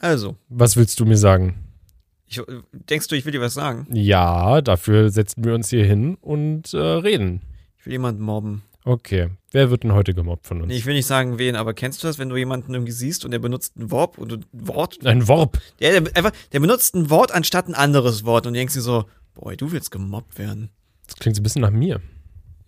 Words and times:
Also, 0.00 0.36
Was 0.48 0.76
willst 0.76 0.98
du 1.00 1.04
mir 1.06 1.16
sagen? 1.16 1.64
ich, 2.26 2.40
denkst 2.72 3.08
du, 3.08 3.16
ich 3.16 3.24
will 3.24 3.32
dir 3.32 3.40
was 3.40 3.54
sagen? 3.54 3.86
Ja, 3.92 4.60
dafür 4.60 5.10
setzen 5.10 5.44
wir 5.44 5.54
uns 5.54 5.70
hier 5.70 5.84
hin 5.84 6.16
und 6.20 6.74
äh, 6.74 6.76
reden. 6.78 7.40
Ich 7.78 7.86
will 7.86 7.92
jemanden 7.92 8.22
mobben. 8.22 8.62
Okay. 8.84 9.30
Wer 9.50 9.70
wird 9.70 9.82
denn 9.82 9.92
heute 9.92 10.12
gemobbt 10.14 10.46
von 10.46 10.58
uns? 10.60 10.68
Nee, 10.68 10.76
ich 10.76 10.84
will 10.86 10.94
nicht 10.94 11.06
sagen 11.06 11.38
wen, 11.38 11.56
aber 11.56 11.72
kennst 11.74 12.02
du 12.02 12.06
das, 12.06 12.18
wenn 12.18 12.28
du 12.28 12.36
jemanden 12.36 12.74
irgendwie 12.74 12.92
siehst 12.92 13.24
und 13.24 13.30
der 13.30 13.38
benutzt 13.38 13.76
ein 13.76 13.90
Wort 13.90 14.18
und 14.18 14.32
ein 14.32 14.44
Wort, 14.52 15.04
Ein 15.06 15.26
Worp. 15.26 15.58
der, 15.80 16.00
der 16.00 16.16
einfach, 16.16 16.32
der 16.52 16.60
benutzt 16.60 16.94
ein 16.94 17.08
Wort 17.10 17.32
anstatt 17.32 17.66
ein 17.68 17.74
anderes 17.74 18.24
Wort 18.24 18.46
und 18.46 18.52
denkst 18.54 18.74
dir 18.74 18.80
so, 18.82 19.04
boy, 19.34 19.56
du 19.56 19.72
willst 19.72 19.90
gemobbt 19.90 20.38
werden. 20.38 20.70
Das 21.06 21.16
klingt 21.16 21.34
so 21.36 21.40
ein 21.40 21.44
bisschen 21.44 21.62
nach 21.62 21.70
mir. 21.70 22.00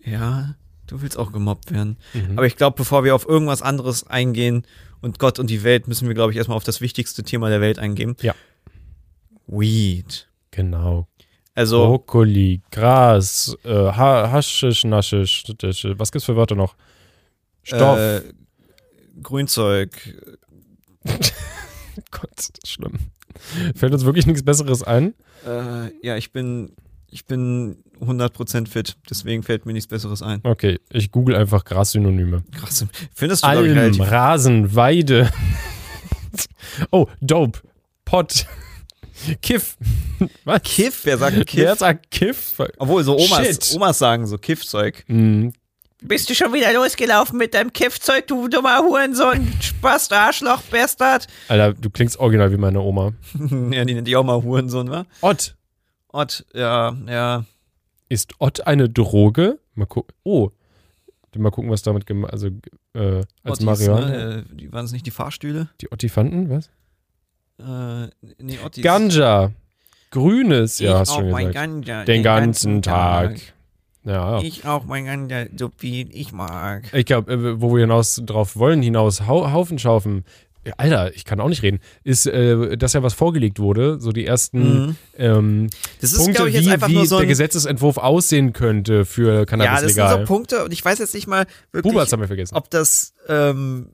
Ja, 0.03 0.55
du 0.91 1.01
willst 1.01 1.17
auch 1.17 1.31
gemobbt 1.31 1.71
werden. 1.71 1.97
Mhm. 2.13 2.37
Aber 2.37 2.45
ich 2.45 2.57
glaube, 2.57 2.75
bevor 2.75 3.03
wir 3.03 3.15
auf 3.15 3.27
irgendwas 3.27 3.61
anderes 3.61 4.05
eingehen 4.07 4.63
und 5.01 5.19
Gott 5.19 5.39
und 5.39 5.49
die 5.49 5.63
Welt, 5.63 5.87
müssen 5.87 6.07
wir, 6.07 6.13
glaube 6.13 6.31
ich, 6.31 6.37
erstmal 6.37 6.57
auf 6.57 6.65
das 6.65 6.81
wichtigste 6.81 7.23
Thema 7.23 7.49
der 7.49 7.61
Welt 7.61 7.79
eingehen. 7.79 8.15
Ja. 8.21 8.35
Weed. 9.47 10.27
Genau. 10.51 11.07
Also, 11.55 11.87
Brokkoli, 11.87 12.61
Gras, 12.71 13.57
äh, 13.63 13.69
ha 13.69 14.31
Haschisch, 14.31 14.83
Naschisch, 14.83 15.43
was 15.97 16.11
gibt's 16.11 16.25
für 16.25 16.35
Wörter 16.35 16.55
noch? 16.55 16.75
Stoff. 17.63 17.97
Äh, 17.97 18.21
Grünzeug. 19.21 19.91
Gott, 22.11 22.31
ist 22.37 22.59
das 22.61 22.69
schlimm. 22.69 22.99
Fällt 23.75 23.93
uns 23.93 24.05
wirklich 24.05 24.25
nichts 24.25 24.43
Besseres 24.43 24.83
ein? 24.83 25.13
Äh, 25.45 25.91
ja, 26.05 26.17
ich 26.17 26.31
bin, 26.31 26.73
ich 27.09 27.25
bin 27.25 27.83
100% 28.01 28.67
fit, 28.67 28.97
deswegen 29.09 29.43
fällt 29.43 29.65
mir 29.65 29.73
nichts 29.73 29.87
Besseres 29.87 30.21
ein. 30.21 30.39
Okay, 30.43 30.79
ich 30.89 31.11
google 31.11 31.35
einfach 31.35 31.63
Grassynonyme. 31.65 32.43
Krass. 32.57 32.85
Findest 33.13 33.43
du, 33.43 33.47
Alm, 33.47 33.65
relativ 33.65 34.01
Rasen, 34.11 34.75
Weide. 34.75 35.29
oh, 36.91 37.07
Dope, 37.21 37.59
Pott, 38.05 38.45
Kiff. 39.41 39.77
Was? 40.45 40.61
Kiff? 40.63 41.01
Wer 41.05 41.17
sagt 41.17 41.45
Kiff? 41.47 41.63
Wer 41.63 41.75
sagt 41.75 42.11
Kiff? 42.11 42.53
Obwohl, 42.77 43.03
so 43.03 43.17
Omas, 43.17 43.45
Shit. 43.45 43.71
Omas 43.75 43.99
sagen 43.99 44.25
so 44.27 44.37
Kiffzeug. 44.37 45.03
Hm, 45.07 45.53
Bist 46.01 46.29
du 46.29 46.33
schon 46.35 46.53
wieder 46.53 46.73
losgelaufen 46.73 47.37
mit 47.37 47.53
deinem 47.53 47.71
Kiffzeug, 47.71 48.25
du 48.27 48.47
dummer 48.47 48.79
Hurensohn, 48.79 49.47
Spast, 49.61 50.11
Arschloch, 50.13 50.61
Bastard? 50.71 51.27
Alter, 51.47 51.73
du 51.73 51.89
klingst 51.89 52.17
original 52.17 52.51
wie 52.51 52.57
meine 52.57 52.81
Oma. 52.81 53.13
ja, 53.71 53.85
die 53.85 53.93
nennt 53.93 54.07
die 54.07 54.15
auch 54.15 54.23
mal 54.23 54.41
Hurensohn, 54.41 54.89
wa? 54.89 55.05
Ott. 55.21 55.55
Ott, 56.13 56.45
ja, 56.53 56.95
ja. 57.07 57.45
Ist 58.11 58.33
Ott 58.39 58.67
eine 58.67 58.89
Droge? 58.89 59.57
Mal 59.73 59.85
gucken. 59.85 60.13
Oh. 60.23 60.49
Mal 61.37 61.49
gucken, 61.49 61.71
was 61.71 61.81
damit 61.81 62.05
gemacht 62.05 62.33
Also, 62.33 62.47
äh, 62.93 63.21
als 63.41 63.61
Ottis, 63.61 63.65
Marihuana. 63.65 64.07
Ne? 64.07 64.45
äh, 64.51 64.55
Die 64.55 64.73
waren 64.73 64.83
es 64.83 64.91
nicht 64.91 65.05
die 65.05 65.11
Fahrstühle? 65.11 65.69
Die 65.79 65.89
Ottifanten, 65.93 66.49
was? 66.49 66.69
Äh, 67.57 68.09
nee, 68.37 68.59
Ottis. 68.65 68.83
Ganja. 68.83 69.51
Grünes, 70.09 70.79
ja, 70.79 70.89
ich 70.89 70.95
hast 70.97 71.09
auch 71.11 71.19
schon 71.19 71.29
mein 71.29 71.47
gesagt. 71.47 71.85
Ganja. 71.85 72.03
Den 72.03 72.21
ganzen 72.21 72.81
Tag. 72.81 73.39
Ja. 74.03 74.41
Ich 74.41 74.65
auch 74.65 74.83
mein 74.83 75.05
Ganja, 75.05 75.45
so 75.55 75.71
viel 75.77 76.09
ich 76.13 76.33
mag. 76.33 76.93
Ich 76.93 77.05
glaube, 77.05 77.31
äh, 77.31 77.61
wo 77.61 77.73
wir 77.73 77.79
hinaus 77.79 78.21
drauf 78.25 78.57
wollen, 78.57 78.81
hinaus 78.81 79.25
hau 79.25 79.53
Haufen 79.53 79.79
schaufen. 79.79 80.25
Ja, 80.65 80.73
Alter, 80.77 81.15
ich 81.15 81.25
kann 81.25 81.39
auch 81.39 81.49
nicht 81.49 81.63
reden. 81.63 81.79
Ist, 82.03 82.27
äh, 82.27 82.77
dass 82.77 82.93
ja 82.93 83.01
was 83.01 83.13
vorgelegt 83.15 83.57
wurde, 83.59 83.99
so 83.99 84.11
die 84.11 84.25
ersten 84.27 84.85
Mhm. 84.87 84.95
ähm, 85.17 85.69
Das 86.01 86.11
ist, 86.11 86.19
Punkte, 86.19 86.47
ich, 86.47 86.53
jetzt 86.55 86.65
wie, 86.67 86.71
einfach 86.71 86.87
wie 86.89 86.93
nur 86.95 87.05
so 87.07 87.15
der 87.17 87.23
ein. 87.25 87.29
Gesetzesentwurf 87.29 87.97
aussehen 87.97 88.53
könnte 88.53 89.05
für 89.05 89.39
Ja, 89.39 89.45
Cannabis 89.45 89.71
das 89.81 89.93
sind 89.93 90.03
legal. 90.03 90.19
so 90.19 90.25
Punkte 90.25 90.63
und 90.63 90.71
ich 90.71 90.85
weiß 90.85 90.99
jetzt 90.99 91.15
nicht 91.15 91.25
mal 91.27 91.45
wirklich, 91.71 91.93
haben 92.11 92.19
wir 92.21 92.27
vergessen. 92.27 92.55
ob 92.55 92.69
das, 92.69 93.13
ähm, 93.27 93.87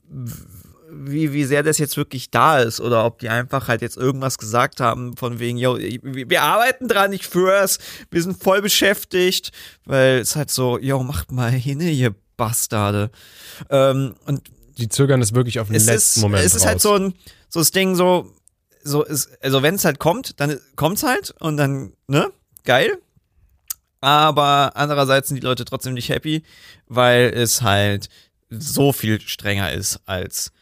wie, 0.90 1.32
wie 1.32 1.44
sehr 1.44 1.62
das 1.62 1.78
jetzt 1.78 1.96
wirklich 1.96 2.30
da 2.30 2.58
ist 2.60 2.80
oder 2.80 3.04
ob 3.04 3.18
die 3.18 3.28
einfach 3.28 3.68
halt 3.68 3.82
jetzt 3.82 3.96
irgendwas 3.96 4.36
gesagt 4.38 4.80
haben 4.80 5.16
von 5.16 5.38
wegen, 5.38 5.56
yo, 5.58 5.76
wir 5.78 6.42
arbeiten 6.42 6.88
dran, 6.88 7.12
ich 7.12 7.24
schwör's, 7.24 7.78
wir 8.10 8.22
sind 8.22 8.42
voll 8.42 8.62
beschäftigt, 8.62 9.52
weil 9.84 10.18
es 10.18 10.34
halt 10.36 10.50
so, 10.50 10.78
yo, 10.78 11.02
macht 11.02 11.30
mal 11.32 11.50
hin, 11.50 11.80
ihr 11.80 12.14
Bastarde. 12.36 13.10
Ähm, 13.70 14.14
und 14.26 14.42
Die 14.78 14.88
zögern 14.88 15.20
es 15.22 15.34
wirklich 15.34 15.58
auf 15.60 15.68
den 15.68 15.76
es 15.76 15.86
letzten 15.86 16.20
ist, 16.20 16.22
Moment 16.22 16.44
es 16.44 16.54
ist 16.54 16.62
raus. 16.62 16.68
halt 16.68 16.80
so 16.80 16.94
ein, 16.94 17.14
so 17.48 17.60
das 17.60 17.70
Ding 17.70 17.94
so, 17.94 18.32
so 18.82 19.02
ist, 19.04 19.30
also 19.42 19.62
wenn 19.62 19.74
es 19.74 19.84
halt 19.84 19.98
kommt, 19.98 20.40
dann 20.40 20.58
kommt's 20.76 21.02
halt 21.02 21.34
und 21.40 21.56
dann, 21.56 21.92
ne, 22.06 22.30
geil. 22.64 22.98
Aber 24.00 24.72
andererseits 24.76 25.28
sind 25.28 25.36
die 25.36 25.46
Leute 25.46 25.64
trotzdem 25.64 25.94
nicht 25.94 26.08
happy, 26.08 26.44
weil 26.86 27.32
es 27.34 27.62
halt 27.62 28.08
so 28.50 28.92
viel 28.92 29.20
strenger 29.20 29.72
ist 29.72 30.00
als 30.06 30.52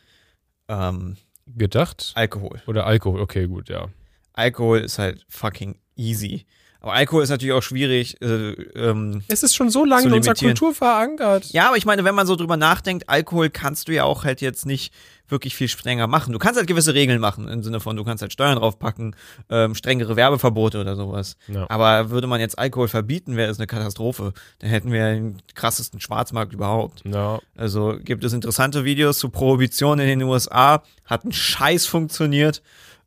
ähm, 0.68 1.16
Gedacht? 1.46 2.12
Alkohol. 2.14 2.60
Oder 2.66 2.86
Alkohol, 2.86 3.20
okay, 3.20 3.46
gut, 3.46 3.68
ja. 3.68 3.88
Alkohol 4.32 4.80
ist 4.80 4.98
halt 4.98 5.24
fucking 5.28 5.78
easy. 5.94 6.44
Aber 6.86 6.94
Alkohol 6.94 7.24
ist 7.24 7.30
natürlich 7.30 7.52
auch 7.52 7.64
schwierig. 7.64 8.22
Äh, 8.22 8.52
ähm, 8.76 9.24
Es 9.26 9.42
ist 9.42 9.56
schon 9.56 9.70
so 9.70 9.84
lange 9.84 10.06
in 10.06 10.12
unserer. 10.12 10.34
Kultur 10.34 10.72
verankert. 10.72 11.46
Ja, 11.46 11.66
aber 11.66 11.76
ich 11.76 11.84
meine, 11.84 12.04
wenn 12.04 12.14
man 12.14 12.28
so 12.28 12.36
drüber 12.36 12.56
nachdenkt, 12.56 13.08
Alkohol 13.08 13.50
kannst 13.50 13.88
du 13.88 13.92
ja 13.92 14.04
auch 14.04 14.22
halt 14.22 14.40
jetzt 14.40 14.66
nicht 14.66 14.94
wirklich 15.26 15.56
viel 15.56 15.66
strenger 15.66 16.06
machen. 16.06 16.32
Du 16.32 16.38
kannst 16.38 16.56
halt 16.58 16.68
gewisse 16.68 16.94
Regeln 16.94 17.20
machen, 17.20 17.48
im 17.48 17.64
Sinne 17.64 17.80
von, 17.80 17.96
du 17.96 18.04
kannst 18.04 18.22
halt 18.22 18.32
Steuern 18.32 18.56
draufpacken, 18.56 19.16
ähm, 19.50 19.74
strengere 19.74 20.14
Werbeverbote 20.14 20.80
oder 20.80 20.94
sowas. 20.94 21.36
Ja. 21.48 21.66
Aber 21.68 22.10
würde 22.10 22.28
man 22.28 22.38
jetzt 22.38 22.56
Alkohol 22.56 22.86
verbieten, 22.86 23.34
wäre 23.36 23.50
es 23.50 23.58
eine 23.58 23.66
Katastrophe. 23.66 24.32
Dann 24.60 24.70
hätten 24.70 24.92
wir 24.92 25.12
den 25.12 25.42
krassesten 25.56 25.98
Schwarzmarkt 25.98 26.52
überhaupt. 26.52 27.02
Ja, 27.04 27.40
Also 27.56 27.96
gibt 28.00 28.22
es 28.22 28.32
interessante 28.32 28.84
Videos 28.84 29.18
zu 29.18 29.28
Prohibition 29.30 29.98
in 29.98 30.06
den 30.06 30.22
USA, 30.22 30.84
hat 31.04 31.24
ein 31.24 31.32
Scheiß 31.32 31.86
funktioniert, 31.86 32.62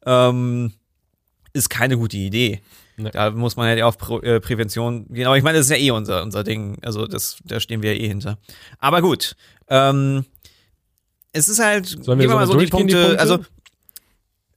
ähm, 0.05 0.73
ist 1.53 1.69
keine 1.69 1.95
gute 1.97 2.17
Idee. 2.17 2.59
Nee. 2.99 3.11
Da 3.11 3.31
muss 3.31 3.55
man 3.55 3.67
halt 3.67 3.79
ja 3.79 3.85
auf 3.85 3.97
äh, 4.23 4.39
Prävention 4.39 5.07
gehen. 5.07 5.25
Aber 5.25 5.37
ich 5.37 5.43
meine, 5.43 5.57
das 5.57 5.67
ist 5.67 5.71
ja 5.71 5.77
eh 5.77 5.91
unser, 5.91 6.21
unser 6.23 6.43
Ding. 6.43 6.77
Also 6.83 7.07
das, 7.07 7.37
da 7.45 7.59
stehen 7.59 7.81
wir 7.81 7.95
ja 7.95 8.01
eh 8.03 8.07
hinter. 8.07 8.37
Aber 8.79 9.01
gut. 9.01 9.35
Ähm, 9.69 10.25
es 11.31 11.47
ist 11.47 11.59
halt, 11.59 11.87
Sollen 11.87 12.19
wir 12.19 12.25
gehen 12.25 12.29
wir 12.31 12.35
mal 12.35 12.47
so 12.47 12.53
die 12.53 12.65
durchgehen, 12.67 12.87
die 12.87 12.93
Punkte, 12.93 13.07
Punkte? 13.17 13.19
also 13.21 13.39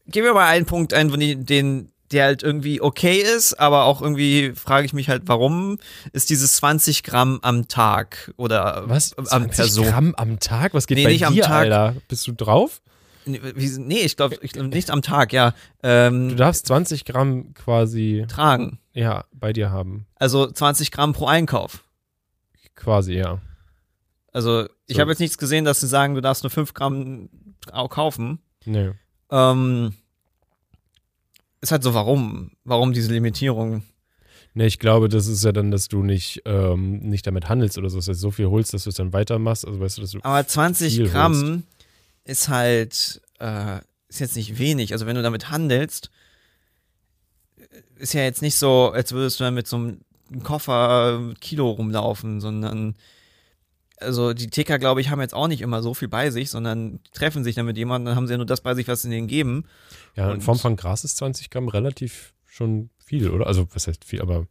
gehen 0.08 0.24
wir 0.24 0.34
mal 0.34 0.48
einen 0.48 0.66
Punkt 0.66 0.94
ein, 0.94 1.10
den, 1.44 1.92
der 2.10 2.24
halt 2.24 2.42
irgendwie 2.42 2.80
okay 2.80 3.16
ist, 3.18 3.54
aber 3.60 3.84
auch 3.84 4.02
irgendwie 4.02 4.52
frage 4.54 4.86
ich 4.86 4.92
mich 4.92 5.08
halt, 5.08 5.22
warum 5.26 5.78
ist 6.12 6.30
dieses 6.30 6.54
20 6.56 7.02
Gramm 7.02 7.38
am 7.42 7.68
Tag 7.68 8.32
oder 8.36 8.84
was? 8.86 9.16
am 9.16 9.26
20 9.26 9.56
Person? 9.56 9.86
Gramm 9.86 10.14
am 10.16 10.38
Tag? 10.40 10.74
Was 10.74 10.86
geht 10.86 10.98
Nee, 10.98 11.04
bei 11.04 11.10
nicht 11.12 11.22
dir, 11.22 11.26
am 11.28 11.36
Tag. 11.36 11.50
Alter? 11.64 11.96
Bist 12.08 12.26
du 12.26 12.32
drauf? 12.32 12.80
Nee, 13.24 14.00
ich 14.00 14.16
glaube 14.16 14.36
ich 14.42 14.52
glaub 14.52 14.66
nicht 14.66 14.90
am 14.90 15.02
Tag, 15.02 15.32
ja. 15.32 15.54
Ähm, 15.82 16.30
Du 16.30 16.34
darfst 16.36 16.66
20 16.66 17.04
Gramm 17.04 17.54
quasi, 17.54 18.24
tragen. 18.28 18.78
ja, 18.92 19.24
bei 19.32 19.52
dir 19.52 19.70
haben. 19.70 20.06
Also 20.16 20.50
20 20.50 20.90
Gramm 20.90 21.12
pro 21.12 21.26
Einkauf. 21.26 21.84
Quasi, 22.74 23.14
ja. 23.14 23.40
Also 24.32 24.66
ich 24.86 24.96
So. 24.96 25.00
habe 25.00 25.10
jetzt 25.12 25.20
nichts 25.20 25.38
gesehen, 25.38 25.64
dass 25.64 25.80
sie 25.80 25.86
sagen, 25.88 26.14
du 26.14 26.20
darfst 26.22 26.42
nur 26.42 26.50
5 26.50 26.74
Gramm 26.74 27.28
kaufen. 27.90 28.38
Nee. 28.64 28.90
Ähm, 29.30 29.94
ist 31.60 31.70
halt 31.72 31.82
so, 31.82 31.94
warum? 31.94 32.52
Warum 32.64 32.92
diese 32.92 33.12
Limitierung? 33.12 33.82
Nee, 34.54 34.66
ich 34.66 34.78
glaube, 34.78 35.08
das 35.08 35.26
ist 35.28 35.44
ja 35.44 35.52
dann, 35.52 35.70
dass 35.70 35.88
du 35.88 36.02
nicht, 36.02 36.42
ähm, 36.44 36.98
nicht 36.98 37.26
damit 37.26 37.48
handelst 37.48 37.78
oder 37.78 37.88
so, 37.88 37.96
dass 37.98 38.06
du 38.06 38.14
so 38.14 38.30
viel 38.30 38.48
holst, 38.48 38.74
dass 38.74 38.84
du 38.84 38.90
es 38.90 38.96
dann 38.96 39.12
weitermachst. 39.12 39.66
Also 39.66 39.80
weißt 39.80 39.96
du, 39.98 40.02
dass 40.02 40.10
du. 40.10 40.18
Aber 40.22 40.46
20 40.46 40.94
Viel 40.96 41.08
Gramm 41.08 41.62
ist 42.24 42.48
halt, 42.48 43.20
äh, 43.38 43.78
ist 44.08 44.20
jetzt 44.20 44.36
nicht 44.36 44.58
wenig. 44.58 44.92
Also 44.92 45.06
wenn 45.06 45.16
du 45.16 45.22
damit 45.22 45.50
handelst, 45.50 46.10
ist 47.96 48.14
ja 48.14 48.22
jetzt 48.22 48.42
nicht 48.42 48.56
so, 48.56 48.90
als 48.90 49.12
würdest 49.12 49.40
du 49.40 49.44
dann 49.44 49.54
mit 49.54 49.66
so 49.66 49.76
einem 49.76 50.00
Koffer 50.42 51.18
mit 51.18 51.40
Kilo 51.40 51.70
rumlaufen, 51.70 52.40
sondern 52.40 52.96
also 53.98 54.32
die 54.34 54.48
Ticker, 54.48 54.78
glaube 54.80 55.00
ich, 55.00 55.10
haben 55.10 55.20
jetzt 55.20 55.34
auch 55.34 55.46
nicht 55.46 55.60
immer 55.60 55.80
so 55.82 55.94
viel 55.94 56.08
bei 56.08 56.30
sich, 56.30 56.50
sondern 56.50 56.98
treffen 57.12 57.44
sich 57.44 57.54
dann 57.54 57.66
mit 57.66 57.76
jemandem, 57.76 58.06
dann 58.06 58.16
haben 58.16 58.26
sie 58.26 58.32
ja 58.32 58.36
nur 58.38 58.46
das 58.46 58.60
bei 58.60 58.74
sich, 58.74 58.88
was 58.88 59.02
sie 59.02 59.10
denen 59.10 59.28
geben. 59.28 59.64
Ja, 60.16 60.26
in 60.28 60.34
und- 60.34 60.40
Form 60.42 60.58
von 60.58 60.74
Gras 60.76 61.04
ist 61.04 61.18
20 61.18 61.50
Gramm 61.50 61.68
relativ 61.68 62.34
schon 62.46 62.90
viel, 63.04 63.30
oder? 63.30 63.46
Also, 63.46 63.68
was 63.72 63.86
heißt 63.86 64.04
viel, 64.04 64.20
aber 64.20 64.46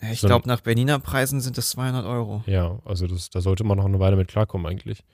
Ich 0.00 0.20
So 0.20 0.26
glaube, 0.28 0.48
nach 0.48 0.60
Berliner 0.60 0.98
Preisen 0.98 1.40
sind 1.42 1.58
das 1.58 1.70
200 1.70 2.06
Euro. 2.06 2.42
ja, 2.46 2.78
also 2.86 3.06
das, 3.06 3.28
da 3.30 3.40
sollte 3.42 3.64
man 3.64 3.76
noch 3.76 3.84
eine 3.84 4.00
Weile 4.00 4.16
mit 4.16 4.28
klarkommen 4.28 4.66
eigentlich. 4.66 5.04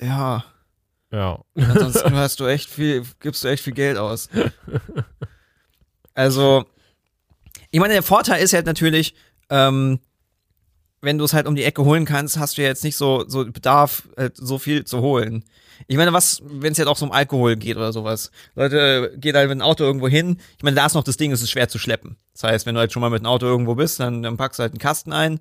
Ja, 0.00 0.44
Ja. 1.12 1.42
ansonsten 1.56 2.14
hast 2.14 2.40
du 2.40 2.46
echt 2.46 2.70
viel, 2.70 3.04
gibst 3.20 3.42
du 3.44 3.48
echt 3.48 3.64
viel 3.64 3.72
Geld 3.74 3.98
aus. 3.98 4.28
Also, 6.14 6.64
ich 7.70 7.80
meine, 7.80 7.94
der 7.94 8.02
Vorteil 8.02 8.42
ist 8.42 8.52
halt 8.52 8.66
natürlich, 8.66 9.14
ähm, 9.48 10.00
wenn 11.02 11.18
du 11.18 11.24
es 11.24 11.32
halt 11.32 11.46
um 11.46 11.54
die 11.54 11.64
Ecke 11.64 11.84
holen 11.84 12.04
kannst, 12.04 12.38
hast 12.38 12.58
du 12.58 12.62
ja 12.62 12.68
jetzt 12.68 12.84
nicht 12.84 12.96
so, 12.96 13.24
so 13.26 13.44
Bedarf, 13.50 14.08
halt 14.16 14.36
so 14.36 14.58
viel 14.58 14.84
zu 14.84 15.00
holen. 15.00 15.44
Ich 15.88 15.96
meine, 15.96 16.12
was, 16.12 16.42
wenn 16.44 16.72
es 16.72 16.78
jetzt 16.78 16.88
auch 16.88 16.96
so 16.96 17.06
um 17.06 17.12
Alkohol 17.12 17.56
geht 17.56 17.76
oder 17.76 17.92
sowas. 17.92 18.30
Leute 18.54 19.14
gehen 19.16 19.34
halt 19.34 19.48
mit 19.48 19.58
dem 19.58 19.62
Auto 19.62 19.82
irgendwo 19.84 20.08
hin. 20.08 20.38
Ich 20.58 20.62
meine, 20.62 20.76
da 20.76 20.84
ist 20.84 20.94
noch 20.94 21.04
das 21.04 21.16
Ding, 21.16 21.32
es 21.32 21.40
ist 21.40 21.50
schwer 21.50 21.68
zu 21.70 21.78
schleppen. 21.78 22.16
Das 22.34 22.42
heißt, 22.44 22.66
wenn 22.66 22.74
du 22.74 22.80
halt 22.80 22.92
schon 22.92 23.00
mal 23.00 23.08
mit 23.08 23.22
dem 23.22 23.26
Auto 23.26 23.46
irgendwo 23.46 23.74
bist, 23.76 23.98
dann, 23.98 24.22
dann 24.22 24.36
packst 24.36 24.58
du 24.58 24.62
halt 24.62 24.72
einen 24.72 24.78
Kasten 24.78 25.12
ein. 25.14 25.40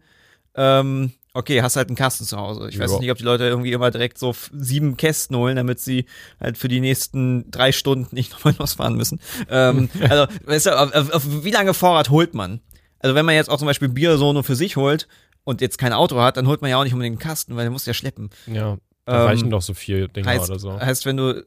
Ähm, 0.56 1.12
Okay, 1.34 1.62
hast 1.62 1.76
halt 1.76 1.90
einen 1.90 1.96
Kasten 1.96 2.26
zu 2.26 2.38
Hause. 2.38 2.70
Ich 2.70 2.80
weiß 2.80 2.92
Ja. 2.94 3.00
nicht, 3.00 3.12
ob 3.12 3.18
die 3.20 3.24
Leute 3.24 3.44
irgendwie 3.46 3.72
immer 3.72 3.92
direkt 3.92 4.18
so 4.18 4.34
sieben 4.52 4.98
Kästen 4.98 5.36
holen, 5.38 5.56
damit 5.58 5.80
sie 5.80 6.06
halt 6.40 6.58
für 6.58 6.68
die 6.68 6.80
nächsten 6.80 7.50
drei 7.52 7.72
Stunden 7.72 8.14
nicht 8.16 8.32
nochmal 8.34 8.56
losfahren 8.58 8.96
müssen. 8.96 9.20
Ähm, 9.50 9.90
also, 10.10 10.26
weißt 10.46 10.66
du, 10.68 10.80
auf, 10.80 10.94
auf, 10.94 11.12
auf 11.12 11.44
wie 11.44 11.52
lange 11.52 11.74
Vorrat 11.76 12.10
holt 12.10 12.34
man? 12.34 12.62
Also, 13.00 13.16
wenn 13.16 13.26
man 13.26 13.36
jetzt 13.36 13.50
auch 13.50 13.58
zum 13.60 13.68
Beispiel 13.68 13.90
Bier 13.90 14.18
so 14.18 14.34
nur 14.34 14.44
für 14.44 14.56
sich 14.56 14.76
holt 14.76 15.08
und 15.44 15.62
jetzt 15.62 15.78
kein 15.78 15.94
Auto 15.94 16.20
hat, 16.20 16.36
dann 16.36 16.48
holt 16.48 16.62
man 16.62 16.72
ja 16.72 16.78
auch 16.80 16.84
nicht 16.84 16.94
unbedingt 16.94 17.22
einen 17.22 17.28
Kasten, 17.30 17.56
weil 17.56 17.64
der 17.64 17.72
muss 17.72 17.86
ja 17.86 17.94
schleppen. 17.94 18.32
Ja, 18.48 18.78
da 19.06 19.22
Ähm, 19.22 19.28
reichen 19.28 19.50
doch 19.52 19.62
so 19.62 19.74
vier 19.76 20.08
Dinger 20.08 20.28
heißt, 20.30 20.50
oder 20.50 20.60
so. 20.60 20.80
heißt, 20.80 21.06
wenn 21.06 21.18
du 21.18 21.46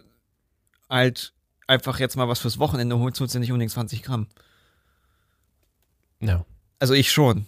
halt 0.88 1.32
einfach 1.66 1.98
jetzt 1.98 2.16
mal 2.16 2.28
was 2.28 2.38
fürs 2.38 2.58
Wochenende 2.58 2.98
holst, 2.98 3.20
holst 3.20 3.34
du 3.34 3.38
nicht 3.40 3.50
unbedingt 3.50 3.72
20 3.72 4.02
Gramm. 4.02 4.28
Ja. 6.20 6.44
Also 6.78 6.94
ich 6.94 7.10
schon. 7.10 7.46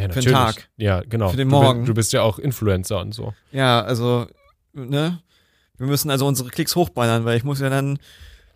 Ja, 0.00 0.08
Für 0.12 0.20
den 0.20 0.32
natürlich. 0.32 0.56
Tag. 0.56 0.68
Ja, 0.76 1.02
genau. 1.08 1.28
Für 1.28 1.36
den 1.36 1.48
Morgen. 1.48 1.84
Du 1.84 1.94
bist 1.94 2.12
ja 2.12 2.22
auch 2.22 2.38
Influencer 2.38 3.00
und 3.00 3.14
so. 3.14 3.34
Ja, 3.52 3.82
also, 3.82 4.26
ne? 4.72 5.20
Wir 5.78 5.86
müssen 5.86 6.10
also 6.10 6.26
unsere 6.26 6.50
Klicks 6.50 6.76
hochballern, 6.76 7.24
weil 7.24 7.36
ich 7.36 7.44
muss 7.44 7.60
ja 7.60 7.70
dann, 7.70 7.98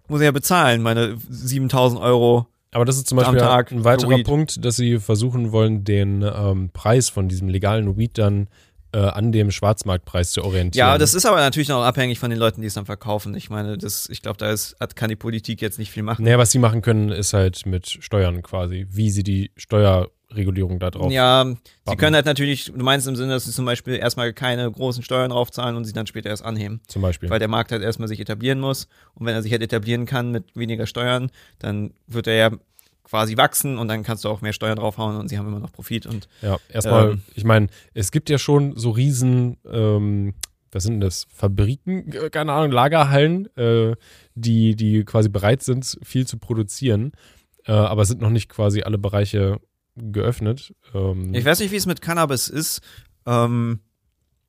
muss 0.09 0.21
ja 0.21 0.31
bezahlen, 0.31 0.83
meine 0.83 1.17
7000 1.29 2.01
Euro. 2.01 2.47
Aber 2.71 2.85
das 2.85 2.97
ist 2.97 3.09
zum 3.09 3.17
Beispiel 3.17 3.39
Tag 3.39 3.71
ein 3.73 3.85
weiterer. 3.85 4.23
Punkt, 4.25 4.65
dass 4.65 4.77
sie 4.77 4.99
versuchen 4.99 5.53
wollen, 5.53 5.85
den 5.85 6.23
ähm, 6.23 6.71
Preis 6.73 7.09
von 7.09 7.29
diesem 7.29 7.49
legalen 7.49 7.97
Weed 7.97 8.19
dann 8.19 8.49
äh, 8.95 8.99
an 8.99 9.33
dem 9.33 9.51
Schwarzmarktpreis 9.51 10.33
zu 10.33 10.45
orientieren. 10.45 10.87
Ja, 10.87 10.99
das 10.99 11.15
ist 11.15 11.27
aber 11.27 11.37
natürlich 11.37 11.69
noch 11.69 11.83
abhängig 11.83 12.19
von 12.19 12.31
den 12.31 12.39
Leuten, 12.39 12.61
die 12.61 12.67
es 12.69 12.75
dann 12.75 12.87
verkaufen. 12.87 13.35
Ich 13.35 13.51
meine, 13.51 13.77
das, 13.77 14.09
ich 14.09 14.23
glaube, 14.23 14.39
da 14.39 14.51
ist, 14.51 14.77
hat, 14.79 14.95
kann 14.95 15.09
die 15.09 15.17
Politik 15.17 15.61
jetzt 15.61 15.79
nicht 15.79 15.91
viel 15.91 16.03
machen. 16.03 16.25
Naja, 16.25 16.39
was 16.39 16.53
sie 16.53 16.59
machen 16.59 16.81
können, 16.81 17.11
ist 17.11 17.33
halt 17.33 17.67
mit 17.67 17.89
Steuern 17.89 18.43
quasi, 18.43 18.87
wie 18.91 19.11
sie 19.11 19.25
die 19.25 19.51
Steuerregulierung 20.35 20.79
da 20.79 20.91
drauf. 20.91 21.11
Ja, 21.13 21.45
sie 21.47 21.57
Wappen. 21.85 21.99
können 21.99 22.17
halt 22.17 22.27
natürlich, 22.27 22.67
du 22.67 22.83
meinst 22.85 23.07
im 23.07 23.17
Sinne, 23.17 23.33
dass 23.33 23.45
sie 23.45 23.53
zum 23.53 23.65
Beispiel 23.65 23.95
erstmal 23.97 24.33
keine 24.33 24.71
großen 24.71 25.03
Steuern 25.03 25.31
draufzahlen 25.31 25.77
und 25.77 25.85
sie 25.85 25.93
dann 25.93 26.07
später 26.07 26.29
erst 26.29 26.45
anheben. 26.45 26.81
Zum 26.87 27.03
Beispiel. 27.03 27.31
Weil 27.31 27.39
der 27.39 27.49
Markt 27.49 27.73
halt 27.73 27.83
erstmal 27.83 28.09
sich 28.09 28.21
etablieren 28.21 28.61
muss. 28.61 28.89
Und 29.15 29.27
wenn 29.27 29.35
er 29.35 29.43
sich 29.43 29.53
halt 29.53 29.63
etablieren 29.63 30.07
kann 30.07 30.31
mit 30.31 30.45
weniger 30.57 30.87
Steuern, 30.87 31.31
dann 31.59 31.93
wird 32.07 32.27
er 32.27 32.35
ja 32.35 32.51
quasi 33.05 33.37
wachsen 33.37 33.79
und 33.79 33.89
dann 33.89 34.03
kannst 34.03 34.25
du 34.25 34.29
auch 34.29 34.41
mehr 34.41 34.53
Steuern 34.55 34.77
draufhauen 34.77 35.17
und 35.17 35.29
sie 35.29 35.39
haben 35.39 35.47
immer 35.47 35.61
noch 35.61 35.73
Profit. 35.73 36.07
Und 36.07 36.29
Ja, 36.43 36.57
erstmal, 36.69 37.13
Ähm. 37.13 37.23
ich 37.35 37.45
meine, 37.45 37.69
es 37.93 38.11
gibt 38.11 38.31
ja 38.31 38.39
schon 38.39 38.77
so 38.77 38.91
riesen, 38.91 39.59
ähm, 39.71 40.35
was 40.73 40.85
sind 40.85 40.95
denn 40.95 41.01
das, 41.03 41.27
Fabriken, 41.33 42.11
Äh, 42.13 42.31
keine 42.31 42.53
Ahnung, 42.53 42.73
Lagerhallen, 42.73 43.55
äh, 43.57 43.95
die, 44.35 44.75
die 44.75 45.05
quasi 45.05 45.29
bereit 45.29 45.63
sind, 45.63 45.99
viel 46.03 46.27
zu 46.27 46.39
produzieren. 46.39 47.13
Äh, 47.67 47.73
aber 47.73 48.03
es 48.03 48.09
sind 48.09 48.21
noch 48.21 48.31
nicht 48.31 48.49
quasi 48.49 48.83
alle 48.83 48.99
Bereiche 48.99 49.59
geöffnet. 49.97 50.75
Ähm, 50.95 51.35
ich 51.35 51.45
weiß 51.45 51.61
nicht, 51.61 51.71
wie 51.71 51.77
es 51.77 51.87
mit 51.87 52.01
Cannabis 52.01 52.49
ist. 52.49 52.81
Ähm, 53.27 53.81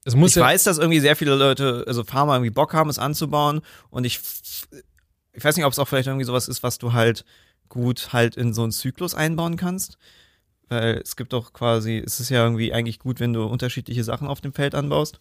es 0.04 0.16
muss 0.16 0.32
ich 0.32 0.36
ja, 0.38 0.44
weiß, 0.44 0.64
dass 0.64 0.78
irgendwie 0.78 1.00
sehr 1.00 1.16
viele 1.16 1.36
Leute, 1.36 1.84
also 1.88 2.04
Farmer 2.04 2.36
irgendwie 2.36 2.52
Bock 2.52 2.74
haben, 2.74 2.90
es 2.90 3.00
anzubauen. 3.00 3.62
Und 3.90 4.06
ich, 4.06 4.20
ich 5.34 5.44
weiß 5.44 5.56
nicht, 5.56 5.66
ob 5.66 5.74
es 5.74 5.80
auch 5.80 5.88
vielleicht 5.88 6.08
irgendwie 6.08 6.26
sowas 6.26 6.48
ist, 6.48 6.64
was 6.64 6.78
du 6.78 6.94
halt 6.94 7.26
gut 7.70 8.14
halt 8.14 8.38
in 8.38 8.54
so 8.54 8.64
einen 8.64 8.72
Zyklus 8.72 9.16
einbauen 9.16 9.58
kannst. 9.58 9.98
Weil 10.68 11.02
es 11.04 11.16
gibt 11.16 11.34
doch 11.34 11.54
quasi, 11.54 12.02
es 12.04 12.20
ist 12.20 12.30
ja 12.30 12.44
irgendwie 12.44 12.74
eigentlich 12.74 13.00
gut, 13.00 13.20
wenn 13.20 13.34
du 13.34 13.44
unterschiedliche 13.44 14.04
Sachen 14.04 14.28
auf 14.28 14.42
dem 14.42 14.54
Feld 14.54 14.76
anbaust. 14.76 15.20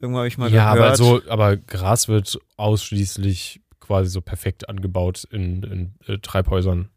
Irgendwann 0.00 0.20
habe 0.20 0.28
ich 0.28 0.38
mal 0.38 0.52
ja, 0.52 0.66
aber 0.66 0.80
gehört. 0.80 0.96
so, 0.96 1.22
aber 1.28 1.56
Gras 1.56 2.08
wird 2.08 2.38
ausschließlich 2.56 3.60
quasi 3.80 4.10
so 4.10 4.20
perfekt 4.20 4.68
angebaut 4.68 5.24
in, 5.30 5.62
in 5.62 5.94
äh, 6.06 6.18
Treibhäusern. 6.18 6.90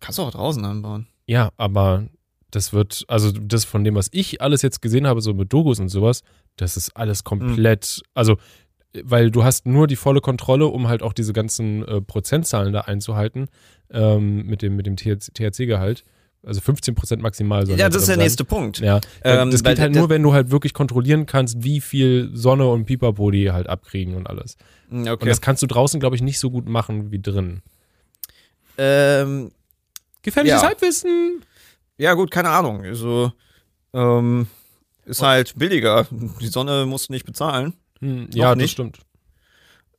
kannst 0.00 0.18
du 0.18 0.22
auch 0.22 0.30
draußen 0.30 0.64
anbauen. 0.64 1.06
Ja, 1.32 1.50
aber 1.56 2.06
das 2.50 2.72
wird, 2.74 3.04
also 3.08 3.32
das 3.32 3.64
von 3.64 3.84
dem, 3.84 3.94
was 3.94 4.08
ich 4.12 4.42
alles 4.42 4.60
jetzt 4.62 4.82
gesehen 4.82 5.06
habe, 5.06 5.20
so 5.22 5.32
mit 5.32 5.52
Dogos 5.52 5.80
und 5.80 5.88
sowas, 5.88 6.22
das 6.56 6.76
ist 6.76 6.94
alles 6.96 7.24
komplett, 7.24 8.02
also 8.14 8.36
weil 9.04 9.30
du 9.30 9.42
hast 9.42 9.64
nur 9.66 9.86
die 9.86 9.96
volle 9.96 10.20
Kontrolle, 10.20 10.66
um 10.66 10.86
halt 10.88 11.02
auch 11.02 11.14
diese 11.14 11.32
ganzen 11.32 11.82
äh, 11.88 12.02
Prozentzahlen 12.02 12.74
da 12.74 12.82
einzuhalten 12.82 13.48
ähm, 13.90 14.44
mit 14.44 14.60
dem, 14.60 14.76
mit 14.76 14.84
dem 14.86 14.96
THC-Gehalt. 14.96 16.04
Also 16.44 16.60
15% 16.60 17.20
maximal 17.20 17.64
soll 17.64 17.78
Ja, 17.78 17.84
da 17.86 17.94
das 17.94 18.02
ist 18.02 18.08
der 18.08 18.16
sein. 18.16 18.24
nächste 18.24 18.44
Punkt. 18.44 18.80
Ja, 18.80 19.00
Ähm, 19.24 19.50
das 19.50 19.62
geht 19.64 19.78
halt 19.78 19.94
nur, 19.94 20.10
wenn 20.10 20.22
du 20.22 20.34
halt 20.34 20.50
wirklich 20.50 20.74
kontrollieren 20.74 21.24
kannst, 21.24 21.62
wie 21.64 21.80
viel 21.80 22.30
Sonne 22.34 22.66
und 22.68 22.84
Pipapo 22.84 23.30
die 23.30 23.50
halt 23.52 23.66
abkriegen 23.68 24.14
und 24.14 24.26
alles. 24.28 24.56
Und 24.90 25.08
Okay. 25.08 25.26
das 25.28 25.40
kannst 25.40 25.62
du 25.62 25.66
draußen, 25.68 25.98
glaube 26.00 26.16
ich, 26.16 26.20
nicht 26.22 26.38
so 26.40 26.50
gut 26.50 26.68
machen 26.68 27.10
wie 27.12 27.20
drin. 27.22 27.62
Ähm, 28.76 29.52
Gefährliches 30.22 30.62
Ja. 30.62 30.68
Halbwissen! 30.68 31.44
ja, 31.98 32.14
gut, 32.14 32.30
keine 32.30 32.48
Ahnung. 32.50 32.82
Also, 32.84 33.32
ähm, 33.92 34.46
ist 35.04 35.22
halt 35.22 35.54
billiger. 35.56 36.06
Die 36.40 36.46
Sonne 36.48 36.86
musst 36.86 37.08
du 37.08 37.12
nicht 37.12 37.26
bezahlen. 37.26 37.74
Hm, 38.00 38.28
ja, 38.32 38.50
das 38.50 38.56
nicht. 38.58 38.70
stimmt. 38.72 38.98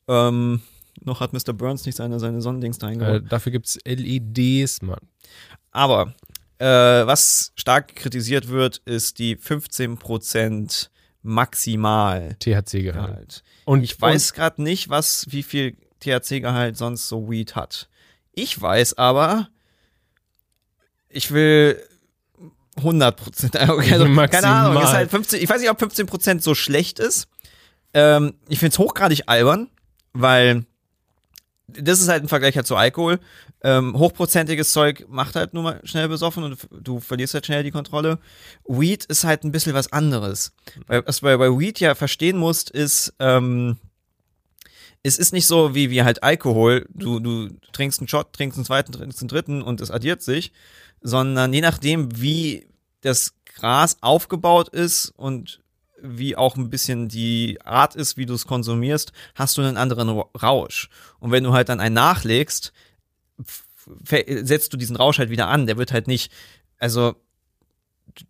Ähm, 0.08 0.62
noch 1.02 1.20
hat 1.20 1.34
Mr. 1.34 1.54
Burns 1.54 1.86
nicht 1.86 1.96
seine, 1.96 2.20
seine 2.20 2.42
Sonnendings 2.42 2.78
da 2.78 2.88
Äh, 2.88 2.92
eingebaut. 2.92 3.24
dafür 3.30 3.52
gibt's 3.52 3.78
LEDs, 3.86 4.82
Mann. 4.82 5.00
Aber 5.72 6.14
äh, 6.60 6.66
was 6.66 7.52
stark 7.56 7.96
kritisiert 7.96 8.48
wird, 8.50 8.78
ist 8.86 9.20
die 9.20 9.36
15% 9.38 10.90
Maximalgehalt. 11.24 12.40
THC-Gehalt. 12.42 13.44
Und 13.66 13.84
Ich 13.84 14.00
weiß 14.00 14.34
gerade 14.34 14.62
nicht, 14.62 14.90
was, 14.90 15.26
wie 15.30 15.44
viel 15.44 15.78
THC-Gehalt 16.02 16.78
sonst 16.78 17.08
so 17.08 17.30
Weed 17.30 17.56
hat. 17.56 17.90
Ich 18.34 18.60
weiß 18.62 18.98
aber, 18.98 19.48
ich 21.14 21.32
will 21.32 21.82
100 22.78 23.16
Prozent. 23.16 23.56
Also, 23.60 23.78
keine. 23.78 24.48
Ahnung. 24.48 24.84
Ist 24.84 24.94
halt 24.94 25.10
15, 25.10 25.42
ich 25.42 25.50
weiß 25.50 25.62
nicht, 25.62 25.70
ob 25.70 25.80
15 25.80 26.06
Prozent 26.06 26.44
so 26.44 26.56
schlecht 26.56 27.00
ist. 27.00 27.28
Ähm, 27.94 28.34
ich 28.48 28.60
finde 28.60 28.74
es 28.74 28.80
hochgradig 28.80 29.24
albern, 29.28 29.70
weil 30.14 30.66
das 31.68 32.02
ist 32.02 32.10
halt 32.10 32.24
ein 32.24 32.28
Vergleich 32.28 32.56
halt 32.56 32.68
zu 32.68 32.76
Alkohol. 32.76 33.20
Ähm, 33.64 33.98
hochprozentiges 33.98 34.74
Zeug 34.74 35.06
macht 35.08 35.36
halt 35.36 35.54
nur 35.54 35.64
mal 35.64 35.80
schnell 35.86 36.10
besoffen 36.10 36.44
und 36.44 36.68
du 36.72 37.00
verlierst 37.00 37.34
halt 37.34 37.46
schnell 37.46 37.64
die 37.64 37.72
Kontrolle. 37.72 38.20
Weed 38.68 39.06
ist 39.06 39.24
halt 39.24 39.44
ein 39.44 39.52
bisschen 39.52 39.74
was 39.74 39.94
anderes. 39.94 40.52
Weil, 40.88 41.06
was 41.08 41.20
du 41.20 41.26
bei, 41.26 41.38
bei 41.38 41.50
Weed 41.50 41.80
ja 41.80 41.96
verstehen 41.96 42.38
musst, 42.38 42.70
ist, 42.70 43.14
ähm, 43.20 43.78
es 45.04 45.18
ist 45.18 45.34
nicht 45.34 45.46
so 45.46 45.76
wie, 45.76 45.90
wie 45.90 46.04
halt 46.04 46.24
Alkohol. 46.24 46.88
Du, 46.94 47.20
du 47.20 47.50
trinkst 47.74 48.00
einen 48.00 48.08
Shot, 48.08 48.32
trinkst 48.34 48.58
einen 48.58 48.66
zweiten, 48.66 48.94
trinkst 48.94 49.22
einen 49.22 49.28
dritten 49.28 49.62
und 49.62 49.82
es 49.82 49.92
addiert 49.92 50.22
sich. 50.22 50.54
Sondern 51.02 51.54
je 51.54 51.60
nachdem, 51.60 52.22
wie 52.22 52.68
das 53.02 53.36
Gras 53.44 53.98
aufgebaut 54.00 54.70
ist 54.70 55.10
und 55.18 55.62
wie 56.02 56.36
auch 56.38 56.56
ein 56.56 56.70
bisschen 56.70 57.10
die 57.10 57.60
Art 57.64 57.96
ist, 57.96 58.16
wie 58.18 58.26
du 58.26 58.34
es 58.34 58.48
konsumierst, 58.48 59.12
hast 59.36 59.58
du 59.58 59.62
einen 59.62 59.78
anderen 59.78 60.10
Rausch. 60.10 60.90
Und 61.20 61.32
wenn 61.32 61.44
du 61.44 61.54
halt 61.54 61.70
dann 61.70 61.82
einen 61.82 61.96
nachlegst, 61.96 62.72
setzt 64.06 64.72
du 64.72 64.78
diesen 64.78 64.96
Rausch 64.96 65.20
halt 65.20 65.30
wieder 65.30 65.50
an. 65.50 65.68
Der 65.68 65.78
wird 65.78 65.92
halt 65.92 66.08
nicht, 66.08 66.32
also 66.80 67.16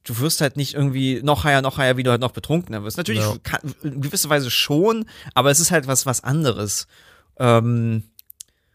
du 0.04 0.20
wirst 0.20 0.42
halt 0.42 0.58
nicht 0.58 0.74
irgendwie 0.74 1.22
noch 1.24 1.44
higher, 1.44 1.62
noch 1.62 1.78
higher, 1.78 1.98
wie 1.98 2.04
du 2.04 2.12
halt 2.12 2.22
noch 2.22 2.32
betrunkener 2.32 2.84
wirst. 2.84 2.98
Natürlich 2.98 3.22
Ja. 3.22 3.36
kann, 3.44 3.74
in 3.84 4.02
gewisser 4.02 4.30
Weise 4.30 4.50
schon, 4.52 5.06
aber 5.34 5.52
es 5.52 5.60
ist 5.60 5.72
halt 5.72 5.88
was, 5.88 6.06
was 6.06 6.24
anderes. 6.24 6.88
Ähm, 7.38 8.04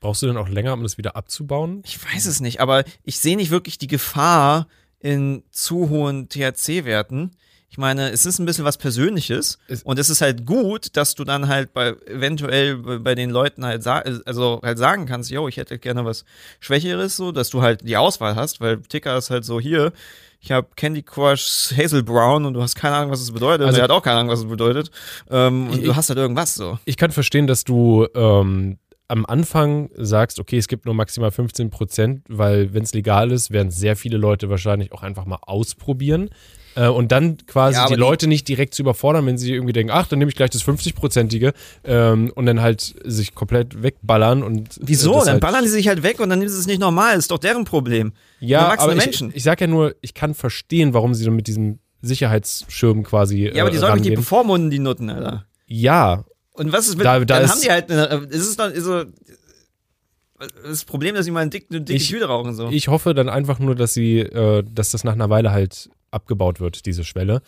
Brauchst 0.01 0.23
du 0.23 0.27
denn 0.27 0.37
auch 0.37 0.49
länger, 0.49 0.75
um 0.75 0.83
das 0.83 0.97
wieder 0.99 1.17
abzubauen? 1.17 1.83
ich 1.85 1.99
weiß 2.05 2.27
es 2.27 2.41
nicht, 2.41 2.61
aber 2.61 2.85
ich 3.05 3.19
sehe 3.19 3.37
nicht 3.37 3.51
wirklich 3.51 3.79
die 3.79 3.89
Gefahr 3.89 4.69
in 5.01 5.43
zu 5.51 5.89
hohen 5.91 6.29
THC-Werten. 6.29 7.33
Ich 7.71 7.77
meine, 7.79 8.11
es 8.11 8.25
ist 8.25 8.39
ein 8.39 8.47
bisschen 8.47 8.65
was 8.65 8.79
Persönliches 8.79 9.59
Es- 9.69 9.83
und 9.83 9.99
es 9.99 10.09
ist 10.09 10.21
halt 10.23 10.47
gut, 10.47 10.97
dass 10.97 11.15
du 11.15 11.25
dann 11.25 11.49
halt 11.49 11.75
bei 11.75 11.91
eventuell 12.07 12.77
bei 13.01 13.15
den 13.15 13.29
Leuten 13.31 13.65
halt 13.65 13.87
also 13.87 14.61
halt 14.63 14.79
sagen 14.79 15.05
kannst, 15.07 15.31
yo, 15.31 15.49
ich 15.49 15.59
hätte 15.59 15.79
gerne 15.79 16.05
was 16.05 16.25
Schwächeres, 16.61 17.17
so, 17.17 17.31
dass 17.31 17.51
du 17.51 17.61
halt 17.61 17.87
die 17.87 17.97
Auswahl 17.99 18.37
hast, 18.37 18.61
weil 18.61 18.81
Ticker 18.83 19.17
ist 19.19 19.31
halt 19.31 19.45
so 19.45 19.61
hier. 19.61 19.93
Ich 20.41 20.53
habe 20.53 20.69
Candy 20.77 21.03
Crush 21.03 21.73
Hazel 21.77 22.03
Brown 22.03 22.45
und 22.45 22.55
du 22.55 22.63
hast 22.63 22.75
keine 22.77 22.95
Ahnung, 22.97 23.11
was 23.11 23.21
es 23.21 23.33
bedeutet. 23.33 23.67
Also- 23.67 23.79
er 23.79 23.85
hat 23.85 23.91
auch 23.91 24.03
keine 24.03 24.21
Ahnung, 24.21 24.31
was 24.33 24.41
es 24.41 24.47
bedeutet. 24.49 24.91
Ähm, 25.31 25.69
und 25.69 25.79
Ich- 25.79 25.85
du 25.85 25.97
hast 25.97 26.09
halt 26.11 26.19
irgendwas 26.19 26.55
so. 26.55 26.79
Ich 26.85 26.97
kann 26.97 27.11
verstehen, 27.11 27.47
dass 27.47 27.65
du 27.65 28.07
ähm, 28.15 28.79
am 29.09 29.25
Anfang 29.27 29.91
sagst, 29.97 30.39
okay, 30.39 30.59
es 30.59 30.69
gibt 30.69 30.85
nur 30.85 30.95
maximal 30.95 31.31
15 31.31 31.71
Prozent, 31.71 32.23
weil 32.29 32.73
wenn 32.75 32.83
es 32.83 32.93
legal 32.95 33.33
ist, 33.33 33.51
werden 33.51 33.71
sehr 33.71 33.97
viele 33.97 34.19
Leute 34.19 34.51
wahrscheinlich 34.51 34.93
auch 34.93 35.03
einfach 35.03 35.25
mal 35.25 35.39
ausprobieren. 35.43 36.31
Äh, 36.79 36.89
und 36.89 37.11
dann 37.11 37.39
quasi 37.47 37.77
Ja, 37.79 37.87
die 37.87 37.95
Leute 37.95 38.29
nicht 38.29 38.47
direkt 38.47 38.73
zu 38.75 38.83
überfordern, 38.83 39.27
wenn 39.27 39.37
sie 39.37 39.53
irgendwie 39.53 39.73
denken, 39.73 39.91
ach, 39.93 40.07
dann 40.07 40.19
nehme 40.21 40.29
ich 40.31 40.37
gleich 40.37 40.51
das 40.51 40.63
50-prozentige 40.65 41.53
ähm, 41.85 42.31
und 42.35 42.47
dann 42.47 42.61
halt 42.61 42.95
sich 43.05 43.35
komplett 43.35 43.83
wegballern 43.83 44.43
und 44.45 44.77
äh, 44.77 44.81
Wieso? 44.83 45.15
Dann 45.21 45.27
halt, 45.29 45.41
ballern 45.41 45.65
die 45.65 45.71
sich 45.71 45.89
halt 45.89 46.03
weg 46.03 46.21
und 46.21 46.29
dann 46.31 46.41
ist 46.43 46.53
es 46.55 46.67
nicht 46.67 46.79
normal. 46.81 47.17
ist 47.19 47.31
doch 47.31 47.39
deren 47.39 47.65
Problem. 47.65 48.13
Ja, 48.39 48.79
aber 48.79 48.93
ich, 48.95 49.05
Menschen. 49.05 49.33
ich 49.35 49.43
sag 49.43 49.61
ja 49.61 49.67
nur, 49.67 49.97
ich 50.03 50.15
kann 50.15 50.35
verstehen, 50.35 50.95
warum 50.95 51.15
sie 51.15 51.25
dann 51.25 51.35
mit 51.35 51.47
diesem 51.49 51.81
Sicherheitsschirm 52.01 53.03
quasi 53.03 53.51
Ja, 53.53 53.63
aber 53.63 53.71
die 53.71 53.77
äh, 53.77 53.81
sollen 53.81 53.95
nicht 53.95 54.03
rangehen. 54.03 54.15
bevormunden, 54.21 54.71
die 54.71 54.79
Nutten, 54.79 55.11
Alter. 55.11 55.47
Ja, 55.67 56.25
Und 56.53 56.73
was 56.73 56.89
ist 56.89 56.97
mit, 56.97 57.05
Da- 57.07 57.19
da 57.19 57.25
dann 57.25 57.45
ist- 57.45 57.51
haben 57.53 57.61
die 57.63 57.71
halt, 57.71 57.91
eine, 57.91 58.05
ist 58.31 58.47
es 58.49 58.57
dann, 58.57 58.73
so, 58.81 59.05
das 60.65 60.85
Problem, 60.85 61.15
dass 61.15 61.25
sie 61.25 61.31
mal 61.31 61.41
eine 61.41 61.51
dicke, 61.51 61.67
eine 61.71 61.81
dicke 61.83 61.97
Ich- 61.97 62.09
Tüte 62.09 62.27
rauchen 62.27 62.55
so. 62.55 62.69
Ich 62.71 62.89
hoffe 62.89 63.15
dann 63.15 63.29
einfach 63.29 63.59
nur, 63.59 63.75
dass 63.75 63.95
sie, 63.95 64.21
äh, 64.21 64.63
dass 64.71 64.91
das 64.93 65.05
nach 65.05 65.15
einer 65.15 65.31
Weile 65.31 65.51
halt 65.51 65.91
abgebaut 66.11 66.61
wird, 66.61 66.87
diese 66.87 67.05
Schwelle. 67.05 67.43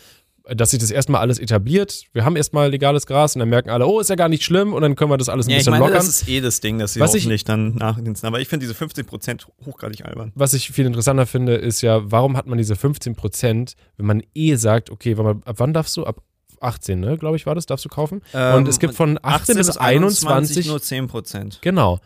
Dass 0.49 0.71
sich 0.71 0.81
das 0.81 0.91
erstmal 0.91 1.21
alles 1.21 1.39
etabliert. 1.39 2.05
Wir 2.13 2.25
haben 2.25 2.35
erstmal 2.35 2.71
legales 2.71 3.07
Gras 3.07 3.37
und 3.37 3.41
dann 3.41 3.51
merken 3.51 3.71
alle, 3.71 3.87
oh, 3.87 4.01
ist 4.01 4.11
ja 4.11 4.17
gar 4.17 4.29
nicht 4.29 4.43
schlimm 4.43 4.73
und 4.73 4.83
dann 4.83 4.97
können 4.97 5.11
wir 5.11 5.19
das 5.19 5.29
alles 5.29 5.47
ein 5.47 5.51
ja, 5.51 5.57
ich 5.57 5.61
bisschen 5.61 5.73
meine, 5.73 5.85
lockern. 5.85 5.99
das 5.99 6.09
ist 6.09 6.29
eh 6.29 6.41
das 6.41 6.61
Ding, 6.61 6.79
dass 6.79 6.95
sie 6.95 7.01
Was 7.01 7.15
ich- 7.15 7.23
hoffentlich 7.23 7.45
dann 7.45 7.75
nachdiensten. 7.77 8.27
Aber 8.27 8.41
ich 8.41 8.49
finde 8.49 8.65
diese 8.67 8.75
15% 8.75 9.47
hochgradig 9.65 10.05
albern. 10.05 10.33
Was 10.35 10.55
ich 10.55 10.71
viel 10.73 10.87
interessanter 10.87 11.27
finde, 11.27 11.55
ist 11.55 11.83
ja, 11.83 12.01
warum 12.11 12.37
hat 12.37 12.47
man 12.49 12.59
diese 12.59 12.75
15 12.75 13.15
Prozent, 13.15 13.75
wenn 13.97 14.07
man 14.07 14.23
eh 14.35 14.57
sagt, 14.57 14.91
okay, 14.91 15.15
ab 15.17 15.55
wann 15.59 15.73
darfst 15.73 15.97
du? 15.97 16.05
Ab 16.05 16.23
18, 16.61 16.99
ne, 17.01 17.17
glaube 17.17 17.37
ich, 17.37 17.47
war 17.47 17.55
das, 17.55 17.67
darfst 17.67 17.85
du 17.85 17.89
kaufen? 17.89 18.23
und 18.33 18.67
es 18.67 18.79
gibt 18.81 18.95
von 18.95 19.19
18, 19.23 19.57
bis 19.57 19.77
21, 19.77 20.67
nur 20.67 20.79
10%. 20.81 21.59
genau. 21.61 22.01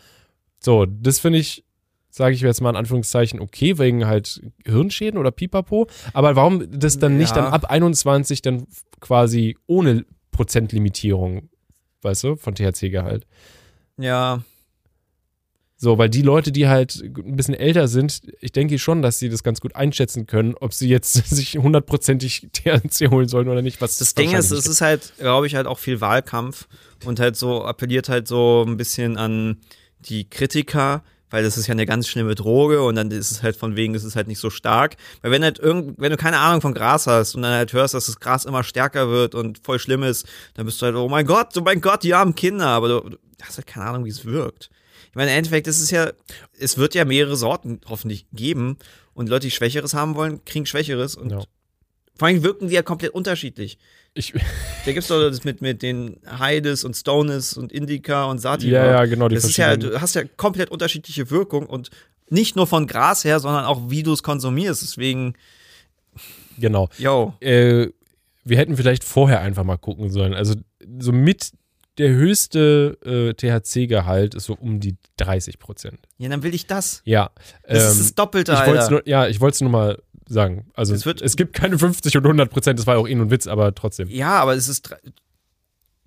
So, 0.64 0.86
das 0.86 1.18
finde 1.18 1.38
ich, 1.40 1.64
sage 2.10 2.34
ich 2.34 2.40
jetzt 2.40 2.60
mal 2.60 2.70
in 2.70 2.76
Anführungszeichen, 2.76 3.40
okay, 3.40 3.76
wegen 3.78 4.06
halt 4.06 4.40
Hirnschäden 4.64 5.18
oder 5.18 5.30
Pipapo. 5.30 5.88
Aber 6.12 6.36
warum 6.36 6.64
das 6.70 6.98
dann 6.98 7.16
nicht 7.18 7.36
Ja. 7.36 7.42
dann 7.42 7.52
ab 7.52 7.66
21 7.66 8.40
dann 8.42 8.66
quasi 9.00 9.58
ohne 9.66 10.06
Prozentlimitierung, 10.30 11.48
weißt 12.02 12.24
du, 12.24 12.36
von 12.36 12.54
THC-Gehalt? 12.54 13.26
Ja, 13.98 14.42
So, 15.76 15.98
weil 15.98 16.08
die 16.08 16.22
Leute, 16.22 16.50
die 16.52 16.66
halt 16.68 17.02
ein 17.02 17.36
bisschen 17.36 17.52
älter 17.54 17.88
sind, 17.88 18.22
ich 18.40 18.52
denke 18.52 18.78
schon, 18.78 19.02
dass 19.02 19.18
sie 19.18 19.28
das 19.28 19.42
ganz 19.42 19.60
gut 19.60 19.74
einschätzen 19.76 20.26
können, 20.26 20.54
ob 20.54 20.72
sie 20.72 20.88
jetzt 20.88 21.12
sich 21.28 21.58
hundertprozentig 21.58 22.48
THC 22.52 23.10
holen 23.10 23.28
sollen 23.28 23.48
oder 23.48 23.60
nicht. 23.60 23.80
Was 23.82 23.98
Das 23.98 24.14
Ding 24.14 24.32
ist, 24.32 24.50
es 24.50 24.66
ist 24.66 24.80
halt, 24.80 25.12
glaube 25.18 25.46
ich, 25.46 25.56
halt 25.56 25.66
auch 25.66 25.78
viel 25.78 26.00
Wahlkampf 26.00 26.68
und 27.04 27.20
halt 27.20 27.36
so 27.36 27.64
appelliert 27.64 28.08
halt 28.08 28.28
so 28.28 28.64
ein 28.66 28.76
bisschen 28.78 29.16
an 29.18 29.58
die 30.08 30.28
Kritiker, 30.28 31.02
weil 31.30 31.42
das 31.42 31.58
ist 31.58 31.66
ja 31.66 31.72
eine 31.72 31.86
ganz 31.86 32.06
schlimme 32.06 32.34
Droge 32.34 32.82
und 32.82 32.94
dann 32.94 33.10
ist 33.10 33.30
es 33.32 33.42
halt 33.42 33.56
von 33.56 33.74
wegen, 33.76 33.94
es 33.94 34.04
ist 34.04 34.14
halt 34.14 34.28
nicht 34.28 34.38
so 34.38 34.50
stark. 34.50 34.96
Weil 35.22 35.30
wenn 35.32 35.42
halt 35.42 35.58
irgend, 35.58 35.98
wenn 35.98 36.10
du 36.10 36.16
keine 36.16 36.38
Ahnung 36.38 36.60
von 36.60 36.74
Gras 36.74 37.06
hast 37.06 37.34
und 37.34 37.42
dann 37.42 37.52
halt 37.52 37.72
hörst, 37.72 37.94
dass 37.94 38.06
das 38.06 38.20
Gras 38.20 38.44
immer 38.44 38.62
stärker 38.62 39.08
wird 39.08 39.34
und 39.34 39.58
voll 39.64 39.78
schlimm 39.78 40.02
ist, 40.04 40.26
dann 40.54 40.66
bist 40.66 40.80
du 40.80 40.86
halt, 40.86 40.94
oh 40.94 41.08
mein 41.08 41.26
Gott, 41.26 41.48
oh 41.56 41.62
mein 41.62 41.80
Gott, 41.80 42.02
die 42.04 42.14
armen 42.14 42.34
Kinder, 42.34 42.66
aber 42.68 42.88
du, 42.88 43.10
du 43.10 43.18
hast 43.42 43.56
halt 43.56 43.66
keine 43.66 43.86
Ahnung, 43.86 44.04
wie 44.04 44.10
es 44.10 44.24
wirkt. 44.24 44.70
Ich 45.10 45.16
meine, 45.16 45.30
im 45.32 45.38
Endeffekt 45.38 45.66
ist 45.66 45.80
es 45.80 45.90
ja, 45.90 46.10
es 46.58 46.76
wird 46.78 46.94
ja 46.94 47.04
mehrere 47.04 47.36
Sorten 47.36 47.80
hoffentlich 47.88 48.26
geben 48.32 48.78
und 49.14 49.28
Leute, 49.28 49.46
die 49.46 49.50
Schwächeres 49.52 49.94
haben 49.94 50.14
wollen, 50.16 50.44
kriegen 50.44 50.66
Schwächeres 50.66 51.16
und 51.16 51.30
Ja. 51.30 51.42
vor 52.16 52.28
allem 52.28 52.42
wirken 52.42 52.68
die 52.68 52.74
ja 52.74 52.82
komplett 52.82 53.12
unterschiedlich. 53.12 53.78
Ich, 54.14 54.32
Da 54.84 54.92
gibt's 54.92 55.08
doch 55.08 55.20
das 55.20 55.44
mit, 55.44 55.60
mit 55.60 55.82
den 55.82 56.20
Heides 56.26 56.84
und 56.84 56.94
Stones 56.94 57.56
und 57.56 57.72
Indica 57.72 58.24
und 58.24 58.38
Sativa. 58.38 58.76
ja, 58.76 58.86
ja, 58.86 59.04
genau, 59.06 59.28
die 59.28 59.34
das 59.34 59.44
ist 59.44 59.56
ja, 59.56 59.76
du 59.76 60.00
hast 60.00 60.14
ja 60.14 60.22
komplett 60.36 60.70
unterschiedliche 60.70 61.30
Wirkung 61.30 61.66
und 61.66 61.90
nicht 62.30 62.56
nur 62.56 62.66
von 62.66 62.86
Gras 62.86 63.24
her, 63.24 63.40
sondern 63.40 63.64
auch 63.64 63.90
wie 63.90 64.02
du 64.02 64.12
es 64.12 64.22
konsumierst. 64.22 64.82
Deswegen, 64.82 65.34
genau. 66.58 66.88
yo. 66.98 67.34
Äh, 67.40 67.88
wir 68.44 68.58
hätten 68.58 68.76
vielleicht 68.76 69.04
vorher 69.04 69.40
einfach 69.40 69.64
mal 69.64 69.78
gucken 69.78 70.10
sollen. 70.10 70.34
Also 70.34 70.54
so 70.98 71.12
mit 71.12 71.52
der 71.98 72.10
höchste 72.10 72.98
äh, 73.04 73.34
THC-Gehalt 73.34 74.34
ist 74.34 74.44
so 74.44 74.54
um 74.54 74.80
die 74.80 74.96
30 75.16 75.58
Prozent. 75.58 76.00
Ja, 76.18 76.28
dann 76.28 76.42
will 76.42 76.54
ich 76.54 76.66
das. 76.66 77.02
Ja. 77.04 77.30
Das 77.66 77.84
ähm, 77.84 77.90
ist 77.90 78.00
das 78.00 78.14
Doppelte, 78.14 78.52
ich 78.52 78.58
Alter. 78.58 78.90
nur, 78.90 79.08
ja, 79.08 79.28
ich 79.28 79.40
wollte 79.40 79.54
es 79.54 79.60
nur 79.60 79.70
mal 79.70 80.02
sagen. 80.28 80.66
Also 80.74 80.94
Es 80.94 81.04
wird- 81.06 81.20
es 81.22 81.36
gibt 81.36 81.52
keine 81.54 81.78
50 81.78 82.16
und 82.16 82.24
100 82.26 82.50
Prozent, 82.50 82.78
das 82.78 82.86
war 82.86 82.96
auch 82.98 83.06
eh 83.08 83.14
nur 83.14 83.26
ein 83.26 83.30
Witz, 83.30 83.46
aber 83.46 83.74
trotzdem. 83.74 84.08
ja, 84.08 84.32
aber 84.40 84.54
es 84.54 84.68
ist 84.68 84.86
dre- 84.92 84.98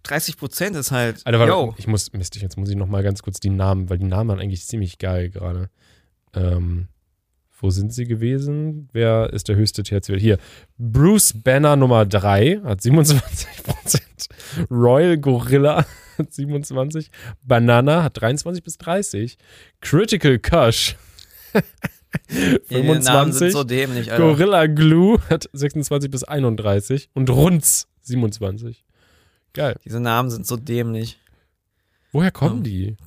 30 0.04 0.38
Prozent 0.38 0.76
ist 0.76 0.92
halt, 0.92 1.22
Alter, 1.26 1.40
warte, 1.40 1.74
ich 1.80 1.88
muss, 1.88 2.14
Mist, 2.14 2.36
jetzt 2.38 2.58
muss 2.58 2.70
ich 2.70 2.76
noch 2.78 2.88
mal 2.88 3.04
ganz 3.04 3.22
kurz 3.22 3.40
die 3.40 3.50
Namen, 3.50 3.90
weil 3.90 3.98
die 3.98 4.06
Namen 4.06 4.30
waren 4.30 4.40
eigentlich 4.40 4.66
ziemlich 4.66 5.00
geil 5.00 5.30
gerade. 5.30 5.70
Ähm, 6.34 6.88
wo 7.60 7.72
sind 7.72 7.92
sie 7.92 8.06
gewesen? 8.06 8.88
Wer 8.94 9.34
ist 9.34 9.48
der 9.50 9.56
höchste 9.56 9.82
THC? 9.84 10.18
Hier. 10.20 10.38
Bruce 10.78 11.34
Banner 11.34 11.76
Nummer 11.76 12.06
3 12.06 12.62
hat 12.64 12.82
27%. 12.82 14.02
Royal 14.70 15.18
Gorilla 15.18 15.86
hat 16.18 16.34
27. 16.34 17.10
Banana 17.42 18.04
hat 18.04 18.22
23 18.22 18.64
bis 18.64 18.78
30. 18.78 19.38
Critical 19.82 20.38
Kush 20.40 20.96
Ja, 22.30 22.58
die 22.70 22.84
Namen 22.84 23.32
sind 23.32 23.52
25. 23.52 23.52
so 23.54 23.64
dämlich, 23.64 24.12
Alter. 24.12 24.24
Gorilla 24.24 24.68
Glue 24.68 25.20
hat 25.30 25.50
26 25.54 26.10
bis 26.12 26.24
31. 26.24 27.10
Und 27.14 27.30
Runz 27.30 27.88
27. 28.02 28.84
Geil. 29.54 29.76
Diese 29.86 30.00
Namen 30.00 30.30
sind 30.30 30.46
so 30.46 30.58
dämlich. 30.58 31.20
Woher 32.12 32.32
kommen 32.32 32.58
Ja. 32.58 32.72
die? 32.72 32.98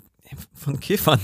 Von 0.55 0.79
Kiffern. 0.79 1.21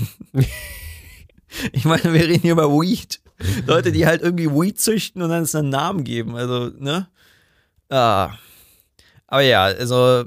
ich 1.73 1.85
meine, 1.85 2.05
wir 2.13 2.27
reden 2.27 2.43
hier 2.43 2.53
über 2.53 2.69
Weed. 2.71 3.21
Leute, 3.67 3.93
die 3.93 4.07
halt 4.07 4.23
irgendwie 4.23 4.51
Weed 4.51 4.81
züchten 4.81 5.23
und 5.23 5.29
dann 5.31 5.43
es 5.43 5.55
einen 5.55 5.69
Namen 5.69 6.05
geben. 6.05 6.37
Also, 6.37 6.71
ne? 6.79 7.09
Ah. 7.89 8.33
Aber 9.27 9.43
ja, 9.43 9.65
also 9.65 10.25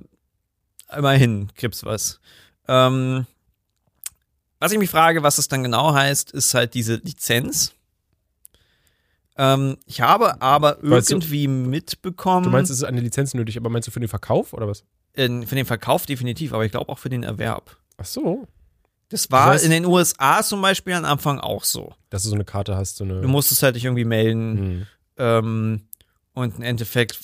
immerhin 0.95 1.49
gibt's 1.55 1.83
was. 1.83 2.19
Ähm, 2.67 3.25
was 4.59 4.71
ich 4.71 4.77
mich 4.79 4.89
frage, 4.89 5.23
was 5.23 5.37
es 5.37 5.47
dann 5.47 5.63
genau 5.63 5.93
heißt, 5.93 6.31
ist 6.31 6.53
halt 6.53 6.73
diese 6.73 6.95
Lizenz. 6.95 7.73
Ähm, 9.37 9.77
ich 9.85 10.01
habe 10.01 10.41
aber 10.41 10.77
Weißt 10.81 11.09
du- 11.09 11.15
irgendwie 11.15 11.47
mitbekommen, 11.47 12.43
Du 12.43 12.49
meinst, 12.49 12.69
es 12.71 12.77
ist 12.79 12.83
eine 12.83 12.99
Lizenz 13.01 13.33
nötig, 13.33 13.57
aber 13.57 13.69
meinst 13.69 13.87
du 13.87 13.91
für 13.91 13.99
den 13.99 14.09
Verkauf 14.09 14.53
oder 14.53 14.67
was? 14.67 14.83
in, 15.13 15.45
für 15.47 15.55
den 15.55 15.65
Verkauf 15.65 16.05
definitiv, 16.05 16.53
aber 16.53 16.63
ich 16.65 16.71
glaube 16.71 16.89
auch 16.89 16.99
für 16.99 17.09
den 17.09 17.23
Erwerb. 17.23 17.75
Ach 17.97 18.05
so. 18.05 18.47
Das 19.09 19.29
war 19.31 19.51
Das 19.53 19.61
heißt- 19.61 19.65
in 19.65 19.71
den 19.71 19.85
USA 19.85 20.43
zum 20.43 20.61
Beispiel 20.61 20.93
am 20.93 21.03
Anfang 21.03 21.39
auch 21.39 21.63
so. 21.63 21.93
Dass 22.09 22.23
du 22.23 22.29
so 22.29 22.35
eine 22.35 22.45
Karte 22.45 22.77
hast, 22.77 22.97
so 22.97 23.03
eine. 23.03 23.19
Du 23.21 23.27
musstest 23.27 23.63
halt 23.63 23.75
dich 23.75 23.85
irgendwie 23.85 24.05
melden. 24.05 24.57
Hm. 24.57 24.87
Ähm, 25.17 25.87
und 26.33 26.55
im 26.57 26.61
Endeffekt, 26.61 27.19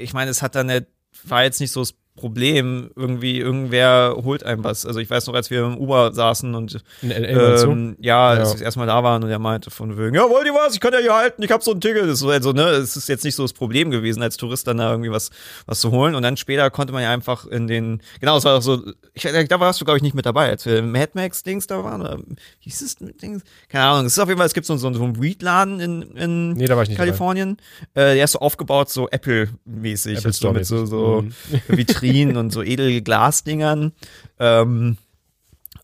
ich 0.00 0.12
meine, 0.14 0.30
es 0.30 0.40
hat 0.42 0.54
dann 0.54 0.66
nicht, 0.66 0.86
war 1.24 1.44
jetzt 1.44 1.60
nicht 1.60 1.70
so 1.72 1.80
das 1.80 1.94
Problem, 2.16 2.90
irgendwie, 2.96 3.38
irgendwer 3.38 4.16
holt 4.22 4.42
einem 4.42 4.64
was. 4.64 4.84
Also 4.86 4.98
ich 5.00 5.08
weiß 5.08 5.26
noch, 5.26 5.34
als 5.34 5.50
wir 5.50 5.64
im 5.64 5.76
Uber 5.78 6.12
saßen 6.12 6.54
und 6.54 6.82
ähm, 7.02 7.96
ja, 8.00 8.34
Ja. 8.34 8.40
als 8.40 8.48
wir 8.50 8.52
das 8.54 8.60
erste 8.62 8.80
Mal 8.80 8.86
da 8.86 9.02
waren 9.04 9.22
und 9.22 9.30
er 9.30 9.38
meinte 9.38 9.70
von 9.70 9.96
wegen, 9.98 10.14
ja, 10.16 10.28
wollt 10.28 10.46
ihr 10.46 10.54
was? 10.54 10.74
Ich 10.74 10.80
kann 10.80 10.92
ja 10.92 10.98
hier 10.98 11.14
halten, 11.14 11.42
ich 11.42 11.50
habe 11.50 11.62
so 11.62 11.72
ein 11.72 11.80
Ticket. 11.80 12.16
So, 12.16 12.30
also, 12.30 12.52
ne, 12.52 12.62
es 12.70 12.96
ist 12.96 13.08
jetzt 13.08 13.24
nicht 13.24 13.34
so 13.34 13.42
das 13.44 13.52
Problem 13.52 13.90
gewesen, 13.90 14.22
als 14.22 14.36
Tourist 14.36 14.66
dann 14.66 14.78
da 14.78 14.90
irgendwie 14.90 15.10
was, 15.10 15.30
was 15.66 15.80
zu 15.80 15.90
holen. 15.90 16.14
Und 16.14 16.22
dann 16.22 16.36
später 16.36 16.70
konnte 16.70 16.92
man 16.92 17.02
ja 17.02 17.10
einfach 17.12 17.46
in 17.46 17.66
den, 17.66 18.00
genau, 18.20 18.36
es 18.38 18.44
war 18.44 18.56
auch 18.58 18.62
so, 18.62 18.82
ich, 19.14 19.22
da 19.22 19.60
warst 19.60 19.80
du, 19.80 19.84
glaube 19.84 19.98
ich, 19.98 20.02
nicht 20.02 20.14
mit 20.14 20.26
dabei, 20.26 20.48
als 20.50 20.66
wir 20.66 20.78
im 20.78 20.92
Mad 20.92 21.12
Max-Dings 21.14 21.66
da 21.66 21.84
waren. 21.84 22.00
Oder, 22.00 22.18
wie 22.18 22.34
hieß 22.60 22.80
es 22.82 23.00
mit 23.00 23.20
Dings? 23.22 23.42
Keine 23.68 23.84
Ahnung. 23.84 24.06
Es 24.06 24.12
ist 24.12 24.18
auf 24.18 24.28
jeden 24.28 24.38
Fall, 24.38 24.46
es 24.46 24.54
gibt 24.54 24.66
so, 24.66 24.76
so, 24.76 24.86
einen 24.88 25.22
Weed-Laden 25.22 25.80
in, 25.80 26.02
in 26.16 26.52
Nee. 26.54 26.66
Kalifornien. 26.66 27.58
Äh, 27.94 28.14
der 28.14 28.24
ist 28.24 28.32
so 28.32 28.38
aufgebaut, 28.40 28.88
so 28.90 29.08
Apple-mäßig. 29.10 30.18
Apple 30.18 30.28
also 30.28 30.52
mit 30.52 30.66
so, 30.66 30.86
so 30.86 31.16
Mhm. 31.22 31.32
Vitrinen 32.08 32.36
und 32.36 32.50
so 32.52 32.62
edle 32.62 33.02
Glasdingern. 33.02 33.92
Ähm, 34.38 34.96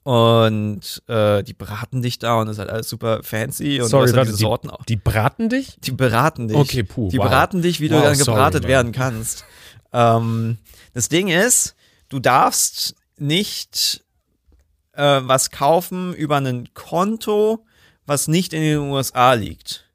und 0.04 1.02
äh, 1.06 1.42
die 1.44 1.52
beraten 1.54 2.02
dich 2.02 2.18
da 2.18 2.40
und 2.40 2.46
das 2.46 2.56
ist 2.56 2.58
halt 2.60 2.70
alles 2.70 2.88
super 2.88 3.22
fancy 3.22 3.80
und 3.80 3.88
Sorry, 3.88 4.06
du 4.06 4.08
halt 4.08 4.16
warte, 4.16 4.26
diese 4.30 4.38
die- 4.38 4.42
Sorten 4.42 4.70
auch. 4.70 4.84
Die 4.84 4.96
braten 4.96 5.48
dich? 5.48 5.76
Die 5.84 5.92
beraten 5.92 6.48
dich. 6.48 6.56
Okay, 6.56 6.82
puh, 6.82 7.08
Die 7.10 7.18
wow. 7.18 7.26
beraten 7.26 7.62
dich, 7.62 7.80
wie 7.80 7.88
du 7.88 7.96
Wow, 7.96 8.02
dann 8.04 8.14
sorry, 8.16 8.28
gebratet 8.36 8.62
man. 8.64 8.68
werden 8.70 8.92
kannst. 8.92 9.44
Ähm, 9.92 10.58
das 10.94 11.08
Ding 11.08 11.28
ist, 11.28 11.76
du 12.08 12.18
darfst 12.18 12.96
nicht 13.18 14.02
äh, 14.94 15.20
was 15.22 15.50
kaufen 15.52 16.12
über 16.14 16.38
ein 16.38 16.68
Konto, 16.74 17.64
was 18.04 18.26
nicht 18.26 18.52
in 18.54 18.62
den 18.62 18.78
USA 18.78 19.34
liegt. 19.34 19.88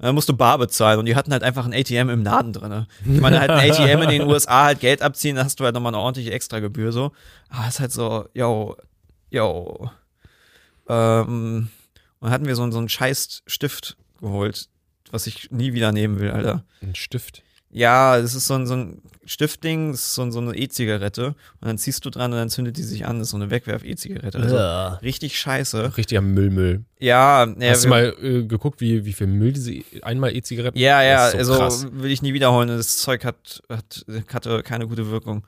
Dann 0.00 0.14
musst 0.14 0.28
du 0.28 0.34
bar 0.34 0.56
bezahlen 0.56 0.98
und 0.98 1.06
die 1.06 1.14
hatten 1.14 1.32
halt 1.32 1.42
einfach 1.42 1.66
ein 1.66 1.74
ATM 1.74 2.08
im 2.08 2.24
Laden 2.24 2.52
drin. 2.54 2.86
Ich 3.04 3.20
meine, 3.20 3.38
halt 3.38 3.50
ein 3.50 3.70
ATM 3.70 4.02
in 4.02 4.08
den 4.08 4.22
USA 4.22 4.64
halt 4.64 4.80
Geld 4.80 5.02
abziehen, 5.02 5.36
dann 5.36 5.44
hast 5.44 5.60
du 5.60 5.64
halt 5.64 5.74
nochmal 5.74 5.94
eine 5.94 6.02
ordentliche 6.02 6.30
Extragebühr 6.30 6.90
so. 6.90 7.12
Aber 7.50 7.64
es 7.68 7.74
ist 7.74 7.80
halt 7.80 7.92
so, 7.92 8.26
yo, 8.32 8.76
yo. 9.28 9.90
Ähm, 10.88 11.68
und 12.18 12.26
dann 12.26 12.30
hatten 12.30 12.46
wir 12.46 12.56
so, 12.56 12.70
so 12.70 12.78
einen 12.78 12.88
scheiß 12.88 13.42
Stift 13.46 13.96
geholt, 14.20 14.68
was 15.10 15.26
ich 15.26 15.50
nie 15.50 15.74
wieder 15.74 15.92
nehmen 15.92 16.18
will, 16.18 16.30
Alter. 16.30 16.64
Ein 16.82 16.94
Stift. 16.94 17.42
Ja, 17.72 18.16
es 18.18 18.34
ist 18.34 18.46
so 18.48 18.54
ein, 18.54 18.66
so 18.66 18.74
ein 18.74 19.00
Stiftding, 19.24 19.92
das 19.92 20.00
ist 20.00 20.14
so, 20.14 20.22
ein, 20.22 20.32
so 20.32 20.40
eine 20.40 20.56
E-Zigarette. 20.56 21.28
Und 21.60 21.68
dann 21.68 21.78
ziehst 21.78 22.04
du 22.04 22.10
dran 22.10 22.32
und 22.32 22.38
dann 22.38 22.50
zündet 22.50 22.76
die 22.76 22.82
sich 22.82 23.06
an. 23.06 23.18
Das 23.18 23.28
ist 23.28 23.30
so 23.30 23.36
eine 23.36 23.50
Wegwerf-E-Zigarette. 23.50 24.38
Also 24.38 24.56
richtig 25.02 25.38
scheiße. 25.38 25.96
Richtiger 25.96 26.20
Müllmüll. 26.20 26.84
Ja, 26.98 27.46
ja, 27.46 27.70
Hast 27.70 27.84
du 27.84 27.88
mal 27.88 28.14
äh, 28.20 28.42
geguckt, 28.42 28.80
wie, 28.80 29.04
wie 29.04 29.12
viel 29.12 29.28
Müll 29.28 29.52
diese 29.52 29.82
einmal 30.02 30.34
E-Zigaretten? 30.34 30.76
ja, 30.76 31.02
ja, 31.02 31.30
so 31.30 31.38
also 31.38 31.54
krass. 31.54 31.86
will 31.92 32.10
ich 32.10 32.22
nie 32.22 32.34
wiederholen. 32.34 32.68
Das 32.68 32.98
Zeug 32.98 33.24
hat, 33.24 33.62
hat, 33.68 34.04
hatte 34.32 34.62
keine 34.64 34.88
gute 34.88 35.10
Wirkung. 35.10 35.46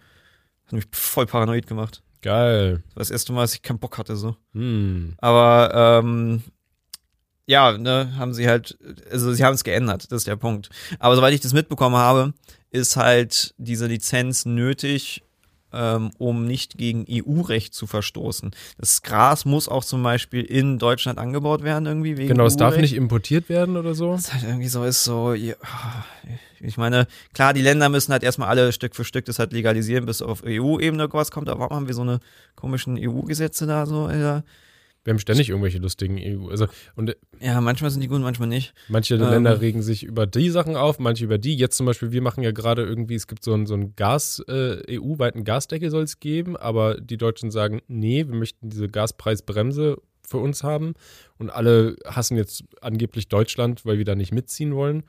Hat 0.66 0.74
mich 0.74 0.84
voll 0.92 1.26
paranoid 1.26 1.66
gemacht. 1.66 2.02
Geil. 2.22 2.84
Das 2.86 2.94
war 2.94 3.00
das 3.00 3.10
erste 3.10 3.32
Mal, 3.32 3.42
dass 3.42 3.54
ich 3.54 3.62
keinen 3.62 3.80
Bock 3.80 3.98
hatte, 3.98 4.14
so. 4.14 4.36
Hm. 4.52 5.14
Aber 5.18 6.00
ähm, 6.04 6.44
ja, 7.46 7.76
ne, 7.76 8.12
haben 8.16 8.34
sie 8.34 8.48
halt, 8.48 8.78
also 9.10 9.32
sie 9.32 9.44
haben 9.44 9.54
es 9.54 9.64
geändert, 9.64 10.10
das 10.10 10.18
ist 10.18 10.26
der 10.26 10.36
Punkt. 10.36 10.70
Aber 10.98 11.16
soweit 11.16 11.34
ich 11.34 11.40
das 11.40 11.52
mitbekommen 11.52 11.96
habe, 11.96 12.34
ist 12.70 12.96
halt 12.96 13.54
diese 13.58 13.86
Lizenz 13.86 14.44
nötig, 14.46 15.22
ähm, 15.72 16.10
um 16.18 16.46
nicht 16.46 16.76
gegen 16.78 17.04
EU-Recht 17.08 17.74
zu 17.74 17.86
verstoßen. 17.86 18.50
Das 18.78 19.02
Gras 19.02 19.44
muss 19.44 19.68
auch 19.68 19.84
zum 19.84 20.02
Beispiel 20.02 20.42
in 20.42 20.78
Deutschland 20.78 21.18
angebaut 21.18 21.62
werden, 21.62 21.86
irgendwie 21.86 22.16
wegen 22.16 22.28
Genau, 22.28 22.46
es 22.46 22.56
darf 22.56 22.74
EU-Recht. 22.74 22.82
nicht 22.82 22.94
importiert 22.94 23.48
werden 23.48 23.76
oder 23.76 23.94
so. 23.94 24.12
Das 24.12 24.32
halt 24.32 24.44
irgendwie 24.44 24.68
so 24.68 24.84
ist 24.84 25.02
so, 25.04 25.32
ich 25.32 26.76
meine, 26.76 27.06
klar, 27.32 27.54
die 27.54 27.62
Länder 27.62 27.88
müssen 27.88 28.12
halt 28.12 28.22
erstmal 28.22 28.48
alle 28.48 28.72
Stück 28.72 28.94
für 28.94 29.04
Stück 29.04 29.24
das 29.24 29.38
halt 29.38 29.52
legalisieren, 29.52 30.06
bis 30.06 30.22
auf 30.22 30.42
EU-Ebene 30.46 31.08
was 31.12 31.30
kommt. 31.30 31.48
Aber 31.48 31.60
warum 31.60 31.76
haben 31.76 31.88
wir 31.88 31.94
so 31.94 32.02
eine 32.02 32.20
komischen 32.54 32.96
EU-Gesetze 32.98 33.66
da 33.66 33.86
so, 33.86 34.04
Alter? 34.06 34.44
Wir 35.04 35.12
haben 35.12 35.18
ständig 35.18 35.48
irgendwelche 35.48 35.78
lustigen 35.78 36.18
EU. 36.18 36.48
Also, 36.48 36.66
und 36.94 37.10
äh, 37.10 37.14
Ja, 37.40 37.60
manchmal 37.60 37.90
sind 37.90 38.00
die 38.02 38.08
gut, 38.08 38.20
manchmal 38.20 38.48
nicht. 38.48 38.72
manche 38.88 39.14
Ähm. 39.14 39.20
Länder 39.22 39.60
regen 39.60 39.82
sich 39.82 40.04
über 40.04 40.26
die 40.26 40.50
Sachen 40.50 40.76
auf, 40.76 40.98
manche 40.98 41.24
über 41.24 41.38
die. 41.38 41.56
Jetzt 41.56 41.76
zum 41.76 41.86
Beispiel, 41.86 42.12
wir 42.12 42.22
machen 42.22 42.44
ja 42.44 42.52
gerade 42.52 42.82
irgendwie, 42.84 43.16
es 43.16 43.26
gibt 43.26 43.42
so 43.42 43.52
einen 43.52 43.66
so 43.66 43.74
einen 43.74 43.96
Gas, 43.96 44.42
äh, 44.48 44.98
EU-weiten 44.98 45.44
Gasdeckel 45.44 45.90
soll 45.90 46.04
es 46.04 46.20
geben, 46.20 46.56
aber 46.56 47.00
die 47.00 47.16
Deutschen 47.16 47.50
sagen, 47.50 47.82
nee, 47.88 48.26
wir 48.26 48.34
möchten 48.34 48.70
diese 48.70 48.88
Gaspreisbremse 48.88 49.96
für 50.24 50.38
uns 50.38 50.62
haben. 50.62 50.94
Und 51.38 51.50
alle 51.50 51.96
hassen 52.04 52.36
jetzt 52.36 52.64
angeblich 52.80 53.28
Deutschland, 53.28 53.84
weil 53.84 53.98
wir 53.98 54.04
da 54.04 54.14
nicht 54.14 54.32
mitziehen 54.32 54.74
wollen. 54.74 55.02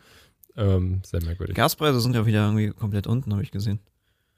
Ähm, 0.56 1.02
sehr 1.06 1.24
merkwürdig. 1.24 1.56
Gaspreise 1.56 2.00
sind 2.00 2.16
ja 2.16 2.26
wieder 2.26 2.46
irgendwie 2.46 2.70
komplett 2.70 3.08
unten, 3.08 3.32
habe 3.32 3.44
ich 3.44 3.52
gesehen. 3.52 3.80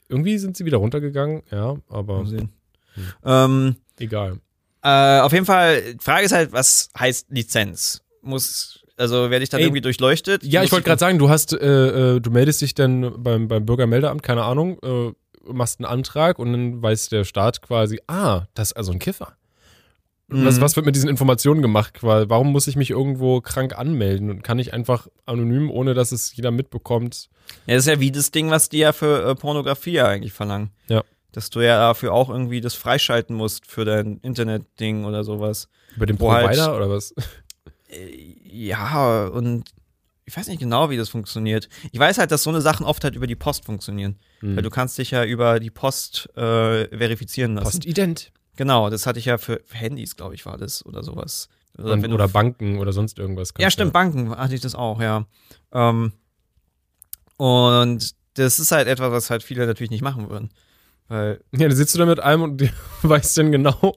Irgendwie 0.08 0.38
sind 0.38 0.56
sie 0.56 0.66
wieder 0.66 0.78
runtergegangen, 0.78 1.44
ja, 1.52 1.78
aber 1.90 2.18
Mal 2.20 2.28
sehen. 2.28 2.50
Hm. 2.94 3.04
Ähm, 3.24 3.76
egal. 3.98 4.40
Äh, 4.86 5.20
auf 5.22 5.34
jeden 5.34 5.46
Fall, 5.46 5.96
die 5.96 6.04
Frage 6.04 6.26
ist 6.26 6.32
halt, 6.32 6.52
was 6.54 6.90
heißt 6.98 7.28
Lizenz? 7.32 8.02
Muss, 8.22 8.84
also 8.98 9.32
werde 9.32 9.42
ich 9.44 9.50
dann 9.50 9.60
Ey, 9.60 9.66
irgendwie 9.66 9.82
durchleuchtet? 9.82 10.44
Ja, 10.44 10.60
Muss 10.62 10.68
ich 10.68 10.72
wollte 10.74 10.86
gerade 10.86 11.00
sagen, 11.00 11.18
du 11.18 11.28
hast, 11.30 11.54
äh, 11.54 12.16
äh, 12.16 12.20
du 12.20 12.30
meldest 12.30 12.62
dich 12.62 12.76
dann 12.76 13.24
beim, 13.24 13.48
beim 13.48 13.66
Bürgermeldeamt, 13.66 14.22
keine 14.22 14.44
Ahnung, 14.44 14.78
äh, 14.84 15.12
machst 15.52 15.80
einen 15.80 15.86
Antrag 15.86 16.38
und 16.40 16.52
dann 16.52 16.82
weiß 16.84 17.10
der 17.10 17.24
Staat 17.24 17.62
quasi, 17.64 18.00
ah, 18.08 18.44
das 18.54 18.70
ist 18.72 18.78
also 18.78 18.92
ein 18.92 19.00
Kiffer. 19.00 19.36
Was, 20.28 20.58
Mhm. 20.58 20.62
was 20.62 20.76
wird 20.76 20.88
mit 20.88 20.96
diesen 20.96 21.10
Informationen 21.10 21.62
gemacht? 21.62 22.02
Weil 22.04 22.30
Warum 22.32 22.52
muss 22.52 22.66
ich 22.68 22.76
mich 22.76 22.90
irgendwo 22.90 23.42
krank 23.42 23.78
anmelden 23.78 24.32
und 24.32 24.44
kann 24.44 24.58
ich 24.58 24.74
einfach 24.74 25.08
anonym, 25.28 25.70
ohne 25.70 25.94
dass 25.94 26.12
es 26.12 26.36
jeder 26.36 26.50
mitbekommt? 26.50 27.30
Ja, 27.68 27.76
das 27.76 27.86
ist 27.86 27.92
ja 27.94 28.00
wie 28.00 28.12
das 28.12 28.32
Ding, 28.32 28.50
was 28.50 28.70
die 28.70 28.80
ja 28.80 28.92
für 28.92 29.24
äh, 29.30 29.36
Pornografie 29.36 29.92
ja 29.92 30.08
eigentlich 30.08 30.34
verlangen. 30.34 30.72
Ja. 30.88 31.04
Dass 31.36 31.50
du 31.50 31.60
ja 31.60 31.78
dafür 31.78 32.14
auch 32.14 32.30
irgendwie 32.30 32.62
das 32.62 32.76
freischalten 32.76 33.36
musst 33.36 33.68
für 33.68 33.84
dein 33.84 34.18
Internet-Ding 34.22 35.04
oder 35.04 35.24
sowas. 35.26 35.68
Über 35.96 36.06
den 36.06 36.18
halt- 36.18 36.46
Provider 36.46 36.76
oder 36.76 36.90
was? 36.90 37.14
Äh, 37.90 38.36
Ja, 38.44 39.26
und 39.28 39.66
ich 40.24 40.36
weiß 40.36 40.48
nicht 40.48 40.60
genau, 40.60 40.90
wie 40.90 40.98
das 40.98 41.10
funktioniert. 41.10 41.68
Ich 41.92 42.00
weiß 42.00 42.18
halt, 42.18 42.32
dass 42.32 42.44
so 42.44 42.50
eine 42.50 42.62
Sachen 42.62 42.86
oft 42.86 43.04
halt 43.04 43.16
über 43.16 43.28
die 43.28 43.36
Post 43.36 43.66
funktionieren. 43.66 44.18
Hm. 44.40 44.56
Weil 44.56 44.64
du 44.64 44.70
kannst 44.70 44.98
dich 44.98 45.12
ja 45.12 45.26
über 45.26 45.60
die 45.60 45.70
Post 45.70 46.30
äh, 46.38 46.88
verifizieren 46.88 47.56
lassen. 47.56 47.66
Postident. 47.66 48.32
Genau, 48.56 48.90
das 48.90 49.06
hatte 49.06 49.20
ich 49.20 49.26
ja 49.26 49.38
für, 49.38 49.62
Handys, 49.72 50.16
glaube 50.16 50.34
ich, 50.36 50.46
war 50.46 50.58
das 50.58 50.86
oder 50.86 51.04
sowas. 51.04 51.50
Oder, 51.78 51.94
Und, 51.94 52.14
oder 52.14 52.30
Banken 52.30 52.80
oder 52.80 52.94
sonst 52.94 53.20
irgendwas. 53.20 53.54
Ja, 53.58 53.70
stimmt, 53.70 53.92
Banken 53.92 54.36
hatte 54.36 54.56
ich 54.56 54.62
das 54.62 54.74
auch, 54.74 55.02
ja. 55.02 55.26
Ähm, 55.74 56.14
und 57.38 58.16
das 58.36 58.60
ist 58.60 58.72
halt 58.72 58.88
etwas, 58.88 59.12
was 59.12 59.30
halt 59.30 59.44
viele 59.44 59.66
natürlich 59.68 59.92
nicht 59.92 60.02
machen 60.02 60.30
würden. 60.30 60.50
Weil, 61.08 61.40
Ja, 61.52 61.68
dann 61.68 61.76
sitzt 61.76 61.94
du 61.96 62.00
da 62.00 62.06
mit 62.06 62.20
einem 62.20 62.42
und 62.44 62.64
weißt 63.04 63.38
dann 63.38 63.52
genau, 63.52 63.96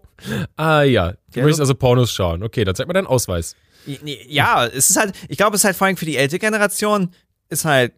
ah 0.57 0.83
ja, 0.83 1.13
du 1.13 1.17
Ja, 1.35 1.43
möchtest 1.43 1.57
so- 1.59 1.63
also 1.63 1.75
Pornos 1.75 2.13
schauen. 2.13 2.43
Okay, 2.43 2.65
dann 2.65 2.75
zeig 2.75 2.87
mal 2.87 2.93
deinen 2.95 3.07
Ausweis. 3.07 3.57
ja, 4.05 4.67
es 4.67 4.91
ist 4.91 4.97
halt, 4.99 5.15
ich 5.29 5.39
glaube, 5.39 5.57
es 5.57 5.63
ist 5.63 5.65
halt 5.65 5.77
vor 5.77 5.87
allem 5.87 5.97
für 5.97 6.05
die 6.05 6.17
ältere 6.17 6.39
Generation, 6.39 7.11
ist 7.49 7.65
halt, 7.65 7.93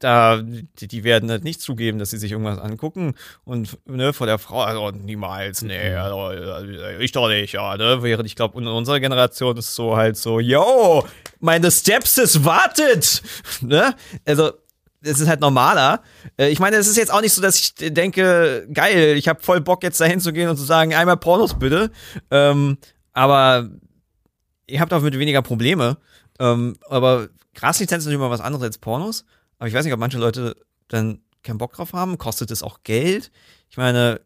da, 0.00 0.42
die, 0.42 0.88
die 0.88 1.04
werden 1.04 1.30
halt 1.30 1.42
nicht 1.44 1.62
zugeben, 1.62 1.98
dass 1.98 2.10
sie 2.10 2.18
sich 2.18 2.30
irgendwas 2.32 2.58
angucken 2.58 3.14
und 3.44 3.78
ne, 3.86 4.12
vor 4.12 4.26
der 4.26 4.36
Frau, 4.38 4.60
also 4.60 4.90
niemals, 4.90 5.62
nee, 5.62 5.94
also, 5.94 6.32
äh, 6.32 7.02
ich 7.02 7.12
doch 7.12 7.28
nicht, 7.28 7.52
ja, 7.54 7.76
ne, 7.78 8.02
während 8.02 8.26
ich 8.26 8.36
glaube, 8.36 8.60
in 8.60 8.66
unserer 8.66 9.00
Generation 9.00 9.56
ist 9.56 9.74
so 9.74 9.96
halt 9.96 10.18
so, 10.18 10.38
yo, 10.38 11.06
meine 11.40 11.70
Stepsis 11.70 12.44
wartet, 12.44 13.22
ne, 13.62 13.94
also, 14.26 14.52
es 15.06 15.20
ist 15.20 15.28
halt 15.28 15.40
normaler. 15.40 16.02
Äh, 16.36 16.48
Ich 16.50 16.58
meine, 16.58 16.76
es 16.76 16.86
ist 16.86 16.96
jetzt 16.96 17.12
auch 17.12 17.20
nicht 17.20 17.32
so, 17.32 17.40
dass 17.42 17.56
ich 17.58 17.74
denke, 17.74 18.66
geil, 18.72 19.14
ich 19.16 19.28
habe 19.28 19.42
voll 19.42 19.60
Bock 19.60 19.82
jetzt 19.82 20.00
dahin 20.00 20.20
zu 20.20 20.32
gehen 20.32 20.48
und 20.48 20.56
zu 20.56 20.64
sagen, 20.64 20.94
einmal 20.94 21.16
Pornos 21.16 21.58
bitte. 21.58 21.90
Ähm, 22.30 22.78
aber 23.12 23.70
ihr 24.66 24.80
habt 24.80 24.92
auch 24.92 25.02
mit 25.02 25.18
weniger 25.18 25.42
Probleme. 25.42 25.96
Ähm, 26.38 26.76
aber 26.88 27.28
Graslizenz 27.54 28.02
ist 28.02 28.06
natürlich 28.06 28.20
mal 28.20 28.30
was 28.30 28.40
anderes 28.40 28.64
als 28.64 28.78
Pornos. 28.78 29.24
Aber 29.58 29.68
ich 29.68 29.74
weiß 29.74 29.84
nicht, 29.84 29.94
ob 29.94 30.00
manche 30.00 30.18
Leute 30.18 30.56
dann 30.88 31.20
keinen 31.42 31.58
Bock 31.58 31.72
drauf 31.72 31.92
haben. 31.94 32.18
Kostet 32.18 32.50
es 32.50 32.62
auch 32.62 32.80
Geld? 32.82 33.30
Ich 33.70 33.76
meine, 33.78 34.20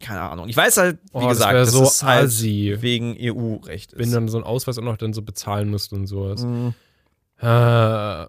keine 0.00 0.20
Ahnung. 0.20 0.48
Ich 0.48 0.56
weiß 0.56 0.76
halt, 0.76 0.98
wie 1.14 1.24
Oh, 1.24 1.28
gesagt, 1.28 1.52
wär 1.54 1.60
das 1.60 1.72
so 1.72 1.84
ist 1.84 2.02
halt 2.02 2.26
assi. 2.26 2.76
wegen 2.80 3.16
EU-Recht 3.18 3.92
ist. 3.94 3.98
Wenn 3.98 4.12
dann 4.12 4.28
so 4.28 4.36
einen 4.36 4.44
Ausweis 4.44 4.76
auch 4.78 4.82
noch 4.82 4.98
dann 4.98 5.14
so 5.14 5.22
bezahlen 5.22 5.70
musst 5.70 5.92
und 5.94 6.06
sowas. 6.06 6.42
Mhm. 6.42 6.74
Äh, 7.40 8.26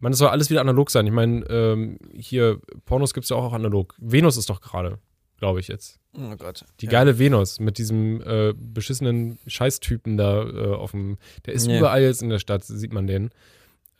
man, 0.00 0.12
es 0.12 0.18
soll 0.18 0.28
alles 0.28 0.50
wieder 0.50 0.60
analog 0.60 0.90
sein. 0.90 1.06
Ich 1.06 1.12
meine, 1.12 1.44
ähm, 1.48 1.98
hier, 2.14 2.60
Pornos 2.84 3.14
gibt 3.14 3.24
es 3.24 3.30
ja 3.30 3.36
auch, 3.36 3.44
auch 3.44 3.52
analog. 3.52 3.94
Venus 3.98 4.36
ist 4.36 4.48
doch 4.50 4.60
gerade, 4.60 4.98
glaube 5.38 5.60
ich 5.60 5.68
jetzt. 5.68 5.98
Oh 6.16 6.34
Gott. 6.36 6.64
Die 6.80 6.86
Ja. 6.86 6.92
geile 6.92 7.18
Venus 7.18 7.60
mit 7.60 7.78
diesem 7.78 8.20
äh, 8.22 8.52
beschissenen 8.56 9.38
Scheißtypen 9.46 10.16
da 10.16 10.42
äh, 10.42 10.74
auf 10.74 10.92
dem. 10.92 11.18
Der 11.46 11.54
ist 11.54 11.66
Nee. 11.66 11.78
überall 11.78 12.02
jetzt 12.02 12.22
in 12.22 12.28
der 12.28 12.38
Stadt, 12.38 12.64
sieht 12.64 12.92
man 12.92 13.06
den. 13.06 13.30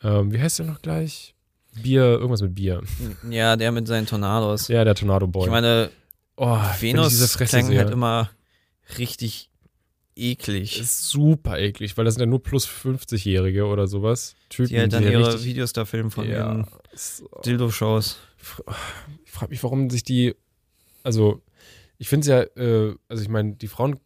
Ähm, 0.01 0.31
wie 0.33 0.39
heißt 0.39 0.59
der 0.59 0.65
noch 0.65 0.81
gleich? 0.81 1.35
Bier, 1.81 2.03
irgendwas 2.03 2.41
mit 2.41 2.55
Bier. 2.55 2.81
Ja, 3.29 3.55
der 3.55 3.71
mit 3.71 3.87
seinen 3.87 4.07
Tornados. 4.07 4.67
Ja, 4.69 4.83
der 4.83 4.95
Tornado 4.95 5.27
Boy. 5.27 5.45
Ich 5.45 5.51
meine, 5.51 5.91
oh, 6.35 6.57
Venus 6.79 7.09
diese 7.09 7.27
Fresse 7.27 7.59
klang 7.59 7.77
halt 7.77 7.91
immer 7.91 8.29
richtig 8.97 9.48
eklig. 10.19 10.79
ist 10.79 11.09
super 11.09 11.57
eklig, 11.57 11.97
weil 11.97 12.05
das 12.05 12.15
sind 12.15 12.21
ja 12.21 12.25
nur 12.27 12.43
plus 12.43 12.67
50-Jährige 12.67 13.65
oder 13.65 13.87
sowas. 13.87 14.35
Typen, 14.49 14.69
Die 14.69 14.79
halt 14.79 14.93
dann 14.93 15.03
die 15.03 15.09
ihre 15.09 15.27
richtig, 15.27 15.45
Videos 15.45 15.73
da 15.73 15.85
filmen 15.85 16.11
von 16.11 16.27
ja, 16.27 16.51
ihren 16.51 16.67
Dildo-Shows. 17.45 18.17
ich 19.25 19.31
frage 19.31 19.49
mich, 19.51 19.63
warum 19.63 19.89
sich 19.89 20.03
die, 20.03 20.35
also 21.03 21.41
ich 21.97 22.09
finde 22.09 22.21
es 22.21 22.27
ja, 22.27 22.63
äh, 22.63 22.95
also 23.07 23.23
ich 23.23 23.29
meine, 23.29 23.55
die 23.55 23.67
Frauen 23.67 23.99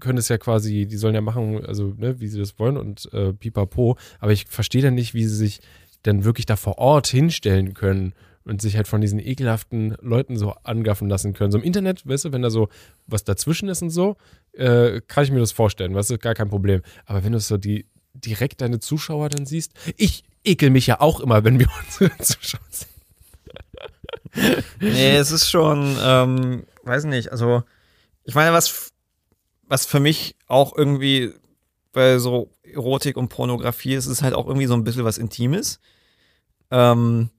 können 0.00 0.18
es 0.18 0.28
ja 0.28 0.38
quasi, 0.38 0.86
die 0.86 0.96
sollen 0.96 1.14
ja 1.14 1.20
machen, 1.20 1.64
also 1.64 1.94
ne, 1.96 2.20
wie 2.20 2.28
sie 2.28 2.38
das 2.38 2.58
wollen 2.58 2.76
und 2.76 3.12
äh, 3.12 3.32
pipapo, 3.32 3.96
aber 4.18 4.32
ich 4.32 4.46
verstehe 4.46 4.82
dann 4.82 4.94
nicht, 4.94 5.14
wie 5.14 5.24
sie 5.24 5.36
sich 5.36 5.60
dann 6.02 6.24
wirklich 6.24 6.46
da 6.46 6.56
vor 6.56 6.78
Ort 6.78 7.06
hinstellen 7.06 7.74
können 7.74 8.14
und 8.48 8.60
sich 8.62 8.76
halt 8.76 8.88
von 8.88 9.00
diesen 9.00 9.18
ekelhaften 9.18 9.96
Leuten 10.00 10.36
so 10.36 10.52
angaffen 10.64 11.08
lassen 11.08 11.34
können. 11.34 11.52
So 11.52 11.58
im 11.58 11.64
Internet, 11.64 12.06
weißt 12.06 12.26
du, 12.26 12.32
wenn 12.32 12.42
da 12.42 12.50
so 12.50 12.68
was 13.06 13.24
dazwischen 13.24 13.68
ist 13.68 13.82
und 13.82 13.90
so, 13.90 14.16
äh, 14.52 15.00
kann 15.06 15.24
ich 15.24 15.30
mir 15.30 15.40
das 15.40 15.52
vorstellen, 15.52 15.94
weißt 15.94 16.10
du, 16.10 16.18
gar 16.18 16.34
kein 16.34 16.48
Problem. 16.48 16.82
Aber 17.06 17.24
wenn 17.24 17.32
du 17.32 17.40
so 17.40 17.56
die 17.56 17.86
direkt 18.14 18.60
deine 18.60 18.80
Zuschauer 18.80 19.28
dann 19.28 19.46
siehst, 19.46 19.72
ich 19.96 20.24
ekel 20.44 20.70
mich 20.70 20.86
ja 20.86 21.00
auch 21.00 21.20
immer, 21.20 21.44
wenn 21.44 21.58
wir 21.58 21.68
unsere 21.84 22.16
Zuschauer 22.18 22.60
sehen. 22.70 22.88
Nee, 24.80 25.16
es 25.16 25.30
ist 25.30 25.50
schon, 25.50 25.96
ähm, 26.02 26.64
weiß 26.84 27.04
nicht, 27.04 27.30
also 27.32 27.62
ich 28.24 28.34
meine, 28.34 28.52
was, 28.52 28.92
was 29.66 29.86
für 29.86 30.00
mich 30.00 30.36
auch 30.46 30.76
irgendwie 30.76 31.32
bei 31.92 32.18
so 32.18 32.50
Erotik 32.62 33.16
und 33.16 33.28
Pornografie 33.28 33.94
ist, 33.94 34.06
ist 34.06 34.22
halt 34.22 34.34
auch 34.34 34.46
irgendwie 34.46 34.66
so 34.66 34.74
ein 34.74 34.84
bisschen 34.84 35.04
was 35.04 35.18
Intimes. 35.18 35.80
Ähm, 36.70 37.30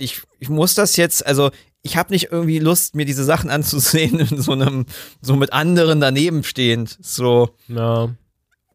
ich, 0.00 0.22
ich 0.38 0.48
muss 0.48 0.74
das 0.74 0.96
jetzt, 0.96 1.24
also 1.26 1.50
ich 1.82 1.96
habe 1.96 2.12
nicht 2.12 2.30
irgendwie 2.32 2.58
Lust, 2.58 2.94
mir 2.94 3.04
diese 3.06 3.24
Sachen 3.24 3.50
anzusehen 3.50 4.18
in 4.20 4.40
so 4.42 4.52
einem, 4.52 4.86
so 5.22 5.36
mit 5.36 5.52
anderen 5.52 6.00
daneben 6.00 6.42
stehend, 6.44 6.98
so 7.00 7.50
Na, 7.68 8.14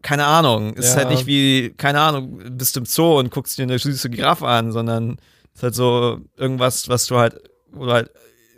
keine 0.01 0.25
Ahnung. 0.25 0.73
Ist 0.75 0.89
Ja. 0.91 0.97
halt 0.97 1.09
nicht 1.09 1.25
wie, 1.25 1.73
keine 1.77 1.99
Ahnung, 1.99 2.39
bist 2.57 2.77
im 2.77 2.85
Zoo 2.85 3.17
und 3.19 3.31
guckst 3.31 3.57
dir 3.57 3.63
eine 3.63 3.79
süße 3.79 4.09
Giraffe 4.09 4.47
an, 4.47 4.71
sondern 4.71 5.17
ist 5.53 5.63
halt 5.63 5.75
so 5.75 6.19
irgendwas, 6.37 6.89
was 6.89 7.07
du 7.07 7.17
halt, 7.17 7.35
oder 7.75 7.93
halt, 7.93 8.11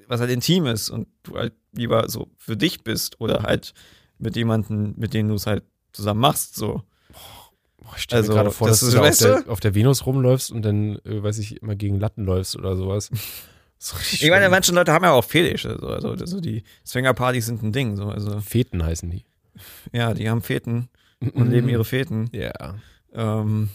was 0.08 0.20
halt 0.20 0.32
intim 0.32 0.66
ist 0.66 0.90
und 0.90 1.08
du 1.24 1.36
halt 1.38 1.54
lieber 1.74 2.10
so 2.10 2.28
für 2.38 2.58
dich 2.58 2.84
bist 2.84 3.20
oder 3.22 3.44
halt 3.44 3.74
mit 4.18 4.36
jemandem, 4.36 4.94
mit 4.98 5.14
dem 5.14 5.28
du 5.28 5.36
es 5.36 5.46
halt 5.46 5.64
zusammen 5.94 6.22
machst, 6.22 6.56
so. 6.56 6.84
Boah, 7.88 7.94
ich 7.96 8.04
stelle 8.04 8.22
Also, 8.22 8.34
mir 8.34 8.38
gerade 8.40 8.52
vor, 8.52 8.68
das 8.68 8.82
dass 8.82 8.90
du 8.90 8.96
da 8.98 9.08
auf 9.08 9.18
der, 9.18 9.44
auf 9.52 9.60
der 9.62 9.74
Venus 9.76 10.06
rumläufst 10.06 10.52
und 10.52 10.62
dann, 10.64 10.98
äh, 11.06 11.24
weiß 11.24 11.38
ich, 11.40 11.62
immer 11.62 11.76
gegen 11.76 12.00
Latten 12.00 12.26
läufst 12.26 12.56
oder 12.56 12.76
sowas. 12.76 13.10
Ich 14.12 14.28
meine, 14.32 14.50
manche 14.50 14.72
Leute 14.72 14.92
haben 14.92 15.04
ja 15.04 15.12
auch 15.12 15.24
Fetische, 15.24 15.78
so, 15.80 15.86
also, 15.90 16.10
also 16.10 16.40
die 16.40 16.64
Swingerpartys 16.84 17.46
sind 17.46 17.62
ein 17.62 17.72
Ding, 17.72 17.96
so, 17.96 18.06
also, 18.08 18.40
Feten 18.42 18.84
heißen 18.84 19.08
die. 19.12 19.24
ja, 19.94 20.16
die 20.16 20.28
haben 20.32 20.42
Feten 20.42 20.90
und 21.36 21.52
leben 21.52 21.70
ihre 21.70 21.86
Feten, 21.86 22.28
Ja. 22.34 22.74
ähm, 23.14 23.70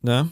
ne? 0.00 0.30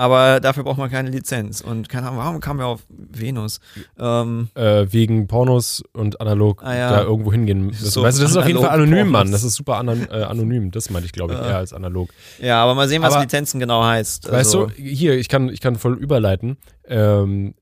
Aber 0.00 0.40
dafür 0.40 0.64
braucht 0.64 0.78
man 0.78 0.90
keine 0.90 1.10
Lizenz 1.10 1.60
und 1.60 1.90
keine 1.90 2.06
Ahnung, 2.06 2.18
warum 2.20 2.40
kamen 2.40 2.58
wir 2.60 2.66
auf 2.66 2.86
Venus? 2.88 3.60
Ähm, 3.98 4.48
Äh, 4.54 4.86
wegen 4.90 5.26
Pornos 5.26 5.82
und 5.92 6.22
analog 6.22 6.62
Ah, 6.64 6.74
ja. 6.74 6.90
da 6.90 7.02
irgendwo 7.02 7.30
hingehen 7.32 7.66
müssen. 7.66 7.84
So 7.84 8.02
weißt 8.02 8.16
du, 8.18 8.22
das 8.22 8.30
ist 8.30 8.36
auf 8.38 8.46
jeden 8.46 8.60
Fall 8.60 8.70
anonym, 8.70 8.92
analog 8.94 9.12
Mann. 9.12 9.22
Pornos. 9.26 9.32
Das 9.32 9.44
ist 9.44 9.56
super 9.56 9.76
anon 9.76 10.08
äh, 10.10 10.22
anonym. 10.22 10.70
Das 10.70 10.88
meinte 10.88 11.04
ich, 11.04 11.12
glaube 11.12 11.34
ich, 11.34 11.40
eher 11.40 11.58
als 11.58 11.74
analog. 11.74 12.08
Ja, 12.40 12.62
aber 12.62 12.74
mal 12.74 12.88
sehen, 12.88 13.02
was 13.02 13.12
Aber- 13.12 13.22
Lizenzen 13.24 13.60
genau 13.60 13.84
heißt. 13.84 14.24
Weißt 14.24 14.34
Also, 14.34 14.66
du, 14.68 14.72
hier, 14.74 15.18
ich 15.18 15.28
kann, 15.28 15.50
ich 15.50 15.60
kann 15.60 15.76
voll 15.76 15.98
überleiten. 15.98 16.56
Ähm, 16.86 17.54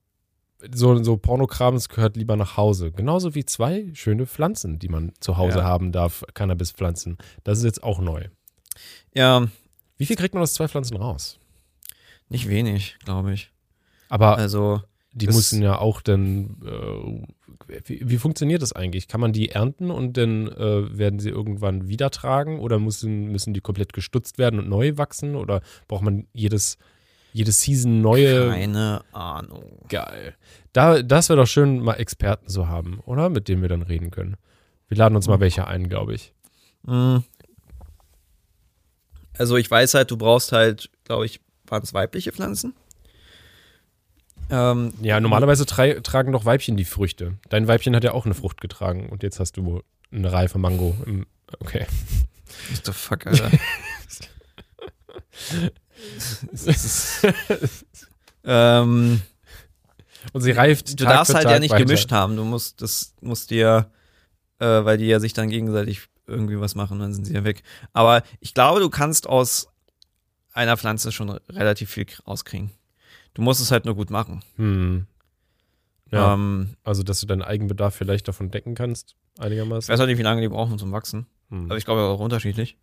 so, 0.72 1.02
so 1.02 1.16
Pornokrams 1.16 1.88
gehört 1.88 2.16
lieber 2.16 2.36
nach 2.36 2.56
Hause. 2.56 2.92
Genauso 2.92 3.34
wie 3.34 3.44
zwei 3.46 3.90
schöne 3.94 4.26
Pflanzen, 4.26 4.78
die 4.78 4.88
man 4.88 5.12
zu 5.18 5.36
Hause 5.38 5.58
Ja. 5.58 5.64
haben 5.64 5.90
darf, 5.90 6.22
Cannabispflanzen. 6.34 7.18
Das 7.42 7.58
ist 7.58 7.64
jetzt 7.64 7.82
auch 7.82 8.00
neu. 8.00 8.26
Ja, 9.12 9.48
Wie 9.96 10.06
viel 10.06 10.14
kriegt 10.14 10.34
man 10.34 10.42
aus 10.44 10.54
zwei 10.54 10.68
Pflanzen 10.68 10.96
raus? 10.96 11.37
Nicht 12.28 12.48
wenig, 12.48 12.96
glaube 13.04 13.32
ich. 13.32 13.50
Aber 14.08 14.38
Also, 14.38 14.82
die 15.12 15.26
müssen 15.26 15.62
ja 15.62 15.78
auch 15.78 16.00
dann. 16.00 16.56
Äh, 16.64 17.82
wie, 17.84 18.00
wie 18.08 18.18
funktioniert 18.18 18.62
das 18.62 18.72
eigentlich? 18.72 19.08
Kann 19.08 19.20
man 19.20 19.32
die 19.32 19.50
ernten 19.50 19.90
und 19.90 20.16
dann 20.16 20.48
äh, 20.48 20.96
werden 20.96 21.18
sie 21.18 21.28
irgendwann 21.28 21.88
wieder 21.88 22.10
tragen 22.10 22.60
oder 22.60 22.78
müssen, 22.78 23.26
müssen 23.26 23.52
die 23.52 23.60
komplett 23.60 23.92
gestutzt 23.92 24.38
werden 24.38 24.58
und 24.58 24.68
neu 24.68 24.96
wachsen? 24.96 25.34
Oder 25.34 25.60
braucht 25.86 26.02
man 26.02 26.26
jedes, 26.32 26.78
jede 27.32 27.52
Season 27.52 28.00
neue? 28.00 28.50
keine 28.50 29.02
Ahnung. 29.12 29.80
Geil. 29.88 30.34
Da, 30.72 31.02
das 31.02 31.28
wäre 31.28 31.38
doch 31.40 31.46
schön, 31.46 31.80
mal 31.80 31.94
Experten 31.94 32.48
zu 32.48 32.68
haben, 32.68 33.00
oder? 33.04 33.28
Mit 33.28 33.48
denen 33.48 33.60
wir 33.60 33.68
dann 33.68 33.82
reden 33.82 34.10
können. 34.10 34.36
Wir 34.88 34.96
laden 34.96 35.16
uns 35.16 35.28
mal 35.28 35.40
welche 35.40 35.66
ein, 35.66 35.88
glaube 35.88 36.14
ich. 36.14 36.32
Hm. 36.86 37.22
Also 39.36 39.56
ich 39.56 39.70
weiß 39.70 39.94
halt, 39.94 40.10
du 40.10 40.16
brauchst 40.16 40.52
halt, 40.52 40.90
glaube 41.04 41.26
ich, 41.26 41.40
waren 41.70 41.82
es 41.82 41.94
weibliche 41.94 42.32
Pflanzen? 42.32 42.74
Ähm, 44.50 44.92
Ja, 45.02 45.20
normalerweise 45.20 45.66
tra 45.66 45.94
tragen 46.00 46.32
doch 46.32 46.44
Weibchen 46.44 46.76
die 46.76 46.84
Früchte. 46.84 47.34
Dein 47.48 47.68
Weibchen 47.68 47.94
hat 47.94 48.04
ja 48.04 48.12
auch 48.12 48.24
eine 48.24 48.34
Frucht 48.34 48.60
getragen 48.60 49.08
und 49.08 49.22
jetzt 49.22 49.40
hast 49.40 49.56
du 49.56 49.82
eine 50.10 50.32
reife 50.32 50.58
Mango. 50.58 50.96
Im, 51.06 51.26
okay. 51.60 51.86
what 52.70 52.86
the 52.86 52.92
fuck, 52.92 53.26
Alter. 53.26 53.50
ähm, 58.44 59.20
Und 60.32 60.40
sie 60.40 60.50
reift 60.52 60.98
du 60.98 61.04
Tag 61.04 61.14
darfst 61.14 61.34
halt 61.34 61.44
Tag 61.44 61.52
ja 61.52 61.58
nicht 61.58 61.72
weiter. 61.72 61.84
gemischt 61.84 62.12
haben. 62.12 62.36
Du 62.36 62.44
musst, 62.44 62.80
das 62.82 63.14
musst 63.20 63.50
dir, 63.50 63.90
äh, 64.58 64.66
weil 64.66 64.98
die 64.98 65.06
ja 65.06 65.20
sich 65.20 65.32
dann 65.32 65.48
gegenseitig 65.48 66.02
irgendwie 66.26 66.60
was 66.60 66.74
machen, 66.74 66.98
dann 66.98 67.12
sind 67.14 67.24
sie 67.24 67.34
ja 67.34 67.44
weg. 67.44 67.62
Aber 67.92 68.22
ich 68.40 68.54
glaube, 68.54 68.80
du 68.80 68.90
kannst 68.90 69.26
aus 69.26 69.68
einer 70.58 70.76
Pflanze 70.76 71.12
schon 71.12 71.30
relativ 71.48 71.90
viel 71.90 72.06
rauskriegen. 72.26 72.70
Du 73.34 73.42
musst 73.42 73.60
es 73.60 73.70
halt 73.70 73.84
nur 73.84 73.94
gut 73.94 74.10
machen. 74.10 74.42
Hm. 74.56 75.06
Ja, 76.10 76.34
Ähm, 76.34 76.70
also 76.84 77.02
dass 77.02 77.20
du 77.20 77.26
deinen 77.26 77.42
Eigenbedarf 77.42 77.94
vielleicht 77.94 78.26
davon 78.28 78.50
decken 78.50 78.74
kannst, 78.74 79.14
ich 79.36 79.42
einigermaßen. 79.42 79.92
weiß 79.92 80.00
auch 80.00 80.06
nicht, 80.06 80.18
wie 80.18 80.22
lange 80.22 80.40
die 80.40 80.48
brauchen 80.48 80.78
zum 80.78 80.90
Wachsen. 80.92 81.26
Hm. 81.50 81.66
Aber 81.66 81.76
ich 81.76 81.84
glaube 81.84 82.02
auch 82.02 82.20
unterschiedlich. 82.20 82.76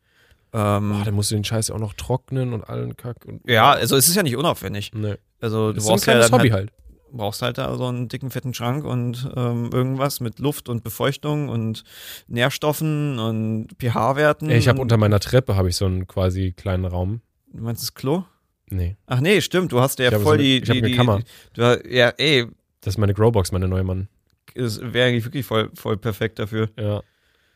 Ähm, 0.53 0.91
Boah, 0.91 1.01
dann 1.03 1.13
musst 1.15 1.31
du 1.31 1.35
den 1.35 1.43
Scheiß 1.43 1.67
ja 1.67 1.75
auch 1.75 1.79
noch 1.79 1.93
trocknen 1.93 2.53
und 2.53 2.63
allen 2.69 2.95
Kack. 2.95 3.25
Und, 3.25 3.41
ja, 3.49 3.71
also 3.71 3.97
es 3.97 4.07
ist 4.07 4.15
ja 4.15 4.23
nicht 4.23 4.37
unaufwendig. 4.37 4.91
Nee. 4.93 5.15
Also 5.41 5.71
du 5.73 5.77
ist 5.79 5.85
ein 5.85 5.89
brauchst 5.89 6.05
ja 6.07 6.13
kleines 6.13 6.29
dann 6.31 6.39
Hobby 6.39 6.49
halt, 6.49 6.71
halt. 6.71 7.11
brauchst 7.11 7.41
halt 7.41 7.57
da 7.57 7.75
so 7.75 7.87
einen 7.87 8.07
dicken, 8.07 8.29
fetten 8.31 8.53
Schrank 8.53 8.85
und 8.85 9.29
ähm, 9.35 9.69
irgendwas 9.73 10.19
mit 10.21 10.39
Luft 10.39 10.69
und 10.69 10.83
Befeuchtung 10.83 11.49
und 11.49 11.83
Nährstoffen 12.27 13.19
und 13.19 13.67
pH-Werten. 13.79 14.49
Ich 14.51 14.67
habe 14.69 14.79
unter 14.79 14.97
meiner 14.97 15.19
Treppe 15.19 15.55
habe 15.57 15.69
ich 15.69 15.75
so 15.75 15.85
einen 15.85 16.07
quasi 16.07 16.53
kleinen 16.53 16.85
Raum. 16.85 17.21
Du 17.55 17.63
meinst 17.63 17.81
das 17.81 17.93
Klo? 17.93 18.23
Nee, 18.69 18.97
Ach 19.05 19.19
nee, 19.21 19.41
stimmt, 19.41 19.71
du 19.71 19.79
hast 19.79 19.99
ja 19.99 20.09
voll 20.11 20.21
so 20.23 20.29
eine- 20.31 20.43
die, 20.43 20.57
ich 20.57 20.69
habe 20.69 20.73
die, 20.73 20.79
eine 20.79 20.89
die, 20.91 20.95
Kammer. 20.95 21.19
Du, 21.53 21.63
hast- 21.63 21.85
ja, 21.85 22.09
ey, 22.17 22.47
das 22.81 22.95
ist 22.95 22.97
meine 22.97 23.13
Growbox, 23.13 23.51
meine 23.51 23.67
neue 23.67 23.83
Mann. 23.83 24.07
es 24.55 24.81
wäre 24.81 25.09
eigentlich 25.09 25.23
wirklich 25.25 25.45
voll, 25.45 25.69
voll 25.75 25.97
perfekt 25.97 26.39
dafür. 26.39 26.69
Ja. 26.79 27.01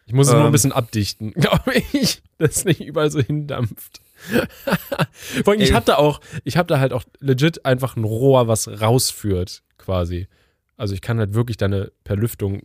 Ich 0.06 0.14
muss 0.14 0.28
es 0.28 0.34
nur 0.34 0.42
Ähm. 0.42 0.48
ein 0.48 0.52
bisschen 0.52 0.72
abdichten, 0.72 1.32
glaube 1.36 1.74
ich, 1.94 2.22
dass 2.38 2.58
es 2.58 2.66
nicht 2.66 2.82
überall 2.82 3.10
so 3.12 3.20
hindampft. 3.20 4.02
Vor 5.44 5.54
allem, 5.54 5.62
ich 5.62 5.70
Ey. 5.70 5.76
habe 5.76 5.86
da 5.86 5.96
auch, 5.96 6.20
ich 6.44 6.58
habe 6.58 6.68
da 6.68 6.80
halt 6.80 6.94
auch 6.94 7.04
legit 7.20 7.66
einfach 7.66 7.96
ein 7.96 8.04
Rohr, 8.04 8.48
was 8.48 8.68
rausführt, 8.82 9.64
quasi. 9.78 10.28
Also 10.78 10.94
ich 10.94 11.02
kann 11.02 11.20
halt 11.20 11.34
wirklich 11.34 11.58
dann 11.58 11.88
per 12.04 12.16
Lüftung 12.16 12.62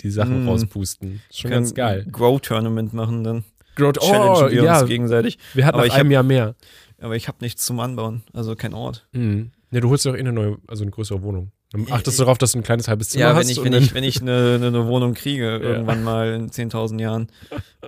die 0.00 0.10
Sachen 0.10 0.44
Mm. 0.44 0.48
rauspusten. 0.48 1.20
Schon 1.32 1.50
ganz 1.50 1.74
geil. 1.74 2.06
Grow-Tournament 2.10 2.92
machen 2.92 3.24
dann. 3.24 3.44
Challengen 3.80 4.28
oh, 4.36 4.50
wir 4.50 4.62
ja, 4.62 4.80
uns 4.80 4.88
gegenseitig. 4.88 5.38
wir 5.54 5.64
hatten 5.66 5.74
Aber 5.76 5.82
nach 5.86 5.86
ich 5.88 5.92
hab- 5.94 6.00
einem 6.00 6.10
Jahr 6.10 6.22
mehr. 6.22 6.54
Aber 7.00 7.16
ich 7.16 7.28
habe 7.28 7.38
nichts 7.40 7.64
zum 7.64 7.80
Anbauen, 7.80 8.22
also 8.32 8.54
kein 8.56 8.74
Ort. 8.74 9.06
Mhm. 9.12 9.50
Ne, 9.70 9.80
du 9.80 9.88
holst 9.88 10.04
dir 10.04 10.10
auch 10.10 10.14
eh 10.16 10.20
eine 10.20 10.32
neue, 10.32 10.58
also 10.66 10.82
eine 10.82 10.90
größere 10.90 11.22
Wohnung. 11.22 11.52
Dann 11.72 11.86
Ja, 11.86 11.94
achtest 11.94 12.18
du 12.18 12.24
darauf, 12.24 12.36
dass 12.38 12.52
du 12.52 12.58
ein 12.58 12.62
kleines 12.64 12.88
halbes 12.88 13.10
Zimmer 13.10 13.26
Ja, 13.26 13.34
hast. 13.34 13.48
wenn 13.48 13.58
und 13.58 13.64
wenn 13.72 13.82
ich, 13.82 13.94
wenn 13.94 14.04
ich 14.04 14.20
eine, 14.20 14.56
eine, 14.62 14.86
Wohnung 14.86 15.14
kriege, 15.14 15.56
irgendwann 15.62 16.02
mal 16.02 16.34
in 16.34 16.50
10.000 16.50 17.00
Jahren. 17.00 17.28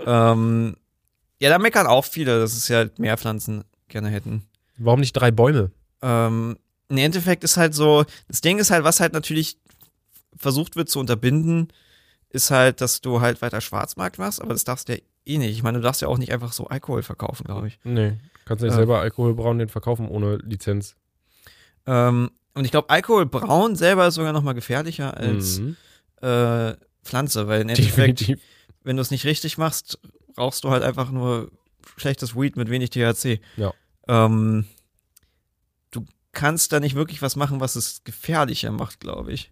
Ähm, 0.07 0.76
ja, 1.40 1.50
da 1.50 1.59
meckern 1.59 1.87
auch 1.87 2.05
viele, 2.05 2.38
dass 2.38 2.55
es 2.55 2.68
ja 2.68 2.76
halt 2.78 2.98
mehr 2.98 3.18
Pflanzen 3.18 3.64
gerne 3.88 4.09
hätten. 4.09 4.44
Warum 4.78 5.00
nicht 5.00 5.12
drei 5.12 5.31
Bäume? 5.33 5.72
Ähm, 6.00 6.57
Im 6.88 6.96
Endeffekt 6.98 7.42
ist 7.44 7.57
halt 7.57 7.74
so, 7.74 8.05
das 8.28 8.40
Ding 8.40 8.59
ist 8.59 8.70
halt, 8.70 8.85
was 8.85 9.00
halt 9.00 9.12
natürlich 9.12 9.59
versucht 10.37 10.76
wird 10.76 10.88
zu 10.88 11.00
unterbinden, 11.00 11.68
ist 12.31 12.50
halt, 12.50 12.81
dass 12.81 13.00
du 13.00 13.20
halt 13.20 13.42
weiter 13.42 13.61
Schwarzmarkt 13.61 14.18
machst, 14.18 14.40
aber 14.40 14.52
das 14.52 14.64
darfst 14.64 14.88
du 14.88 14.94
ja 14.94 14.98
eh 15.27 15.39
nicht. 15.39 15.51
Ich 15.53 15.63
meine, 15.63 15.79
du 15.79 15.83
darfst 15.85 16.03
ja 16.03 16.09
auch 16.09 16.19
nicht 16.19 16.33
einfach 16.33 16.53
so 16.53 16.67
Alkohol 16.67 17.03
verkaufen, 17.03 17.45
glaube 17.45 17.69
ich. 17.69 17.79
Nee, 17.85 18.19
kannst 18.45 18.63
nicht 18.63 18.73
Ja. 18.73 18.77
selber 18.77 19.01
Alkohol 19.01 19.35
brauen, 19.35 19.59
den 19.59 19.69
verkaufen 19.69 20.09
ohne 20.09 20.37
Lizenz. 20.37 20.97
Ähm, 21.87 22.31
und 22.55 22.65
ich 22.65 22.71
glaube, 22.71 22.91
Alkohol 22.91 23.27
braun 23.27 23.77
selber 23.77 24.07
ist 24.07 24.15
sogar 24.15 24.33
noch 24.33 24.43
mal 24.43 24.53
gefährlicher 24.53 25.17
als 25.17 25.59
Mhm. 25.61 25.77
äh, 26.21 26.75
Pflanze, 27.03 27.49
weil 27.49 27.63
im 27.63 27.69
Endeffekt, 27.71 28.21
Definitiv. 28.21 28.41
wenn 28.85 28.97
du 28.97 29.03
es 29.03 29.11
nicht 29.11 29.25
richtig 29.25 29.59
machst, 29.59 29.99
rauchst 30.39 30.63
du 30.65 30.71
halt 30.71 30.83
einfach 30.83 31.11
nur 31.11 31.51
schlechtes 31.97 32.37
Weed 32.37 32.57
mit 32.57 32.71
wenig 32.71 32.91
THC. 32.91 33.41
Ja. 33.57 33.73
Ähm, 34.09 34.67
du 35.91 36.05
kannst 36.33 36.73
da 36.73 36.81
nicht 36.81 36.95
wirklich 36.95 37.23
was 37.23 37.37
machen, 37.37 37.61
was 37.61 37.75
es 37.77 38.03
gefährlicher 38.05 38.71
macht, 38.71 39.01
glaube 39.01 39.33
ich. 39.33 39.51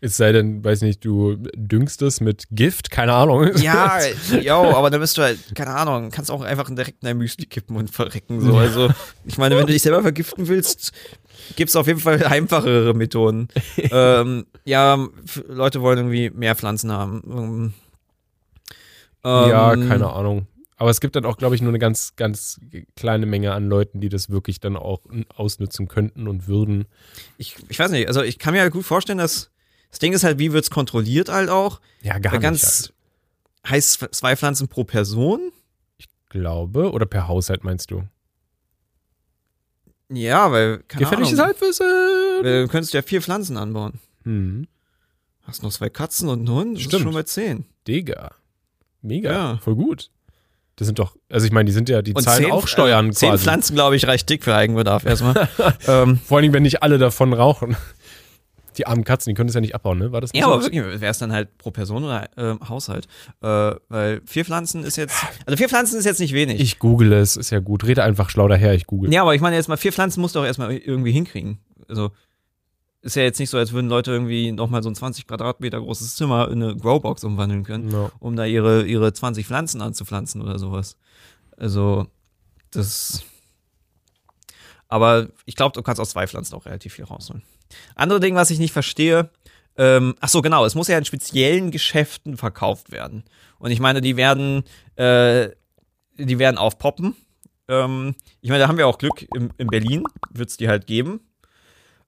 Es 0.00 0.16
sei 0.16 0.30
denn, 0.30 0.62
weiß 0.62 0.82
nicht, 0.82 1.04
du 1.04 1.36
düngst 1.54 2.02
es 2.02 2.20
mit 2.20 2.44
Gift, 2.50 2.90
keine 2.90 3.14
Ahnung. 3.14 3.50
Ja, 3.56 3.98
yo, 4.40 4.76
aber 4.76 4.90
dann 4.90 5.00
bist 5.00 5.18
du 5.18 5.22
halt, 5.22 5.38
keine 5.56 5.74
Ahnung, 5.74 6.10
kannst 6.10 6.30
auch 6.30 6.42
einfach 6.42 6.68
direkt 6.70 7.02
in 7.02 7.06
dein 7.06 7.18
Müsli 7.18 7.46
kippen 7.46 7.76
und 7.76 7.90
verrecken. 7.90 8.40
So. 8.40 8.56
Also, 8.56 8.90
ich 9.24 9.38
meine, 9.38 9.56
wenn 9.56 9.66
du 9.66 9.72
dich 9.72 9.82
selber 9.82 10.02
vergiften 10.02 10.46
willst, 10.46 10.92
gibt's 11.56 11.74
auf 11.74 11.88
jeden 11.88 11.98
Fall 11.98 12.22
einfachere 12.24 12.94
Methoden. 12.94 13.48
ähm, 13.90 14.46
ja, 14.64 15.08
Leute 15.48 15.80
wollen 15.82 15.98
irgendwie 15.98 16.30
mehr 16.30 16.54
Pflanzen 16.54 16.92
haben. 16.92 17.22
Ähm, 17.26 17.74
ja, 19.24 19.72
ähm, 19.72 19.88
keine 19.88 20.12
Ahnung. 20.12 20.46
Aber 20.76 20.90
es 20.90 21.00
gibt 21.00 21.16
dann 21.16 21.24
auch, 21.24 21.36
glaube 21.36 21.56
ich, 21.56 21.60
nur 21.60 21.70
eine 21.70 21.80
ganz, 21.80 22.14
ganz 22.14 22.60
kleine 22.94 23.26
Menge 23.26 23.52
an 23.52 23.68
Leuten, 23.68 24.00
die 24.00 24.08
das 24.08 24.30
wirklich 24.30 24.60
dann 24.60 24.76
auch 24.76 25.00
ausnutzen 25.34 25.88
könnten 25.88 26.28
und 26.28 26.46
würden. 26.46 26.86
Ich, 27.36 27.56
ich 27.68 27.78
weiß 27.80 27.90
nicht, 27.90 28.06
also 28.06 28.22
ich 28.22 28.38
kann 28.38 28.54
mir 28.54 28.60
halt 28.60 28.72
gut 28.72 28.84
vorstellen, 28.84 29.18
dass 29.18 29.50
das 29.90 29.98
Ding 29.98 30.12
ist 30.12 30.24
halt, 30.24 30.38
wie 30.38 30.52
wird's 30.52 30.70
kontrolliert 30.70 31.28
halt 31.28 31.48
auch? 31.48 31.80
Ja, 32.02 32.18
gar 32.18 32.32
Weil 32.32 32.38
nicht. 32.38 32.42
ganz 32.42 32.92
halt. 33.64 33.72
heißt 33.72 34.08
zwei 34.12 34.36
Pflanzen 34.36 34.68
pro 34.68 34.84
Person? 34.84 35.52
Glaube. 36.28 36.92
Oder 36.92 37.06
per 37.06 37.28
Haushalt 37.28 37.64
meinst 37.64 37.90
du? 37.90 38.04
Ja, 40.10 40.50
weil, 40.52 40.78
keine 40.88 41.04
Gefährliches 41.04 41.38
Ahnung, 41.38 41.54
Halbwissen. 41.54 41.86
du 42.42 42.68
könntest 42.68 42.94
ja 42.94 43.02
vier 43.02 43.20
Pflanzen 43.20 43.56
anbauen. 43.56 43.98
Hm. 44.24 44.66
Hast 45.42 45.62
noch 45.62 45.72
zwei 45.72 45.88
Katzen 45.88 46.28
und 46.28 46.40
einen 46.40 46.50
Hund? 46.50 46.80
Stimmt. 46.80 47.02
schon 47.02 47.14
bei 47.14 47.22
zehn. 47.22 47.64
Digga. 47.86 48.32
Mega. 49.00 49.32
Ja. 49.32 49.58
Voll 49.58 49.76
gut. 49.76 50.10
Das 50.76 50.86
sind 50.86 50.98
doch, 50.98 51.16
also 51.28 51.44
ich 51.44 51.52
meine, 51.52 51.66
die 51.66 51.72
sind 51.72 51.88
ja, 51.88 52.02
die 52.02 52.14
Und 52.14 52.22
zahlen 52.22 52.44
zehn, 52.44 52.52
auch 52.52 52.68
Steuern 52.68 53.08
äh, 53.08 53.12
Zehn 53.12 53.30
quasi. 53.30 53.42
Pflanzen, 53.42 53.74
glaube 53.74 53.96
ich, 53.96 54.06
reicht 54.06 54.28
dick 54.28 54.44
für 54.44 54.54
Eigenbedarf 54.54 55.04
erstmal. 55.04 55.48
ähm, 55.88 56.18
Vor 56.24 56.38
allem, 56.38 56.52
wenn 56.52 56.62
nicht 56.62 56.82
alle 56.82 56.98
davon 56.98 57.32
rauchen. 57.32 57.76
Die 58.78 58.86
armen 58.86 59.04
Katzen, 59.04 59.30
die 59.30 59.34
können 59.34 59.48
das 59.48 59.54
ja 59.54 59.60
nicht 59.60 59.74
abbauen, 59.74 59.98
ne? 59.98 60.12
War 60.12 60.20
das 60.20 60.32
nicht 60.32 60.40
ja, 60.40 60.46
so? 60.46 60.52
aber 60.54 60.62
wirklich, 60.62 60.82
wäre 60.82 61.10
es 61.10 61.18
dann 61.18 61.32
halt 61.32 61.58
pro 61.58 61.70
Person 61.70 62.04
oder 62.04 62.28
ähm, 62.36 62.60
Haushalt? 62.68 63.06
Äh, 63.42 63.74
weil 63.88 64.22
vier 64.24 64.44
Pflanzen 64.44 64.84
ist 64.84 64.96
jetzt, 64.96 65.16
also 65.46 65.56
vier 65.56 65.68
Pflanzen 65.68 65.98
ist 65.98 66.04
jetzt 66.04 66.20
nicht 66.20 66.32
wenig. 66.32 66.60
Ich 66.60 66.78
google 66.78 67.12
es, 67.12 67.36
ist 67.36 67.50
ja 67.50 67.58
gut. 67.60 67.84
Rede 67.84 68.04
einfach 68.04 68.30
schlau 68.30 68.48
daher, 68.48 68.74
ich 68.74 68.86
google. 68.86 69.12
ja, 69.12 69.22
aber 69.22 69.34
ich 69.34 69.40
meine 69.40 69.56
jetzt 69.56 69.68
mal, 69.68 69.76
vier 69.76 69.92
Pflanzen 69.92 70.20
musst 70.20 70.34
du 70.36 70.40
auch 70.40 70.44
erstmal 70.44 70.72
irgendwie 70.72 71.12
hinkriegen. 71.12 71.58
Also 71.88 72.12
ist 73.00 73.16
ja 73.16 73.22
jetzt 73.22 73.38
nicht 73.38 73.50
so, 73.50 73.58
als 73.58 73.72
würden 73.72 73.88
Leute 73.88 74.10
irgendwie 74.10 74.52
nochmal 74.52 74.82
so 74.82 74.90
ein 74.90 74.94
20 74.94 75.26
Quadratmeter 75.26 75.80
großes 75.80 76.16
Zimmer 76.16 76.48
in 76.50 76.62
eine 76.62 76.76
Growbox 76.76 77.24
umwandeln 77.24 77.64
können, 77.64 77.88
No. 77.88 78.10
um 78.18 78.36
da 78.36 78.44
ihre, 78.44 78.84
ihre 78.84 79.12
20 79.12 79.46
Pflanzen 79.46 79.80
anzupflanzen 79.80 80.42
oder 80.42 80.58
sowas. 80.58 80.96
Also, 81.56 82.06
das. 82.70 83.22
Aber 84.88 85.28
ich 85.44 85.54
glaube, 85.54 85.74
du 85.74 85.82
kannst 85.82 86.00
aus 86.00 86.10
zwei 86.10 86.26
Pflanzen 86.26 86.54
auch 86.54 86.66
relativ 86.66 86.94
viel 86.94 87.04
rausholen. 87.04 87.42
Andere 87.94 88.20
Ding, 88.20 88.34
was 88.34 88.50
ich 88.50 88.58
nicht 88.58 88.72
verstehe, 88.72 89.30
ähm, 89.76 90.14
ach 90.20 90.28
so, 90.28 90.42
genau, 90.42 90.64
es 90.64 90.74
muss 90.74 90.88
ja 90.88 90.98
in 90.98 91.04
speziellen 91.04 91.70
Geschäften 91.70 92.36
verkauft 92.36 92.90
werden. 92.90 93.22
Und 93.58 93.70
ich 93.70 93.78
meine, 93.78 94.00
die 94.00 94.16
werden, 94.16 94.64
äh, 94.96 95.50
die 96.16 96.38
werden 96.38 96.58
aufpoppen. 96.58 97.14
Ähm, 97.68 98.16
ich 98.40 98.50
meine, 98.50 98.62
da 98.62 98.68
haben 98.68 98.78
wir 98.78 98.88
auch 98.88 98.98
Glück. 98.98 99.26
In, 99.34 99.50
in 99.56 99.68
Berlin 99.68 100.02
wird 100.32 100.50
es 100.50 100.56
die 100.56 100.68
halt 100.68 100.86
geben. 100.86 101.20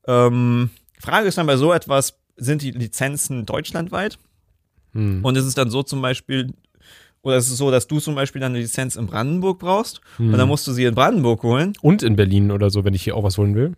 Ähm, 0.07 0.71
Frage 0.99 1.29
ist 1.29 1.39
dann 1.39 1.47
bei 1.47 1.57
so 1.57 1.73
etwas, 1.73 2.19
sind 2.37 2.63
die 2.63 2.73
Lizenzen 2.73 3.47
deutschlandweit? 3.47 4.19
Hm. 4.93 5.25
Und 5.25 5.37
ist 5.37 5.45
es 5.45 5.55
dann 5.55 5.71
so 5.71 5.85
zum 5.85 6.03
Beispiel, 6.03 6.53
oder 7.23 7.37
ist 7.37 7.51
es 7.51 7.57
so, 7.57 7.71
dass 7.71 7.87
du 7.87 8.01
zum 8.01 8.17
Beispiel 8.17 8.41
dann 8.41 8.53
eine 8.53 8.63
Lizenz 8.63 8.97
in 8.97 9.07
Brandenburg 9.07 9.61
brauchst 9.61 10.01
Hm. 10.17 10.33
und 10.33 10.39
dann 10.39 10.49
musst 10.49 10.67
du 10.67 10.73
sie 10.73 10.85
in 10.85 10.95
Brandenburg 10.95 11.43
holen? 11.45 11.75
Und 11.83 12.03
in 12.03 12.17
Berlin 12.17 12.51
oder 12.51 12.71
so, 12.71 12.85
wenn 12.85 12.95
ich 12.95 13.05
hier 13.05 13.15
auch 13.17 13.23
was 13.23 13.39
holen 13.39 13.55
will. 13.55 13.75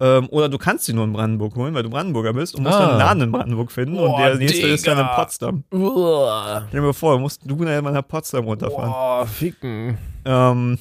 Ähm, 0.00 0.28
oder 0.30 0.48
du 0.48 0.58
kannst 0.58 0.84
sie 0.84 0.92
nur 0.92 1.04
in 1.04 1.12
Brandenburg 1.12 1.56
holen, 1.56 1.74
weil 1.74 1.82
du 1.82 1.90
Brandenburger 1.90 2.32
bist 2.32 2.54
und 2.54 2.62
musst 2.62 2.76
Ah. 2.76 2.80
dann 2.82 2.90
einen 2.90 2.98
Laden 3.00 3.22
in 3.24 3.32
Brandenburg 3.32 3.72
finden 3.72 3.98
und 3.98 4.06
Boah, 4.10 4.26
der 4.28 4.34
nächste 4.36 4.66
ist 4.68 4.86
dann 4.86 4.98
in 4.98 5.04
Digga. 5.04 5.16
Potsdam. 5.16 5.64
Uah. 5.72 6.64
Stell 6.68 6.80
dir 6.80 6.86
mal 6.86 6.92
vor, 6.92 7.18
musst 7.18 7.40
du 7.44 7.56
dann 7.64 7.82
mal 7.82 7.92
nach 7.92 8.06
Potsdam 8.06 8.44
runterfahren. 8.44 8.90
Boah, 8.90 9.26
ficken. 9.26 9.98
Ähm, 10.24 10.78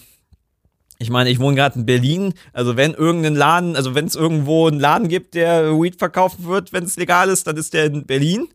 ich 0.99 1.09
meine, 1.09 1.29
ich 1.31 1.39
wohne 1.39 1.55
gerade 1.55 1.79
in 1.79 1.85
Berlin. 1.87 2.33
Also 2.53 2.75
wenn 2.77 2.93
irgendein 2.93 3.35
Laden, 3.35 3.75
also 3.75 3.95
wenn 3.95 4.05
es 4.05 4.15
irgendwo 4.15 4.67
einen 4.67 4.79
Laden 4.79 5.07
gibt, 5.07 5.33
der 5.33 5.71
Weed 5.79 5.97
verkaufen 5.97 6.45
wird, 6.45 6.71
wenn 6.71 6.83
es 6.83 6.95
legal 6.97 7.29
ist, 7.29 7.47
dann 7.47 7.57
ist 7.57 7.73
der 7.73 7.85
in 7.85 8.05
Berlin. 8.05 8.47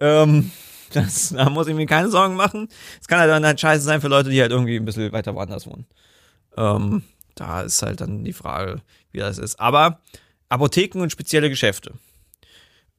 Ähm, 0.00 0.50
das, 0.94 1.30
da 1.36 1.50
muss 1.50 1.66
ich 1.66 1.74
mir 1.74 1.84
keine 1.86 2.08
Sorgen 2.08 2.34
machen. 2.34 2.68
Es 2.98 3.08
kann 3.08 3.18
halt 3.20 3.30
dann 3.30 3.44
halt 3.44 3.60
scheiße 3.60 3.84
sein 3.84 4.00
für 4.00 4.08
Leute, 4.08 4.30
die 4.30 4.40
halt 4.40 4.52
irgendwie 4.52 4.76
ein 4.76 4.86
bisschen 4.86 5.12
weiter 5.12 5.34
woanders 5.34 5.66
wohnen. 5.66 5.86
Ähm, 6.56 7.02
da 7.34 7.60
ist 7.62 7.82
halt 7.82 8.00
dann 8.00 8.24
die 8.24 8.32
Frage, 8.32 8.80
wie 9.18 9.22
das 9.26 9.38
ist. 9.38 9.58
Aber 9.60 10.00
Apotheken 10.48 11.00
und 11.02 11.10
spezielle 11.12 11.50
Geschäfte. 11.50 11.92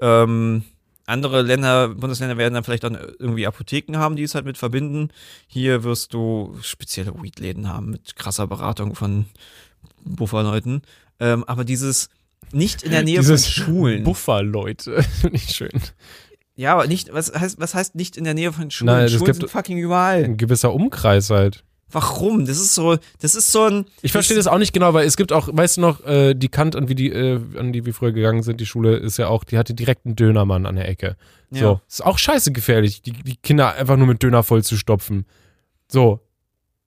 Ähm, 0.01 0.63
andere 1.05 1.41
Länder, 1.41 1.89
Bundesländer 1.89 2.37
werden 2.37 2.53
dann 2.53 2.63
vielleicht 2.63 2.83
dann 2.83 2.95
irgendwie 3.17 3.47
Apotheken 3.47 3.97
haben, 3.97 4.15
die 4.15 4.23
es 4.23 4.35
halt 4.35 4.45
mit 4.45 4.57
verbinden. 4.57 5.09
Hier 5.47 5.83
wirst 5.83 6.13
du 6.13 6.55
spezielle 6.61 7.13
Weed-Läden 7.21 7.67
haben 7.67 7.89
mit 7.91 8.15
krasser 8.15 8.45
Beratung 8.47 8.93
von 8.95 9.25
Bufferleuten. 10.05 10.83
Ähm, 11.19 11.43
aber 11.45 11.65
dieses 11.65 12.09
nicht 12.51 12.83
in 12.83 12.91
der 12.91 13.03
Nähe 13.03 13.19
Dieses 13.19 13.47
von 13.47 13.63
Schulen. 13.65 14.03
Buffer-Leute. 14.03 15.03
Nicht 15.31 15.53
schön. 15.55 15.69
ja, 16.55 16.73
aber 16.73 16.87
nicht, 16.87 17.13
was 17.13 17.31
heißt, 17.33 17.59
was 17.59 17.75
heißt 17.75 17.95
nicht 17.95 18.17
in 18.17 18.23
der 18.23 18.33
Nähe 18.33 18.51
von 18.53 18.71
Schulen? 18.71 18.87
Nein, 18.95 19.09
Schulen 19.09 19.25
gibt- 19.25 19.39
sind 19.39 19.49
fucking 19.51 19.77
überall. 19.77 20.23
Ein 20.23 20.37
gewisser 20.37 20.73
Umkreis 20.73 21.29
halt. 21.29 21.63
Warum? 21.91 22.45
Das 22.45 22.57
ist 22.57 22.75
so, 22.75 22.97
das 23.21 23.35
ist 23.35 23.51
so 23.51 23.63
ein. 23.63 23.85
Ich 24.01 24.11
verstehe 24.11 24.37
das 24.37 24.47
auch 24.47 24.57
nicht 24.57 24.73
genau, 24.73 24.93
weil 24.93 25.07
es 25.07 25.17
gibt 25.17 25.31
auch, 25.33 25.49
weißt 25.51 25.77
du 25.77 25.81
noch, 25.81 26.05
äh, 26.05 26.33
die 26.35 26.49
Kant, 26.49 26.75
an, 26.75 26.87
wie 26.89 26.95
die, 26.95 27.09
äh, 27.11 27.39
an 27.57 27.73
die 27.73 27.85
wir 27.85 27.93
früher 27.93 28.11
gegangen 28.11 28.43
sind, 28.43 28.59
die 28.61 28.65
Schule 28.65 28.97
ist 28.97 29.17
ja 29.17 29.27
auch, 29.27 29.43
die 29.43 29.57
hatte 29.57 29.73
direkt 29.73 30.05
einen 30.05 30.15
Dönermann 30.15 30.65
an 30.65 30.75
der 30.75 30.87
Ecke. 30.87 31.15
Ja. 31.51 31.59
So. 31.61 31.81
Ist 31.87 32.05
auch 32.05 32.17
scheiße 32.17 32.51
gefährlich, 32.51 33.01
die, 33.01 33.11
die 33.13 33.35
Kinder 33.37 33.73
einfach 33.75 33.97
nur 33.97 34.07
mit 34.07 34.21
Döner 34.21 34.43
voll 34.43 34.63
zu 34.63 34.77
stopfen. 34.77 35.25
So. 35.87 36.19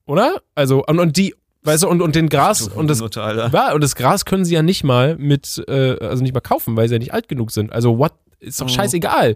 Oder? 0.05 0.41
Also, 0.55 0.85
und, 0.85 0.99
und 0.99 1.17
die, 1.17 1.35
weißt 1.63 1.83
du, 1.83 1.89
und, 1.89 2.01
und 2.01 2.15
den 2.15 2.29
Gras, 2.29 2.67
und 2.67 2.87
das, 2.89 3.01
Alter. 3.01 3.49
ja, 3.53 3.73
und 3.73 3.81
das 3.83 3.95
Gras 3.95 4.25
können 4.25 4.45
sie 4.45 4.53
ja 4.53 4.61
nicht 4.61 4.83
mal 4.83 5.17
mit, 5.17 5.63
äh, 5.67 5.97
also 5.99 6.23
nicht 6.23 6.33
mal 6.33 6.41
kaufen, 6.41 6.75
weil 6.77 6.87
sie 6.87 6.95
ja 6.95 6.99
nicht 6.99 7.13
alt 7.13 7.27
genug 7.27 7.51
sind. 7.51 7.71
Also, 7.73 7.97
what? 7.97 8.13
Ist 8.39 8.59
doch 8.59 8.65
Oh. 8.65 8.69
scheißegal. 8.69 9.35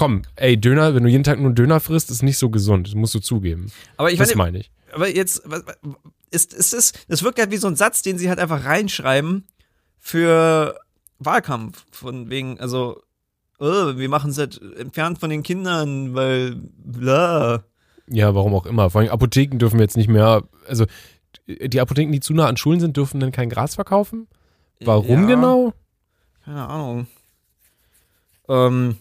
Komm, 0.00 0.22
ey, 0.36 0.58
Döner, 0.58 0.94
wenn 0.94 1.02
du 1.02 1.10
jeden 1.10 1.24
Tag 1.24 1.38
nur 1.38 1.52
Döner 1.52 1.78
frisst, 1.78 2.10
ist 2.10 2.22
nicht 2.22 2.38
so 2.38 2.48
gesund. 2.48 2.86
Das 2.86 2.94
musst 2.94 3.14
du 3.14 3.18
zugeben. 3.18 3.70
Aber 3.98 4.10
ich 4.10 4.18
das 4.18 4.34
meine, 4.34 4.52
meine 4.52 4.58
ich. 4.60 4.70
aber 4.94 5.14
jetzt, 5.14 5.42
ist, 6.30 6.54
ist 6.54 6.72
es, 6.72 6.92
das 7.08 7.22
wirkt 7.22 7.38
halt 7.38 7.50
wie 7.50 7.58
so 7.58 7.66
ein 7.66 7.76
Satz, 7.76 8.00
den 8.00 8.16
sie 8.16 8.30
halt 8.30 8.38
einfach 8.38 8.64
reinschreiben 8.64 9.44
für 9.98 10.80
Wahlkampf. 11.18 11.84
Von 11.90 12.30
wegen, 12.30 12.58
also, 12.60 13.02
äh, 13.60 13.64
wir 13.98 14.08
machen 14.08 14.30
es 14.30 14.38
halt 14.38 14.58
entfernt 14.78 15.18
von 15.18 15.28
den 15.28 15.42
Kindern, 15.42 16.14
weil, 16.14 16.56
bla. 16.78 17.62
Ja, 18.08 18.34
warum 18.34 18.54
auch 18.54 18.64
immer. 18.64 18.88
Vor 18.88 19.02
allem 19.02 19.10
Apotheken 19.10 19.58
dürfen 19.58 19.80
jetzt 19.80 19.98
nicht 19.98 20.08
mehr, 20.08 20.44
also 20.66 20.86
die 21.46 21.78
Apotheken, 21.78 22.10
die 22.10 22.20
zu 22.20 22.32
nah 22.32 22.46
an 22.46 22.56
Schulen 22.56 22.80
sind, 22.80 22.96
dürfen 22.96 23.20
dann 23.20 23.32
kein 23.32 23.50
Gras 23.50 23.74
verkaufen? 23.74 24.28
Warum 24.80 25.28
Ja, 25.28 25.34
genau? 25.34 25.74
Keine 26.42 26.66
Ahnung. 26.66 27.06
Ähm, 28.48 28.96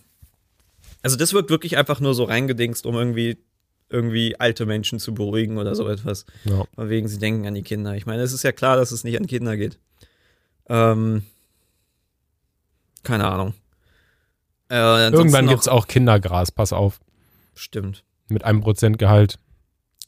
also 1.01 1.15
das 1.17 1.33
wirkt 1.33 1.49
wirklich 1.49 1.77
einfach 1.77 1.99
nur 1.99 2.13
so 2.13 2.23
reingedingst, 2.23 2.85
um 2.85 2.95
irgendwie 2.95 3.37
irgendwie 3.91 4.39
alte 4.39 4.65
Menschen 4.67 4.99
zu 4.99 5.13
beruhigen 5.15 5.57
oder 5.57 5.73
so 5.73 5.87
etwas. 5.87 6.25
Ja. 6.45 6.63
Von 6.75 6.89
wegen, 6.89 7.07
sie 7.07 7.17
denken 7.17 7.47
an 7.47 7.55
die 7.55 7.63
Kinder. 7.63 7.95
Ich 7.95 8.05
meine, 8.05 8.21
es 8.21 8.33
ist 8.33 8.43
ja 8.43 8.51
klar, 8.51 8.75
dass 8.77 8.91
es 8.91 9.03
nicht 9.03 9.19
an 9.19 9.25
Kinder 9.25 9.57
geht. 9.57 9.79
Ähm, 10.67 11.23
keine 13.03 13.27
Ahnung. 13.27 13.53
Äh, 14.69 15.09
Irgendwann 15.09 15.45
noch- 15.45 15.51
gibt's 15.53 15.67
auch 15.67 15.87
Kindergras, 15.87 16.51
pass 16.51 16.71
auf. 16.73 16.99
Stimmt. 17.55 18.03
Mit 18.27 18.43
einem 18.43 18.61
Prozent 18.61 18.99
Gehalt. 18.99 19.39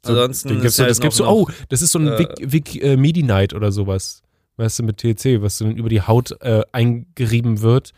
So, 0.06 0.12
Ansonsten 0.14 0.50
den 0.50 0.58
ist 0.58 0.64
gibst 0.64 0.78
du, 0.80 0.84
halt 0.84 0.92
das 0.92 1.00
gibst 1.00 1.20
du, 1.20 1.26
oh, 1.26 1.48
das 1.70 1.82
ist 1.82 1.92
so 1.92 2.00
ein 2.00 2.08
äh, 2.08 2.20
Vic, 2.20 2.30
Vic 2.52 2.84
äh, 2.84 2.98
Medi-Night 2.98 3.54
oder 3.54 3.72
sowas. 3.72 4.22
Weißt 4.58 4.80
du, 4.80 4.84
mit 4.84 4.98
THC, 4.98 5.42
was 5.42 5.58
dann 5.58 5.76
über 5.76 5.90
die 5.90 6.02
Haut 6.02 6.40
äh, 6.42 6.62
eingerieben 6.72 7.62
wird 7.62 7.94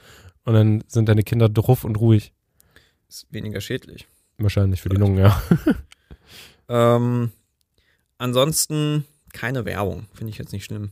und 0.46 0.54
dann 0.54 0.84
sind 0.88 1.10
deine 1.10 1.24
Kinder 1.24 1.50
drauf 1.50 1.84
und 1.84 1.98
ruhig. 1.98 2.32
Ist 3.14 3.28
weniger 3.30 3.62
schädlich. 3.62 4.08
Wahrscheinlich 4.40 4.82
für 4.82 4.90
die 4.90 4.96
Lungen, 4.98 5.18
ja. 5.20 5.40
Ähm, 6.70 7.32
ansonsten 8.18 9.06
keine 9.34 9.66
Werbung, 9.66 10.06
finde 10.14 10.32
ich 10.32 10.38
jetzt 10.38 10.54
nicht 10.54 10.64
schlimm. 10.64 10.92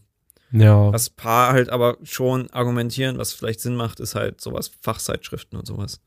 Ja. 0.52 0.92
Was 0.92 1.10
paar 1.10 1.54
halt 1.54 1.70
aber 1.70 1.98
schon 2.04 2.50
argumentieren, 2.52 3.18
was 3.18 3.32
vielleicht 3.32 3.62
Sinn 3.62 3.76
macht, 3.78 4.02
ist 4.02 4.14
halt 4.14 4.42
sowas, 4.42 4.70
Fachzeitschriften 4.82 5.58
und 5.58 5.66
sowas. 5.66 6.02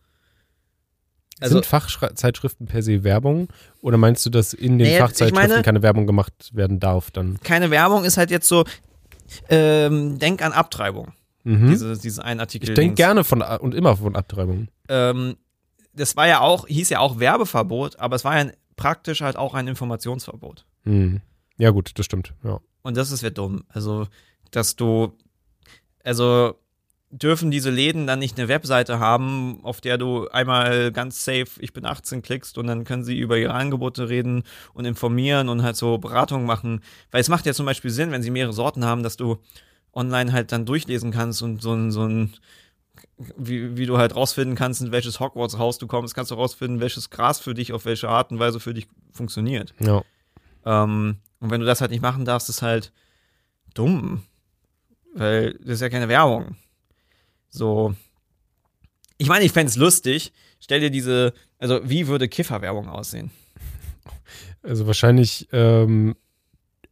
Also, 1.41 1.55
sind 1.55 1.67
Fachzeitschriften 1.67 2.67
per 2.67 2.83
se 2.83 3.03
Werbung? 3.05 3.49
Oder 3.81 3.97
meinst 3.97 4.25
du, 4.27 4.31
dass 4.31 4.53
in 4.53 4.79
den 4.79 4.87
Nee, 4.87 4.99
Fachzeitschriften 4.99 5.49
meine- 5.51 5.63
keine 5.63 5.83
Werbung 5.83 6.07
gemacht 6.07 6.51
werden 6.53 6.79
darf 6.79 7.11
dann? 7.11 7.41
keine 7.43 7.71
Werbung 7.71 8.05
ist 8.05 8.19
halt 8.19 8.31
jetzt 8.31 8.47
so, 8.47 8.65
ähm, 9.49 10.19
denk 10.19 10.43
an 10.43 10.53
Abtreibung. 10.53 11.13
Mhm. 11.45 11.71
Diese, 11.71 11.99
diesen 11.99 12.23
einen 12.23 12.41
Artikel. 12.41 12.69
ich 12.69 12.75
denke 12.75 12.95
gerne 12.97 13.25
von 13.25 13.41
und 13.43 13.75
immer 13.75 13.97
von 13.97 14.15
Abtreibung. 14.15 14.69
Ähm, 14.89 15.37
das 15.95 16.17
war 16.17 16.27
ja 16.27 16.41
auch, 16.41 16.67
hieß 16.67 16.91
ja 16.91 17.01
auch 17.01 17.19
Werbeverbot, 17.19 17.99
aber 17.99 18.17
es 18.17 18.25
war 18.25 18.39
ja 18.39 18.51
praktisch 18.77 19.21
halt 19.21 19.37
auch 19.37 19.55
ein 19.55 19.69
Informationsverbot. 19.69 20.65
Hm. 20.83 21.21
Ja, 21.57 21.71
gut, 21.71 21.93
das 21.99 22.07
stimmt. 22.07 22.35
Ja. 22.43 22.61
Und 22.83 22.97
das 22.97 23.11
ist 23.11 23.23
ja 23.23 23.31
dumm. 23.31 23.65
Also, 23.69 24.09
dass 24.51 24.77
du, 24.77 25.17
also 26.03 26.57
dürfen 27.11 27.53
diese 27.53 27.71
Läden 27.71 28.07
dann 28.07 28.19
nicht 28.19 28.39
eine 28.39 28.49
Webseite 28.49 28.99
haben, 28.99 29.61
auf 29.63 29.81
der 29.81 29.99
du 29.99 30.29
einmal 30.29 30.91
ganz 30.91 31.25
safe, 31.25 31.47
ich 31.59 31.73
bin 31.73 31.85
18 31.85 32.23
klickst 32.23 32.59
und 32.59 32.67
dann 32.67 32.85
können 32.85 33.05
sie 33.05 33.17
über 33.17 33.39
ihre 33.39 33.55
Angebote 33.55 34.09
reden 34.09 34.43
und 34.73 34.85
informieren 34.85 35.49
und 35.49 35.63
halt 35.63 35.77
so 35.77 35.99
Beratungen 35.99 36.45
machen. 36.45 36.81
Weil 37.13 37.21
es 37.21 37.29
macht 37.29 37.47
ja 37.47 37.55
zum 37.55 37.67
Beispiel 37.67 37.91
Sinn, 37.91 38.11
wenn 38.11 38.23
sie 38.23 38.31
mehrere 38.31 38.53
Sorten 38.53 38.85
haben, 38.85 39.05
dass 39.05 39.17
du 39.17 39.39
online 39.93 40.33
halt 40.33 40.51
dann 40.51 40.67
durchlesen 40.67 41.13
kannst 41.13 41.41
und 41.43 41.63
so 41.63 41.73
ein, 41.73 41.93
so 41.93 42.03
ein 42.03 42.35
wie, 43.37 43.77
wie 43.77 43.87
du 43.87 43.99
halt 43.99 44.17
rausfinden 44.17 44.57
kannst, 44.57 44.83
in 44.83 44.93
welches 44.93 45.21
Hogwarts-Haus 45.21 45.79
du 45.79 45.87
kommst, 45.87 46.15
kannst 46.15 46.31
du 46.31 46.35
rausfinden, 46.35 46.81
welches 46.81 47.11
Gras 47.11 47.41
für 47.41 47.55
dich 47.55 47.73
auf 47.73 47.85
welche 47.85 48.09
Art 48.09 48.33
und 48.33 48.39
Weise 48.39 48.61
für 48.61 48.75
dich 48.75 48.87
funktioniert. 49.13 49.75
ja. 49.81 50.03
Ähm, 50.67 51.17
und 51.41 51.51
wenn 51.51 51.61
du 51.61 51.67
das 51.67 51.83
halt 51.83 51.91
nicht 51.91 52.01
machen 52.01 52.25
darfst, 52.25 52.49
ist 52.49 52.63
halt 52.63 52.91
dumm. 53.75 54.23
Weil 55.15 55.53
das 55.59 55.75
ist 55.75 55.81
ja 55.83 55.91
keine 55.91 56.09
Werbung. 56.09 56.57
So. 57.51 57.95
Ich 59.19 59.29
meine, 59.29 59.45
ich 59.45 59.53
fände 59.53 59.69
es 59.69 59.77
lustig. 59.77 60.33
Stell 60.59 60.81
dir 60.81 60.91
diese, 60.91 61.35
also 61.59 61.81
wie 61.85 62.07
würde 62.07 62.29
Kifferwerbung 62.29 62.89
aussehen? 62.89 63.31
Also 64.63 64.87
wahrscheinlich, 64.87 65.47
ähm, 65.53 66.17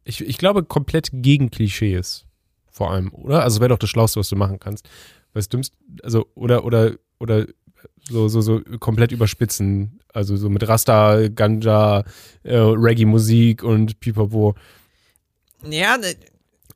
ich, 0.03 0.21
ich 0.21 0.37
glaube, 0.37 0.63
komplett 0.63 1.09
gegen 1.11 1.49
Klischees. 1.49 2.25
Vor 2.69 2.91
allem, 2.91 3.11
oder? 3.13 3.41
Also 3.41 3.59
wäre 3.59 3.69
doch 3.69 3.79
das 3.79 3.89
Schlauste, 3.89 4.19
was 4.19 4.29
du 4.29 4.35
machen 4.35 4.59
kannst. 4.59 4.87
Was 5.33 5.49
dümmst, 5.49 5.73
also, 6.03 6.27
oder, 6.35 6.63
oder, 6.65 6.91
oder 7.19 7.45
so, 8.09 8.27
so, 8.27 8.41
so 8.41 8.61
komplett 8.79 9.11
überspitzen. 9.11 9.99
Also 10.13 10.35
so 10.35 10.49
mit 10.49 10.67
Rasta, 10.67 11.27
Ganja, 11.29 12.03
äh, 12.43 12.55
Reggae-Musik 12.57 13.63
und 13.63 13.99
Pipapo. 13.99 14.53
Ja, 15.67 15.97
ne, 15.97 16.13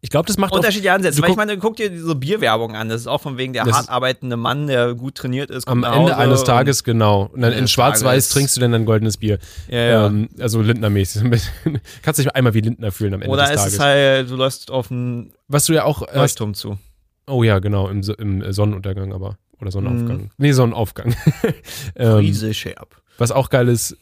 Ich 0.02 0.10
glaube, 0.10 0.26
das 0.28 0.38
macht 0.38 0.54
auch, 0.54 0.58
unterschiedliche 0.58 0.94
Ansätze. 0.94 1.22
Weil 1.22 1.32
ich 1.32 1.36
meine, 1.36 1.58
guck 1.58 1.76
dir 1.76 1.90
diese 1.90 2.16
Bierwerbung 2.16 2.76
an. 2.76 2.90
Das 2.90 3.02
ist 3.02 3.08
auch 3.08 3.22
von 3.22 3.38
wegen 3.38 3.54
der 3.54 3.66
hart 3.66 3.84
ist- 3.84 3.90
arbeitende 3.90 4.38
Mann, 4.38 4.68
der 4.68 4.96
gut 4.96 5.16
trainiert 5.16 5.52
ist. 5.52 5.68
am 5.68 5.84
Ende 5.84 6.16
eines 6.18 6.44
Tages, 6.46 6.84
genau. 6.84 7.30
Und 7.34 7.42
dann 7.42 7.54
in 7.54 7.68
Schwarz-Weiß 7.68 8.30
trinkst 8.30 8.56
du 8.58 8.62
dann 8.62 8.74
ein 8.74 8.86
goldenes 8.86 9.18
Bier. 9.18 9.38
Ja, 9.70 9.78
ja. 9.80 10.08
Ähm, 10.08 10.30
also 10.40 10.62
Lindner-mäßig. 10.62 11.24
Kannst 12.02 12.20
dich 12.20 12.34
einmal 12.36 12.54
wie 12.54 12.62
Lindner 12.62 12.92
fühlen 12.92 13.14
am 13.14 13.22
Ende 13.22 13.32
Oder 13.34 13.44
des 13.44 13.52
ist 13.52 13.58
Tages. 13.58 13.74
es 13.74 13.80
halt, 13.80 14.30
du 14.32 14.36
läufst 14.36 14.72
auf 14.72 14.90
einen 14.92 15.32
Was 15.48 15.66
du 15.66 15.74
ja 15.74 15.84
auch 15.84 16.02
hast, 16.08 16.16
Leuchtturm 16.16 16.54
zu. 16.54 16.78
Oh 17.28 17.44
ja, 17.44 17.60
genau, 17.60 17.90
im, 17.90 18.02
im 18.18 18.52
Sonnenuntergang 18.54 19.14
aber. 19.14 19.38
Oder 19.60 19.72
Sonnenaufgang. 19.72 20.18
Mhm. 20.24 20.30
Nee, 20.38 20.52
Sonnenaufgang. 20.52 21.16
ähm, 21.96 22.18
Riese 22.18 22.54
Scherb. 22.54 23.02
was 23.18 23.32
auch 23.32 23.50
geil 23.50 23.68
ist, 23.70 23.98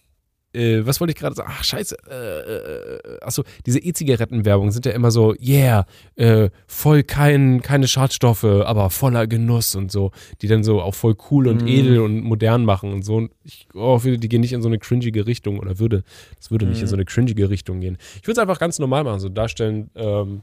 äh, 0.53 0.85
was 0.85 0.99
wollte 0.99 1.11
ich 1.11 1.17
gerade 1.17 1.35
sagen? 1.35 1.49
Ach, 1.53 1.63
scheiße. 1.63 1.97
Äh, 2.09 2.15
äh, 2.15 3.19
achso, 3.21 3.43
diese 3.65 3.79
E-Zigarettenwerbung 3.79 4.71
sind 4.71 4.85
ja 4.85 4.91
immer 4.91 5.11
so, 5.11 5.33
yeah, 5.35 5.85
äh, 6.15 6.49
voll 6.67 7.03
kein, 7.03 7.61
keine 7.61 7.88
Schadstoffe, 7.88 8.43
aber 8.43 8.89
voller 8.89 9.27
Genuss 9.27 9.75
und 9.75 9.91
so. 9.91 10.11
Die 10.41 10.47
dann 10.47 10.63
so 10.63 10.81
auch 10.81 10.95
voll 10.95 11.15
cool 11.31 11.47
und 11.47 11.61
Mhm. 11.61 11.67
edel 11.67 11.99
und 11.99 12.21
modern 12.21 12.63
machen 12.65 12.91
und 12.93 13.03
so. 13.03 13.15
Und 13.15 13.31
ich 13.43 13.67
oh, 13.73 13.97
finde, 13.99 14.17
die 14.19 14.29
gehen 14.29 14.41
nicht 14.41 14.53
in 14.53 14.61
so 14.61 14.67
eine 14.69 14.77
cringige 14.79 15.25
Richtung 15.25 15.59
oder 15.59 15.79
würde, 15.79 16.03
das 16.38 16.51
würde 16.51 16.65
nicht 16.65 16.77
Mhm. 16.77 16.83
in 16.83 16.88
so 16.88 16.95
eine 16.95 17.05
cringige 17.05 17.49
Richtung 17.49 17.79
gehen. 17.79 17.97
Ich 18.17 18.23
würde 18.27 18.33
es 18.33 18.39
einfach 18.39 18.59
ganz 18.59 18.77
normal 18.79 19.03
machen, 19.03 19.19
so 19.19 19.29
darstellen, 19.29 19.89
ähm, 19.95 20.41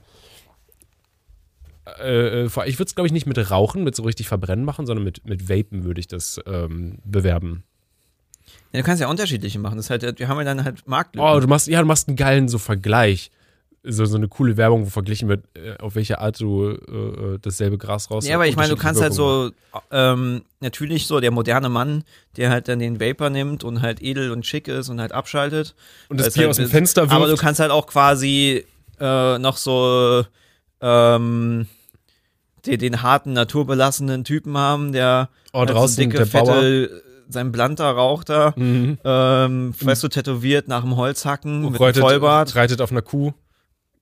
äh, 2.01 2.45
äh, 2.45 2.47
ich 2.66 2.79
würde 2.79 2.88
es, 2.88 2.95
glaube 2.95 3.07
ich, 3.07 3.12
nicht 3.12 3.27
mit 3.27 3.51
Rauchen, 3.51 3.85
mit 3.85 3.97
so 3.97 4.03
richtig 4.03 4.29
Verbrennen 4.29 4.64
machen, 4.64 4.87
sondern 4.87 5.05
mit, 5.05 5.27
mit 5.27 5.49
Vapen 5.49 5.85
würde 5.85 6.01
ich 6.01 6.07
das 6.07 6.40
ähm, 6.47 6.99
bewerben. 7.05 7.64
Ja, 8.73 8.81
du 8.81 8.87
kannst 8.87 9.01
ja 9.01 9.09
unterschiedliche 9.09 9.59
machen. 9.59 9.77
Das 9.77 9.90
halt, 9.90 10.18
wir 10.18 10.29
haben 10.29 10.38
ja 10.38 10.45
dann 10.45 10.64
halt 10.64 10.87
Marktlücken. 10.87 11.29
Oh, 11.29 11.40
du 11.40 11.47
machst, 11.47 11.66
ja, 11.66 11.81
du 11.81 11.87
machst 11.87 12.09
einen 12.09 12.16
geilen 12.16 12.49
so 12.49 12.59
Vergleich. 12.59 13.31
so, 13.85 14.05
so 14.05 14.16
eine 14.16 14.29
coole 14.29 14.57
Werbung, 14.57 14.87
wo 14.87 14.90
verglichen 14.90 15.29
wird, 15.29 15.45
äh, 15.57 15.77
auf 15.79 15.97
welche 15.97 16.21
Art 16.21 16.40
du 16.40 16.71
äh, 16.71 17.35
äh 17.35 17.38
dasselbe 17.42 17.79
Gras 17.79 18.11
raus 18.11 18.27
Ja, 18.27 18.37
aber 18.37 18.47
ich 18.47 18.55
meine, 18.55 18.71
du 18.71 18.77
kannst 18.77 19.03
halt 19.03 19.12
so, 19.12 19.51
ähm, 19.90 20.42
natürlich 20.61 21.09
so 21.09 21.18
der 21.18 21.33
moderne 21.33 21.68
Mann, 21.68 22.05
der 22.37 22.51
halt 22.51 22.68
dann 22.68 22.79
den 22.79 23.01
Vapor 23.01 23.31
nimmt 23.31 23.64
und 23.64 23.83
halt 23.83 24.01
edel 24.01 24.31
und 24.31 24.47
schick 24.47 24.68
ist 24.68 24.88
und 24.88 25.01
halt 25.01 25.12
abschaltet. 25.12 25.75
Und 26.09 26.21
das 26.21 26.35
Bier 26.35 26.42
halt, 26.42 26.51
aus 26.51 26.57
dem 26.57 26.68
Fenster 26.68 27.03
wirft. 27.03 27.12
Aber 27.12 27.27
du 27.27 27.37
kannst 27.37 27.59
halt 27.59 27.73
auch 27.73 27.88
quasi 27.88 28.64
äh, 29.01 29.38
noch 29.38 29.57
so 29.57 30.25
ähm, 30.83 31.66
den, 32.66 32.79
den 32.79 33.03
harten, 33.03 33.33
naturbelassenen 33.33 34.25
Typen 34.25 34.57
haben, 34.57 34.92
der 34.92 35.31
oh, 35.53 35.61
halt 35.61 35.71
draußen 35.71 35.97
so 35.97 36.03
dicke, 36.03 36.16
der 36.18 36.27
fette, 36.27 36.88
Bauer. 36.90 37.01
sein 37.29 37.51
Blanter 37.53 37.90
raucht 37.90 38.29
da, 38.29 38.53
Mhm. 38.57 38.99
ähm, 39.05 39.75
weißt 39.81 40.03
du, 40.03 40.09
tätowiert 40.09 40.68
nach 40.68 40.83
dem 40.83 40.97
Holzhacken 40.97 41.61
mit 41.62 41.68
einem 41.71 41.77
reitet, 41.83 42.03
Vollbart. 42.03 42.55
reitet 42.55 42.81
auf 42.81 42.90
einer 42.90 43.03
Kuh. 43.03 43.33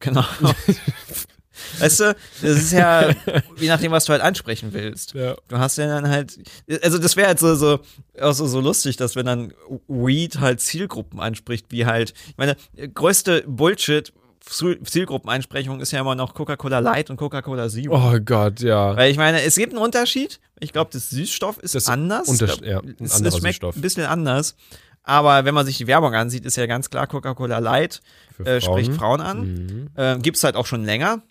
Genau. 0.01 0.25
weißt 1.79 2.01
du, 2.01 2.17
das 2.43 2.51
ist 2.57 2.73
ja, 2.73 3.11
je 3.59 3.69
nachdem, 3.69 3.93
was 3.93 4.07
du 4.07 4.13
halt 4.13 4.23
ansprechen 4.23 4.73
willst. 4.73 5.15
Ja. 5.15 5.37
Du 5.49 5.59
hast 5.59 5.77
ja 5.79 5.87
dann 5.87 6.09
halt, 6.09 6.39
also 6.83 6.99
das 6.99 7.17
wäre 7.17 7.29
halt 7.29 7.39
so, 7.39 7.55
so, 7.55 7.81
auch 8.21 8.33
so, 8.33 8.47
so 8.47 8.61
lustig, 8.61 8.97
dass 8.97 9.15
wenn 9.17 9.27
dann 9.27 9.53
Weed 9.89 10.41
halt 10.41 10.61
Zielgruppen 10.61 11.21
anspricht, 11.21 11.67
wie 11.71 11.85
halt, 11.87 12.15
ich 12.29 12.37
meine, 12.39 12.57
größte 12.95 13.45
Bullshit, 13.47 14.13
Zielgruppeneinsprechung 14.45 15.81
ist 15.81 15.93
ja 15.93 16.01
immer 16.01 16.15
noch 16.15 16.35
Coca-Cola 16.35 16.79
Light 16.79 17.11
und 17.11 17.17
Coca-Cola 17.17 17.69
Zero. 17.69 17.95
Oh 17.97 18.19
Gott, 18.25 18.61
ja. 18.61 18.97
Weil 18.97 19.11
ich 19.11 19.17
meine, 19.17 19.43
es 19.43 19.57
gibt 19.57 19.73
einen 19.75 19.83
Unterschied. 19.83 20.41
Ich 20.61 20.73
glaube, 20.73 20.91
das 20.93 21.11
Süßstoff 21.11 21.59
ist 21.59 21.75
Das 21.75 21.89
anders. 21.89 22.29
Unters- 22.29 22.59
glaub, 22.61 22.65
ja, 22.65 22.81
ein 22.81 22.97
es, 23.01 23.21
es 23.21 23.37
schmeckt 23.39 23.55
Süßstoff. 23.55 23.77
ein 23.77 23.81
bisschen 23.83 24.07
anders. 24.07 24.57
Aber 25.03 25.45
wenn 25.45 25.55
man 25.55 25.65
sich 25.67 25.79
die 25.79 25.87
Werbung 25.87 26.15
ansieht, 26.15 26.45
ist 26.45 26.57
ja 26.57 26.67
ganz 26.67 26.91
klar, 26.91 27.07
Coca-Cola 27.07 27.59
Light 27.59 28.01
äh, 28.45 28.61
Frauen. 28.61 28.83
spricht 28.85 28.99
Frauen 28.99 29.21
an. 29.21 29.41
Mhm. 29.55 29.89
Ähm, 29.97 30.23
Gibt 30.23 30.37
es 30.37 30.45
halt 30.45 30.57
auch 30.57 30.67
schon 30.67 30.85
länger. 30.85 31.23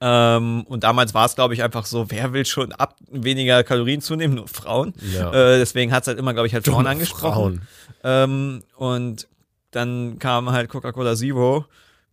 Ähm, 0.00 0.64
und 0.68 0.84
damals 0.84 1.14
war 1.14 1.24
es, 1.24 1.34
glaube 1.34 1.54
ich, 1.54 1.62
einfach 1.62 1.86
so, 1.86 2.10
wer 2.10 2.32
will 2.32 2.44
schon 2.44 2.72
ab 2.72 2.96
weniger 3.10 3.62
Kalorien 3.64 4.00
zunehmen? 4.00 4.34
Nur 4.36 4.48
Frauen. 4.48 4.92
Ja. 5.14 5.30
Äh, 5.32 5.58
deswegen 5.58 5.92
hat 5.92 6.02
es 6.02 6.08
halt 6.08 6.18
immer, 6.18 6.34
glaube 6.34 6.46
ich, 6.48 6.54
halt 6.54 6.64
Frauen 6.66 6.86
angesprochen. 6.86 7.32
Frauen. 7.32 7.60
Ähm, 8.02 8.62
und 8.76 9.28
dann 9.70 10.18
kam 10.18 10.50
halt 10.50 10.68
Coca-Cola 10.68 11.14
Zero, 11.16 11.64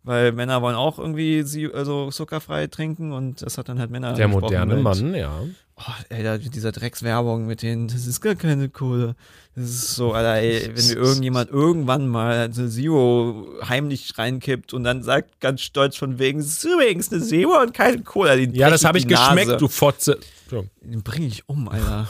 weil 0.04 0.32
Männer 0.32 0.62
wollen 0.62 0.76
auch 0.76 0.98
irgendwie 1.00 1.44
sie- 1.44 1.72
also 1.74 2.10
zuckerfrei 2.12 2.68
trinken 2.68 3.12
und 3.12 3.42
das 3.42 3.58
hat 3.58 3.70
dann 3.70 3.80
halt 3.80 3.92
Männer 3.92 4.14
Der 4.14 4.28
moderne 4.28 4.76
mit, 4.76 4.84
Mann, 4.84 5.14
ja. 5.16 5.44
Oh, 5.78 5.92
ey, 6.10 6.24
da, 6.24 6.34
mit 6.38 6.54
dieser 6.54 6.72
Dreckswerbung 6.72 7.48
mit 7.48 7.64
den, 7.64 7.88
das 7.88 8.06
ist 8.06 8.22
gar 8.22 8.36
keine 8.36 8.70
Kohle. 8.70 9.16
Das 9.56 9.66
ist 9.66 9.96
so, 9.96 10.14
Alter, 10.14 10.36
ey, 10.36 10.70
wenn 10.76 10.88
mir 10.88 10.94
irgendjemand 10.96 11.50
irgendwann 11.50 12.08
mal 12.08 12.52
eine 12.54 12.70
Zero 12.70 13.48
heimlich 13.68 14.16
reinkippt 14.18 14.74
und 14.74 14.84
dann 14.84 15.02
sagt 15.02 15.40
ganz 15.40 15.62
stolz 15.62 15.96
von 15.98 16.20
wegen, 16.20 16.40
es 16.40 16.48
ist 16.48 16.64
übrigens 16.66 17.12
eine 17.12 17.22
Zero 17.24 17.60
und 17.62 17.74
keine 17.74 18.04
Cola. 18.04 18.36
Ja, 18.36 18.70
das 18.70 18.86
habe 18.86 19.00
ich 19.00 19.08
Nase. 19.08 19.36
geschmeckt, 19.36 19.62
du 19.62 19.68
Fotze. 19.68 20.20
So. 20.50 20.66
Den 20.82 21.02
bringe 21.02 21.26
ich 21.28 21.50
um, 21.50 21.68
Alter. 21.68 22.08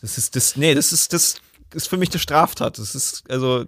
Das 0.00 0.18
ist 0.18 0.34
das, 0.34 0.56
nee, 0.56 0.74
das 0.74 0.92
ist, 0.92 1.12
das 1.12 1.36
ist 1.74 1.88
für 1.88 1.96
mich 1.96 2.10
eine 2.10 2.18
Straftat. 2.18 2.78
Das 2.78 2.94
ist, 2.96 3.22
also, 3.30 3.64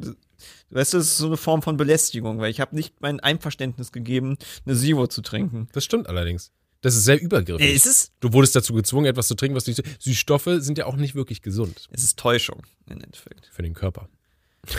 weißt 0.73 0.95
du, 0.95 0.99
das 0.99 1.07
ist 1.09 1.19
so 1.19 1.27
eine 1.27 1.37
Form 1.37 1.63
von 1.63 1.77
Belästigung, 1.77 2.39
weil 2.39 2.51
ich 2.51 2.61
habe 2.61 2.75
nicht 2.75 2.95
mein 3.01 3.21
Einverständnis 3.21 3.93
gegeben, 3.93 4.37
eine 4.67 4.77
Zero 4.77 5.07
zu 5.07 5.23
trinken. 5.23 5.69
Das 5.73 5.85
stimmt 5.85 6.09
allerdings. 6.09 6.51
Das 6.81 6.97
ist 6.97 7.05
sehr 7.05 7.21
übergriffig. 7.21 7.75
Es 7.77 7.87
ist, 7.87 8.13
Du 8.21 8.33
wurdest 8.33 8.57
dazu 8.57 8.73
gezwungen, 8.75 9.07
etwas 9.07 9.29
zu 9.29 9.37
trinken, 9.37 9.55
was 9.55 9.65
du 9.65 9.73
Süßstoffe 10.01 10.49
sind 10.59 10.79
ja 10.79 10.87
auch 10.87 10.97
nicht 10.97 11.15
wirklich 11.15 11.41
gesund 11.43 11.89
es 11.93 12.03
ist 12.03 12.19
Täuschung, 12.19 12.63
im 12.89 13.01
Endeffekt. 13.01 13.49
für 13.53 13.63
den 13.63 13.75
Körper. 13.75 14.09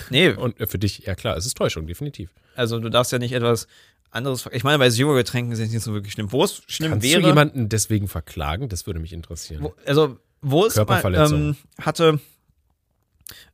Nee, 0.09 0.29
Und 0.33 0.59
äh, 0.59 0.67
für 0.67 0.79
dich, 0.79 0.99
ja 0.99 1.15
klar, 1.15 1.37
es 1.37 1.45
ist 1.45 1.55
Täuschung, 1.57 1.87
definitiv. 1.87 2.29
also 2.55 2.79
du 2.79 2.89
darfst 2.89 3.11
ja 3.13 3.19
nicht 3.19 3.31
etwas 3.31 3.67
anderes, 4.11 4.47
ich 4.51 4.63
meine, 4.63 4.77
bei 4.79 4.89
Zero-Getränken 4.89 5.53
ist 5.53 5.59
es 5.59 5.71
nicht 5.71 5.81
so 5.81 5.93
wirklich 5.93 6.13
schlimm. 6.13 6.31
Wo 6.31 6.43
es 6.43 6.61
schlimm 6.67 6.91
Kannst 6.91 7.07
wäre, 7.07 7.21
du 7.21 7.27
jemanden 7.27 7.69
deswegen 7.69 8.07
verklagen? 8.07 8.67
Das 8.69 8.85
würde 8.85 8.99
mich 8.99 9.11
interessieren. 9.13 9.63
wo, 9.63 9.73
also, 9.85 10.17
wo 10.41 10.65
es 10.65 10.75
mal, 10.75 10.85
Körperverletzung. 10.85 11.39
ähm, 11.41 11.55
hatte, 11.81 12.19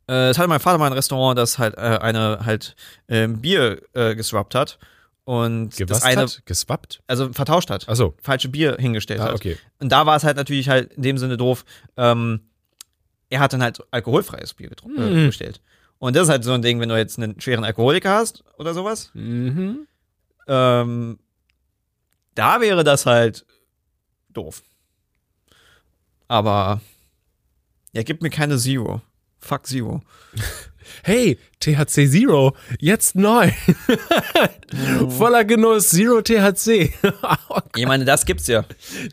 äh, 0.10 0.30
es 0.30 0.38
hatte 0.38 0.48
mein 0.50 0.60
Vater 0.60 0.78
mal 0.78 0.88
ein 0.88 0.94
Restaurant, 0.94 1.38
das 1.38 1.58
halt 1.60 1.76
äh, 1.78 2.00
eine 2.02 2.40
halt 2.46 2.76
ähm, 3.08 3.40
Bier 3.42 3.82
äh, 3.94 4.16
geswappt 4.16 4.56
hat 4.56 4.80
und 5.24 5.76
Gewasst 5.78 6.02
das 6.02 6.04
eine, 6.04 6.22
hat? 6.24 6.42
Geswappt? 6.46 7.02
also 7.08 7.32
vertauscht 7.32 7.70
hat, 7.70 7.88
Achso. 7.88 8.16
falsche 8.22 8.50
Bier 8.50 8.76
hingestellt 8.80 9.20
Ah, 9.22 9.26
hat. 9.26 9.34
okay. 9.36 9.58
Und 9.80 9.92
da 9.92 10.06
war 10.06 10.16
es 10.18 10.24
halt 10.24 10.36
natürlich 10.38 10.68
halt 10.70 10.94
in 10.94 11.04
dem 11.04 11.18
Sinne 11.18 11.38
doof, 11.38 11.64
ähm, 11.98 12.42
er 13.30 13.40
hat 13.42 13.54
dann 13.54 13.62
halt 13.62 13.80
alkoholfreies 13.92 14.56
Bier 14.56 14.70
getrunken, 14.70 15.02
äh, 15.02 15.10
Mhm. 15.12 15.26
bestellt. 15.28 15.62
Und 16.00 16.16
das 16.16 16.24
ist 16.24 16.30
halt 16.30 16.44
so 16.44 16.54
ein 16.54 16.62
Ding, 16.64 16.80
wenn 16.80 16.90
du 16.90 16.98
jetzt 16.98 17.18
einen 17.20 17.40
schweren 17.40 17.64
Alkoholiker 17.64 18.10
hast 18.16 18.44
oder 18.58 18.74
sowas, 18.74 19.12
Mhm. 19.14 19.86
ähm, 20.48 21.20
da 22.36 22.62
wäre 22.62 22.84
das 22.84 23.06
halt 23.06 23.46
doof. 24.30 24.64
Aber 26.28 26.80
ja, 27.92 28.04
gib 28.04 28.22
mir 28.22 28.30
keine 28.30 28.58
Zero. 28.58 29.02
Fuck 29.40 29.68
Zero. 29.68 30.02
Hey, 31.04 31.38
THC 31.60 32.08
Zero, 32.10 32.56
jetzt 32.80 33.16
neu. 33.16 33.52
Voller 35.10 35.46
Genuss, 35.46 35.90
Zero 35.90 36.22
THC. 36.24 36.92
Ich 37.76 37.86
meine, 37.86 38.06
das 38.06 38.26
gibt's 38.26 38.48
ja. 38.48 38.64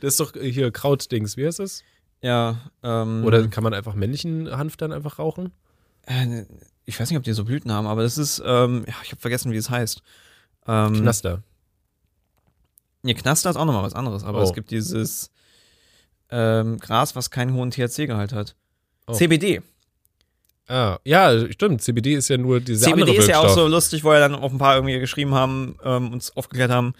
das 0.00 0.14
ist 0.14 0.20
doch 0.20 0.32
hier 0.32 0.70
Krautdings, 0.70 1.36
wie 1.36 1.44
heißt 1.46 1.58
das? 1.58 1.82
Ja, 2.22 2.70
ähm, 2.82 3.24
Oder 3.26 3.46
kann 3.48 3.62
man 3.62 3.74
einfach 3.74 3.94
männlichen 3.94 4.50
Hanf 4.56 4.78
dann 4.78 4.90
einfach 4.90 5.18
rauchen? 5.18 5.52
äh, 6.06 6.44
ich 6.86 6.98
weiß 6.98 7.10
nicht, 7.10 7.18
ob 7.18 7.24
die 7.24 7.32
so 7.34 7.44
Blüten 7.44 7.70
haben, 7.70 7.86
aber 7.86 8.02
das 8.02 8.16
ist, 8.16 8.42
ähm, 8.44 8.84
ja, 8.86 8.94
ich 9.02 9.10
habe 9.10 9.20
vergessen, 9.20 9.52
wie 9.52 9.56
es 9.56 9.68
heißt. 9.68 10.00
Ähm, 10.66 10.94
Knaster. 10.94 11.42
Nee, 13.02 13.14
Knaster 13.14 13.50
ist 13.50 13.56
auch 13.56 13.66
nochmal 13.66 13.82
was 13.82 13.94
anderes, 13.94 14.24
aber 14.24 14.40
Oh. 14.40 14.42
es 14.44 14.54
gibt 14.54 14.70
dieses 14.70 15.30
ähm, 16.30 16.78
Gras, 16.78 17.14
was 17.16 17.30
keinen 17.30 17.52
hohen 17.54 17.70
THC-Gehalt 17.70 18.32
hat. 18.32 18.56
Oh. 19.06 19.12
CBD. 19.12 19.62
Ah, 20.68 20.98
ja, 21.04 21.50
stimmt. 21.52 21.82
CBD 21.82 22.14
ist 22.14 22.28
ja 22.28 22.36
nur 22.38 22.56
andere 22.56 22.76
CBD 22.76 23.16
ist 23.16 23.28
ja 23.28 23.38
auch 23.38 23.48
so 23.48 23.68
lustig, 23.68 24.02
wo 24.02 24.12
ja 24.12 24.18
dann 24.18 24.34
auch 24.34 24.50
ein 24.50 24.58
paar 24.58 24.74
irgendwie 24.74 24.98
geschrieben 24.98 25.34
haben, 25.34 25.76
ähm, 25.84 26.12
uns 26.12 26.36
aufgeklärt 26.36 26.70
haben, 26.70 26.94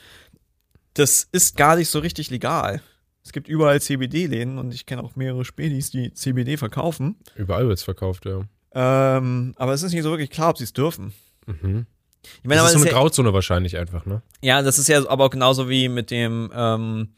das 0.95 1.29
ist 1.33 1.57
gar 1.57 1.77
nicht 1.77 1.89
so 1.91 1.99
richtig 1.99 2.31
legal. 2.31 2.81
Es 3.25 3.33
gibt 3.33 3.49
überall 3.49 3.81
CBD-Läden 3.81 4.59
und 4.59 4.73
ich 4.73 4.87
kenne 4.87 5.03
auch 5.03 5.17
mehrere 5.17 5.45
Spätis, 5.45 5.91
die 5.91 6.15
CBD 6.15 6.57
verkaufen. 6.57 7.17
Überall 7.35 7.67
wird's 7.67 7.83
verkauft, 7.83 8.25
ja. 8.25 8.43
Ähm, 8.73 9.55
aber 9.57 9.73
es 9.73 9.83
ist 9.83 9.93
nicht 9.93 10.05
so 10.05 10.11
wirklich 10.11 10.31
klar, 10.31 10.51
ob 10.51 10.59
sie 10.59 10.65
es 10.65 10.73
dürfen. 10.73 11.13
Mhm. 11.47 11.87
Ich 12.23 12.49
meine, 12.49 12.61
Das 12.61 12.69
ist 12.71 12.75
so 12.75 12.79
eine 12.85 12.91
ja, 12.91 12.93
Grauzone 12.97 13.33
wahrscheinlich 13.33 13.77
einfach, 13.79 14.07
ne? 14.07 14.23
ja, 14.43 14.63
das 14.63 14.79
ist 14.79 14.89
ja 14.89 15.09
aber 15.09 15.25
auch 15.25 15.31
genauso 15.31 15.69
wie 15.69 15.89
mit 15.89 16.11
dem, 16.11 16.51
ähm, 16.55 17.09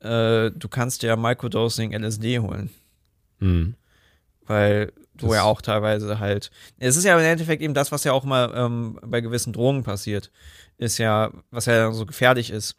äh, 0.00 0.50
du 0.50 0.68
kannst 0.68 1.02
ja 1.02 1.16
Microdosing 1.16 1.92
LSD 1.92 2.38
holen. 2.40 2.70
Mhm. 3.38 3.74
weil 4.46 4.92
Das- 5.28 5.36
ja 5.36 5.42
auch 5.44 5.60
teilweise 5.62 6.18
halt. 6.18 6.50
Es 6.78 6.96
ist 6.96 7.04
ja 7.04 7.16
im 7.18 7.24
Endeffekt 7.24 7.62
eben 7.62 7.74
das, 7.74 7.92
was 7.92 8.04
ja 8.04 8.12
auch 8.12 8.24
mal 8.24 8.52
ähm, 8.54 8.98
bei 9.04 9.20
gewissen 9.20 9.52
Drogen 9.52 9.82
passiert, 9.82 10.30
ist 10.78 10.98
ja, 10.98 11.30
was 11.50 11.66
ja 11.66 11.92
so 11.92 12.06
gefährlich 12.06 12.50
ist, 12.50 12.76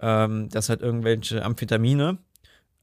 ähm, 0.00 0.48
dass 0.50 0.68
halt 0.68 0.80
irgendwelche 0.82 1.44
Amphetamine, 1.44 2.18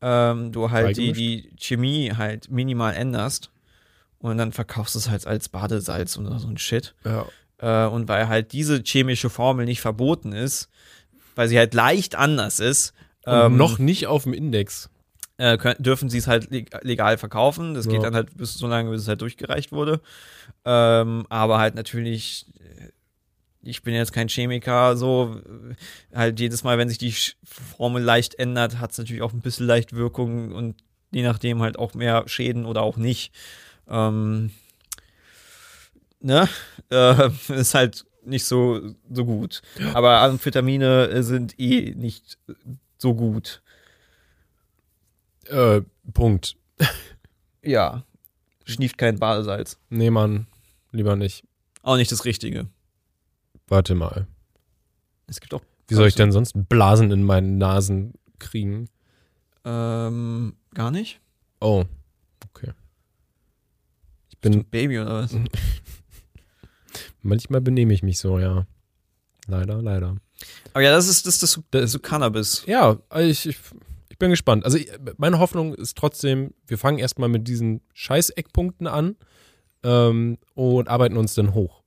ähm, 0.01 0.51
du 0.51 0.71
halt 0.71 0.97
die, 0.97 1.11
die 1.13 1.53
Chemie 1.59 2.11
halt 2.17 2.49
minimal 2.49 2.93
änderst 2.95 3.51
und 4.19 4.37
dann 4.37 4.51
verkaufst 4.51 4.95
du 4.95 4.99
es 4.99 5.09
halt 5.09 5.27
als 5.27 5.49
Badesalz 5.49 6.17
oder 6.17 6.39
so 6.39 6.47
ein 6.47 6.57
Shit. 6.57 6.95
Ja. 7.03 7.25
Äh, 7.57 7.87
und 7.89 8.07
weil 8.07 8.27
halt 8.27 8.53
diese 8.53 8.81
chemische 8.83 9.29
Formel 9.29 9.65
nicht 9.65 9.81
verboten 9.81 10.31
ist, 10.31 10.69
weil 11.35 11.47
sie 11.47 11.57
halt 11.57 11.73
leicht 11.73 12.15
anders 12.15 12.59
ist, 12.59 12.93
ähm, 13.25 13.57
noch 13.57 13.77
nicht 13.77 14.07
auf 14.07 14.23
dem 14.23 14.33
Index. 14.33 14.89
Äh, 15.41 15.57
können, 15.57 15.81
dürfen 15.81 16.09
sie 16.09 16.19
es 16.19 16.27
halt 16.27 16.51
leg- 16.51 16.69
legal 16.83 17.17
verkaufen. 17.17 17.73
Das 17.73 17.85
Ja. 17.85 17.93
geht 17.93 18.03
dann 18.03 18.13
halt 18.15 18.37
bis 18.37 18.53
so 18.53 18.67
lange, 18.67 18.91
bis 18.91 19.01
es 19.01 19.07
halt 19.07 19.21
durchgereicht 19.21 19.71
wurde. 19.71 19.99
Ähm, 20.65 21.25
aber 21.29 21.57
halt 21.57 21.73
natürlich, 21.73 22.45
äh, 22.59 22.89
ich 23.63 23.81
bin 23.81 23.93
jetzt 23.95 24.13
kein 24.13 24.27
Chemiker, 24.27 24.95
so 24.97 25.39
äh, 26.13 26.15
halt 26.15 26.39
jedes 26.39 26.63
Mal, 26.63 26.77
wenn 26.77 26.89
sich 26.89 26.99
die 26.99 27.13
Formel 27.43 28.03
leicht 28.03 28.35
ändert, 28.35 28.79
hat 28.79 28.91
es 28.91 28.97
natürlich 28.99 29.21
auch 29.23 29.33
ein 29.33 29.41
bisschen 29.41 29.65
leicht 29.65 29.93
Wirkung 29.93 30.51
und 30.51 30.75
je 31.11 31.23
nachdem 31.23 31.61
halt 31.61 31.77
auch 31.79 31.93
mehr 31.95 32.23
Schäden 32.27 32.65
oder 32.65 32.83
auch 32.83 32.97
nicht. 32.97 33.33
Ähm, 33.87 34.51
ne? 36.19 36.47
Äh, 36.91 37.29
ist 37.47 37.73
halt 37.73 38.05
nicht 38.25 38.43
so, 38.43 38.81
so 39.09 39.23
gut. 39.23 39.61
Aber 39.93 40.19
Amphetamine 40.19 41.23
sind 41.23 41.57
eh 41.57 41.95
nicht 41.95 42.37
so 42.97 43.13
gut. 43.15 43.61
Äh, 45.47 45.81
Punkt. 46.13 46.55
Ja. 47.63 48.03
Schnieft 48.65 48.97
kein 48.97 49.19
Badesalz. 49.19 49.77
Nee, 49.89 50.09
Mann, 50.09 50.47
lieber 50.91 51.15
nicht. 51.15 51.43
Auch 51.83 51.95
nicht 51.95 52.11
das 52.11 52.25
Richtige. 52.25 52.67
Warte 53.67 53.93
mal. 53.93 54.25
Es 55.27 55.39
gibt 55.39 55.53
auch. 55.53 55.61
Wie 55.87 55.93
soll 55.93 56.07
ich 56.07 56.15
denn 56.15 56.31
sonst 56.31 56.53
Blasen 56.69 57.11
in 57.11 57.21
meinen 57.23 57.59
Nasen 57.59 58.13
kriegen? 58.39 58.89
Ähm, 59.63 60.55
gar 60.73 60.89
nicht? 60.89 61.21
Oh, 61.59 61.85
okay. 62.49 62.71
Ich 64.29 64.39
Bist 64.39 64.43
du 64.45 64.49
bin, 64.49 64.53
ein 64.61 64.65
Baby 64.71 64.99
oder 64.99 65.13
was? 65.21 65.35
manchmal 67.21 67.61
benehme 67.61 67.93
ich 67.93 68.01
mich 68.03 68.17
so, 68.17 68.39
ja. 68.39 68.65
Leider, 69.47 69.81
leider. 69.81 70.15
Aber 70.73 70.81
ja, 70.81 70.91
das 70.91 71.07
ist 71.07 71.27
das, 71.27 71.37
das, 71.39 71.53
Das 71.53 71.63
das, 71.69 71.95
ist- 71.95 72.01
Cannabis. 72.03 72.63
Ja, 72.65 72.97
ich, 73.19 73.45
ich 73.45 73.57
bin 74.21 74.29
gespannt. 74.29 74.63
Also 74.63 74.77
meine 75.17 75.39
Hoffnung 75.39 75.73
ist 75.75 75.97
trotzdem, 75.97 76.53
wir 76.65 76.77
fangen 76.77 76.97
erstmal 76.99 77.27
mit 77.27 77.47
diesen 77.47 77.81
Scheiß-Eckpunkten 77.93 78.87
an 78.87 79.17
ähm, 79.83 80.37
und 80.53 80.87
arbeiten 80.87 81.17
uns 81.17 81.33
dann 81.33 81.53
hoch. 81.53 81.81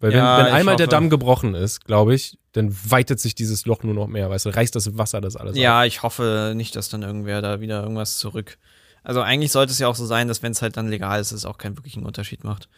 Weil 0.00 0.10
wenn, 0.10 0.18
Ja, 0.18 0.38
wenn 0.38 0.52
einmal 0.52 0.76
der 0.76 0.88
Damm 0.88 1.08
gebrochen 1.08 1.54
ist, 1.54 1.84
glaube 1.84 2.14
ich, 2.14 2.36
dann 2.52 2.74
weitet 2.90 3.20
sich 3.20 3.34
dieses 3.34 3.64
Loch 3.66 3.82
nur 3.84 3.94
noch 3.94 4.08
mehr, 4.08 4.28
weißt 4.28 4.46
du, 4.46 4.50
reißt 4.50 4.74
das 4.74 4.98
Wasser 4.98 5.20
das 5.20 5.36
alles 5.36 5.52
auf. 5.52 5.58
Ja, 5.58 5.84
ich 5.84 6.02
hoffe 6.02 6.52
nicht, 6.56 6.74
dass 6.76 6.88
dann 6.88 7.02
irgendwer 7.02 7.40
da 7.40 7.60
wieder 7.60 7.82
irgendwas 7.82 8.18
zurück. 8.18 8.58
Also 9.02 9.20
eigentlich 9.20 9.52
sollte 9.52 9.72
es 9.72 9.78
ja 9.78 9.86
auch 9.88 9.94
so 9.94 10.06
sein, 10.06 10.28
dass 10.28 10.42
wenn 10.42 10.52
es 10.52 10.62
halt 10.62 10.76
dann 10.76 10.88
legal 10.88 11.20
ist, 11.20 11.30
es 11.32 11.44
auch 11.44 11.58
keinen 11.58 11.76
wirklichen 11.76 12.04
Unterschied 12.04 12.42
macht. 12.42 12.68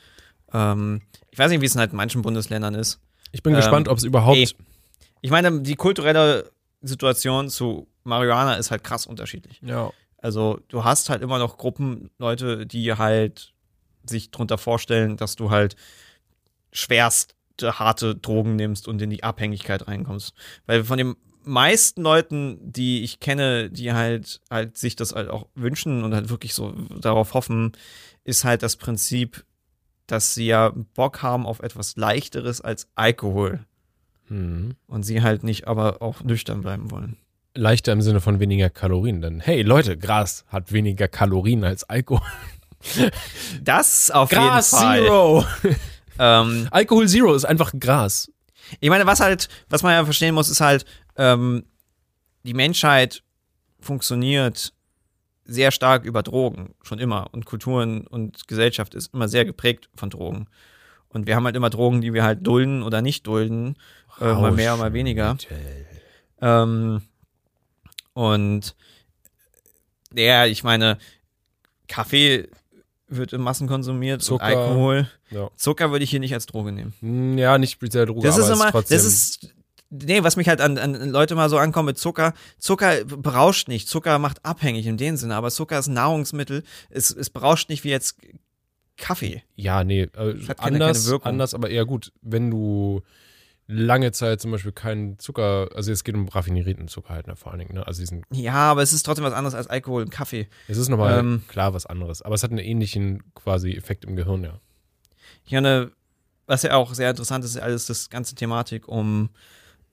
Ähm, 0.52 1.02
ich 1.30 1.38
weiß 1.38 1.50
nicht, 1.50 1.60
wie 1.62 1.66
es 1.66 1.76
halt 1.76 1.92
in 1.92 1.96
manchen 1.96 2.22
Bundesländern 2.22 2.74
ist. 2.74 3.00
Ich 3.32 3.42
bin 3.42 3.54
Ähm, 3.54 3.58
gespannt, 3.60 3.88
ob 3.88 3.98
es 3.98 4.04
überhaupt. 4.04 4.36
ey. 4.36 4.48
Ich 5.22 5.30
meine, 5.30 5.60
die 5.62 5.74
kulturelle 5.76 6.50
Situation 6.86 7.48
zu 7.48 7.88
Marihuana 8.04 8.54
ist 8.54 8.70
halt 8.70 8.84
krass 8.84 9.06
unterschiedlich. 9.06 9.60
Ja. 9.64 9.92
Also 10.18 10.60
du 10.68 10.84
hast 10.84 11.10
halt 11.10 11.22
immer 11.22 11.38
noch 11.38 11.58
Gruppen, 11.58 12.10
Leute, 12.18 12.66
die 12.66 12.92
halt 12.94 13.52
sich 14.04 14.30
drunter 14.30 14.58
vorstellen, 14.58 15.16
dass 15.16 15.36
du 15.36 15.50
halt 15.50 15.76
schwerste, 16.72 17.34
harte 17.62 18.14
Drogen 18.14 18.56
nimmst 18.56 18.88
und 18.88 19.00
in 19.02 19.10
die 19.10 19.24
Abhängigkeit 19.24 19.86
reinkommst. 19.88 20.34
Weil 20.66 20.84
von 20.84 20.98
den 20.98 21.16
meisten 21.42 22.02
Leuten, 22.02 22.58
die 22.60 23.02
ich 23.02 23.20
kenne, 23.20 23.70
die 23.70 23.92
halt, 23.92 24.40
halt 24.50 24.76
sich 24.76 24.96
das 24.96 25.14
halt 25.14 25.30
auch 25.30 25.46
wünschen 25.54 26.04
und 26.04 26.14
halt 26.14 26.28
wirklich 26.28 26.54
so 26.54 26.72
darauf 27.00 27.34
hoffen, 27.34 27.72
ist 28.24 28.44
halt 28.44 28.62
das 28.62 28.76
Prinzip, 28.76 29.44
dass 30.06 30.34
sie 30.34 30.46
ja 30.46 30.72
Bock 30.94 31.22
haben 31.22 31.46
auf 31.46 31.60
etwas 31.60 31.96
Leichteres 31.96 32.60
als 32.60 32.88
Alkohol 32.94 33.64
Hm. 34.28 34.74
und 34.86 35.02
sie 35.04 35.22
halt 35.22 35.44
nicht 35.44 35.68
aber 35.68 36.02
auch 36.02 36.22
nüchtern 36.22 36.62
bleiben 36.62 36.90
wollen. 36.90 37.16
Leichter 37.54 37.92
im 37.92 38.02
Sinne 38.02 38.20
von 38.20 38.40
weniger 38.40 38.70
Kalorien. 38.70 39.20
Denn 39.22 39.40
hey 39.40 39.62
Leute, 39.62 39.96
Gras 39.96 40.44
hat 40.48 40.72
weniger 40.72 41.08
Kalorien 41.08 41.64
als 41.64 41.84
Alkohol. 41.84 42.26
Das 43.62 44.10
auf 44.10 44.28
Gras 44.30 44.70
jeden 44.72 44.82
Fall. 44.82 45.02
Zero. 45.02 45.44
Ähm, 46.18 46.68
Alkohol 46.70 47.08
Zero 47.08 47.34
ist 47.34 47.44
einfach 47.44 47.72
Gras. 47.78 48.32
Ich 48.80 48.88
meine, 48.88 49.06
was 49.06 49.20
halt, 49.20 49.48
was 49.68 49.82
man 49.82 49.92
ja 49.92 50.04
verstehen 50.04 50.34
muss, 50.34 50.48
ist 50.48 50.60
halt, 50.62 50.86
ähm, 51.16 51.64
die 52.44 52.54
Menschheit 52.54 53.22
funktioniert 53.80 54.72
sehr 55.44 55.70
stark 55.70 56.04
über 56.04 56.22
Drogen, 56.22 56.74
schon 56.82 56.98
immer. 56.98 57.28
Und 57.32 57.44
Kulturen 57.44 58.06
und 58.06 58.48
Gesellschaft 58.48 58.94
ist 58.94 59.12
immer 59.14 59.28
sehr 59.28 59.44
geprägt 59.44 59.88
von 59.94 60.10
Drogen. 60.10 60.48
Und 61.16 61.26
wir 61.26 61.34
haben 61.34 61.46
halt 61.46 61.56
immer 61.56 61.70
Drogen, 61.70 62.02
die 62.02 62.12
wir 62.12 62.22
halt 62.24 62.46
dulden 62.46 62.82
oder 62.82 63.00
nicht 63.00 63.26
dulden. 63.26 63.76
Äh, 64.20 64.34
mal 64.34 64.52
mehr, 64.52 64.76
mal 64.76 64.92
weniger. 64.92 65.38
Ähm, 66.42 67.00
und 68.12 68.76
ja, 70.14 70.44
ich 70.44 70.62
meine, 70.62 70.98
Kaffee 71.88 72.48
wird 73.08 73.32
in 73.32 73.40
Massen 73.40 73.66
konsumiert, 73.66 74.22
Zucker. 74.22 74.44
Alkohol. 74.44 75.08
Ja. 75.30 75.48
Zucker 75.56 75.90
würde 75.90 76.04
ich 76.04 76.10
hier 76.10 76.20
nicht 76.20 76.34
als 76.34 76.44
Droge 76.44 76.70
nehmen. 76.70 76.92
Hm, 77.00 77.38
Ja, 77.38 77.56
nicht 77.56 77.70
speziell 77.72 78.04
Droge, 78.04 78.20
Das 78.26 78.34
aber 78.38 78.44
ist 78.44 78.50
immer, 78.50 78.70
trotzdem. 78.70 78.96
das 78.98 79.06
ist, 79.06 79.54
nee, 79.88 80.22
was 80.22 80.36
mich 80.36 80.48
halt 80.50 80.60
an, 80.60 80.76
an 80.76 81.08
Leute 81.10 81.34
mal 81.34 81.48
so 81.48 81.56
ankommt 81.56 81.86
mit 81.86 81.98
Zucker. 81.98 82.34
Zucker 82.58 83.06
berauscht 83.06 83.68
nicht. 83.68 83.88
Zucker 83.88 84.18
macht 84.18 84.44
abhängig 84.44 84.86
in 84.86 84.98
dem 84.98 85.16
Sinne, 85.16 85.34
aber 85.34 85.50
Zucker 85.50 85.78
ist 85.78 85.88
Nahrungsmittel. 85.88 86.62
Es, 86.90 87.10
es 87.10 87.30
berauscht 87.30 87.70
nicht 87.70 87.84
wie 87.84 87.90
jetzt 87.90 88.18
Kaffee. 88.96 89.42
Ja, 89.54 89.84
nee, 89.84 90.02
äh, 90.02 90.08
hat 90.48 90.58
keine- 90.58 90.76
anders, 90.76 91.02
keine 91.04 91.10
Wirkung. 91.12 91.28
anders, 91.28 91.54
aber 91.54 91.68
eher 91.70 91.84
gut. 91.86 92.12
Wenn 92.22 92.50
du 92.50 93.02
lange 93.68 94.12
Zeit 94.12 94.40
zum 94.40 94.52
Beispiel 94.52 94.72
keinen 94.72 95.18
Zucker, 95.18 95.68
also 95.74 95.90
es 95.90 96.04
geht 96.04 96.14
um 96.14 96.28
raffinierten 96.28 96.86
Zucker 96.88 97.10
halt, 97.14 97.26
ne, 97.26 97.34
vor 97.36 97.50
allen 97.50 97.58
Dingen, 97.58 97.74
ne? 97.74 97.86
Also 97.86 98.00
diesen, 98.00 98.22
Ja, 98.32 98.54
aber 98.70 98.82
es 98.82 98.92
ist 98.92 99.02
trotzdem 99.02 99.24
was 99.24 99.32
anderes 99.34 99.54
als 99.54 99.66
Alkohol 99.66 100.02
und 100.02 100.10
Kaffee. 100.10 100.46
es 100.68 100.78
ist 100.78 100.88
nochmal 100.88 101.18
Ähm. 101.18 101.42
klar 101.48 101.74
was 101.74 101.84
anderes, 101.84 102.22
aber 102.22 102.34
es 102.36 102.42
hat 102.44 102.50
einen 102.50 102.60
ähnlichen 102.60 103.22
quasi 103.34 103.72
Effekt 103.72 104.04
im 104.04 104.14
Gehirn, 104.16 104.44
ja. 104.44 104.60
Ich 105.44 105.52
meine, 105.52 105.90
was 106.46 106.62
ja 106.62 106.74
auch 106.76 106.94
sehr 106.94 107.10
interessant 107.10 107.44
ist, 107.44 107.56
ist 107.56 107.60
alles 107.60 107.86
das 107.86 108.08
ganze 108.08 108.34
Thematik 108.36 108.86
um 108.86 109.30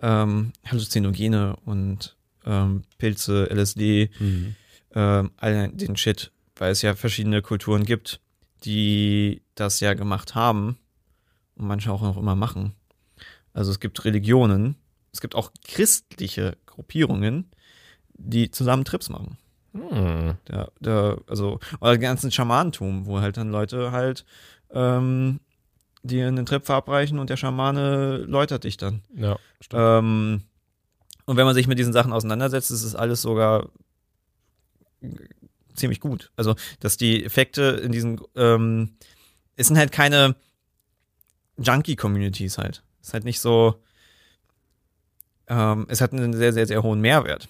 ähm, 0.01 0.53
Halluzinogene 0.67 1.55
und 1.65 2.15
ähm, 2.45 2.83
Pilze, 2.99 3.49
LSD, 3.49 4.09
ähm, 4.93 5.31
all 5.37 5.69
den 5.69 5.95
Shit, 5.97 6.31
weil 6.57 6.71
es 6.71 6.81
ja 6.83 6.93
verschiedene 6.93 7.41
Kulturen 7.41 7.85
gibt, 7.85 8.19
die 8.63 9.41
das 9.55 9.79
ja 9.79 9.93
gemacht 9.93 10.35
haben 10.35 10.77
und 11.55 11.67
manche 11.67 11.91
auch 11.91 12.01
noch 12.01 12.17
immer 12.17 12.35
machen. 12.35 12.73
Also 13.53 13.71
es 13.71 13.79
gibt 13.79 14.03
Religionen, 14.05 14.75
es 15.11 15.21
gibt 15.21 15.35
auch 15.35 15.51
christliche 15.63 16.57
Gruppierungen, 16.65 17.51
die 18.13 18.49
zusammen 18.51 18.85
Trips 18.85 19.09
machen. 19.09 19.37
Hm. 19.73 20.35
Der, 20.47 20.71
der, 20.79 21.17
also, 21.27 21.59
oder 21.79 21.93
den 21.93 22.01
ganzen 22.01 22.31
Schamanentum, 22.31 23.05
wo 23.05 23.19
halt 23.19 23.37
dann 23.37 23.49
Leute 23.49 23.91
halt 23.91 24.25
ähm, 24.71 25.39
dir 26.03 26.27
einen 26.27 26.45
Trip 26.45 26.65
verabreichen 26.65 27.19
und 27.19 27.29
der 27.29 27.37
Schamane 27.37 28.17
läutert 28.17 28.65
dich 28.65 28.77
dann. 28.77 29.01
Ja, 29.15 29.37
stimmt. 29.61 29.81
Ähm, 29.83 30.41
und 31.25 31.37
wenn 31.37 31.45
man 31.45 31.55
sich 31.55 31.67
mit 31.67 31.79
diesen 31.79 31.93
Sachen 31.93 32.13
auseinandersetzt, 32.13 32.71
ist 32.71 32.83
es 32.83 32.95
alles 32.95 33.21
sogar 33.21 33.69
ziemlich 35.75 35.99
gut. 35.99 36.31
Also, 36.35 36.55
dass 36.79 36.97
die 36.97 37.23
Effekte 37.23 37.63
in 37.83 37.91
diesen, 37.91 38.21
ähm, 38.35 38.95
es 39.55 39.67
sind 39.67 39.77
halt 39.77 39.91
keine 39.91 40.35
Junkie-Communities 41.57 42.57
halt. 42.57 42.83
Es 43.01 43.09
ist 43.09 43.13
halt 43.13 43.25
nicht 43.25 43.39
so, 43.39 43.81
ähm, 45.47 45.85
es 45.89 46.01
hat 46.01 46.13
einen 46.13 46.33
sehr, 46.33 46.53
sehr, 46.53 46.67
sehr 46.67 46.83
hohen 46.83 47.01
Mehrwert. 47.01 47.47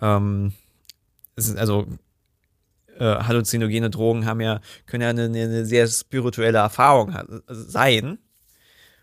Ähm, 0.00 0.52
es 1.36 1.48
ist 1.48 1.56
also, 1.56 1.86
äh, 2.98 3.04
halluzinogene 3.04 3.90
Drogen 3.90 4.26
haben 4.26 4.40
ja, 4.40 4.60
können 4.86 5.02
ja 5.02 5.10
eine, 5.10 5.24
eine 5.24 5.64
sehr 5.64 5.86
spirituelle 5.86 6.58
Erfahrung 6.58 7.16
sein. 7.48 8.18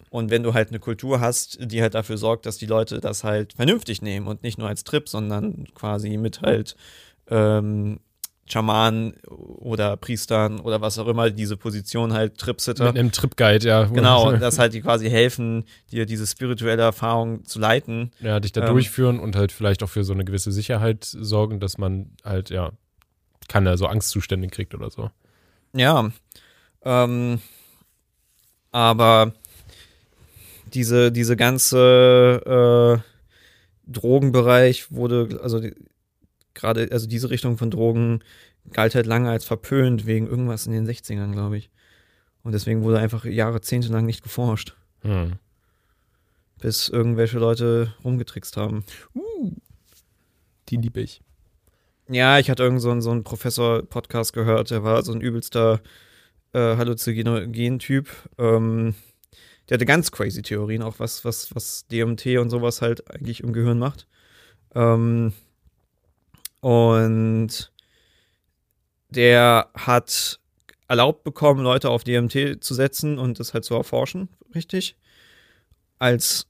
Und 0.10 0.30
wenn 0.30 0.44
du 0.44 0.54
halt 0.54 0.70
eine 0.70 0.80
Kultur 0.80 1.20
hast, 1.20 1.58
die 1.60 1.82
halt 1.82 1.94
dafür 1.94 2.18
sorgt, 2.18 2.46
dass 2.46 2.58
die 2.58 2.66
Leute 2.66 3.00
das 3.02 3.24
halt 3.24 3.54
vernünftig 3.54 4.02
nehmen 4.02 4.28
und 4.28 4.44
nicht 4.44 4.58
nur 4.58 4.68
als 4.70 4.84
Trip, 4.84 5.10
sondern 5.10 5.68
quasi 5.74 6.16
mit 6.18 6.42
halt 6.42 6.76
ähm, 7.30 8.00
Schamanen 8.50 9.14
oder 9.28 9.98
Priestern 9.98 10.60
oder 10.62 10.80
was 10.80 10.98
auch 11.00 11.08
immer 11.08 11.30
diese 11.30 11.58
Position 11.58 12.14
halt 12.14 12.38
Tripsitter. 12.38 12.86
Mit 12.86 12.98
einem 12.98 13.12
Trip-Guide, 13.12 13.68
ja. 13.68 13.84
Genau, 13.84 14.32
dass 14.38 14.58
halt 14.58 14.74
die 14.74 14.82
quasi 14.82 15.10
helfen, 15.10 15.66
dir 15.92 16.06
diese 16.06 16.26
spirituelle 16.26 16.82
Erfahrung 16.82 17.44
zu 17.44 17.60
leiten. 17.60 18.12
ja, 18.22 18.40
dich 18.40 18.54
da 18.54 18.62
Ähm. 18.62 18.74
durchführen 18.74 19.20
und 19.20 19.36
halt 19.36 19.52
vielleicht 19.52 19.84
auch 19.84 19.90
für 19.90 20.04
so 20.04 20.14
eine 20.14 20.24
gewisse 20.24 20.52
Sicherheit 20.52 21.04
sorgen, 21.04 21.60
dass 21.60 21.78
man 21.78 22.12
halt, 22.24 22.50
ja, 22.50 22.72
keine 23.50 23.78
so 23.78 23.86
Angstzustände 23.88 24.48
kriegt 24.48 24.74
oder 24.74 24.90
so. 24.90 25.10
Ja. 25.74 26.10
Ähm, 26.84 27.40
aber 28.72 29.34
diese, 30.74 31.12
diese 31.12 31.36
ganze 31.36 33.02
äh, 33.06 33.92
Drogenbereich 33.92 34.92
wurde, 34.92 35.40
also 35.42 35.60
die, 35.60 35.74
gerade, 36.58 36.90
also 36.92 37.08
diese 37.08 37.30
Richtung 37.30 37.58
von 37.58 37.72
Drogen 37.72 38.20
galt 38.74 38.96
halt 38.96 39.06
lange 39.06 39.30
als 39.30 39.46
verpönt 39.46 40.06
wegen 40.06 40.28
irgendwas 40.28 40.68
in 40.68 40.74
den 40.74 40.86
60ern, 40.88 41.32
glaube 41.32 41.58
ich. 41.58 41.70
Und 42.44 42.52
deswegen 42.54 42.84
wurde 42.84 43.00
einfach 43.00 43.26
jahrzehntelang 43.26 44.06
nicht 44.06 44.24
geforscht, 44.24 44.76
Hm. 45.02 45.34
bis 46.60 46.90
irgendwelche 46.90 47.40
Leute 47.40 47.94
rumgetrickst 48.04 48.58
haben. 48.58 48.84
Die 50.70 50.78
liebe 50.78 51.02
ich. 51.02 51.22
Ja, 52.10 52.40
ich 52.40 52.50
hatte 52.50 52.64
irgend 52.64 52.82
so 52.82 52.90
einen, 52.92 53.02
so 53.02 53.12
einen 53.12 53.24
Professor-Podcast 53.24 54.34
gehört, 54.34 54.72
der 54.72 54.84
war 54.84 55.04
so 55.04 55.12
ein 55.14 55.22
übelster 55.22 55.82
äh, 56.54 56.78
Halluzinogen-Typ. 56.78 58.10
Ähm, 58.38 58.96
der 59.70 59.76
hatte 59.76 59.86
ganz 59.86 60.12
crazy 60.12 60.42
Theorien, 60.42 60.82
auch 60.84 61.00
was, 61.00 61.26
was, 61.26 61.54
was 61.54 61.86
DMT 61.88 62.38
und 62.38 62.50
sowas 62.50 62.82
halt 62.82 63.10
eigentlich 63.12 63.42
im 63.44 63.52
Gehirn 63.52 63.78
macht. 63.80 64.08
Ähm, 64.74 65.34
und 66.62 67.72
der 69.10 69.70
hat 69.74 70.40
erlaubt 70.88 71.24
bekommen, 71.24 71.62
Leute 71.64 71.90
auf 71.90 72.04
DMT 72.04 72.64
zu 72.64 72.74
setzen 72.74 73.18
und 73.20 73.40
das 73.40 73.54
halt 73.54 73.66
zu 73.66 73.74
erforschen, 73.76 74.30
richtig? 74.56 74.96
Als 76.00 76.48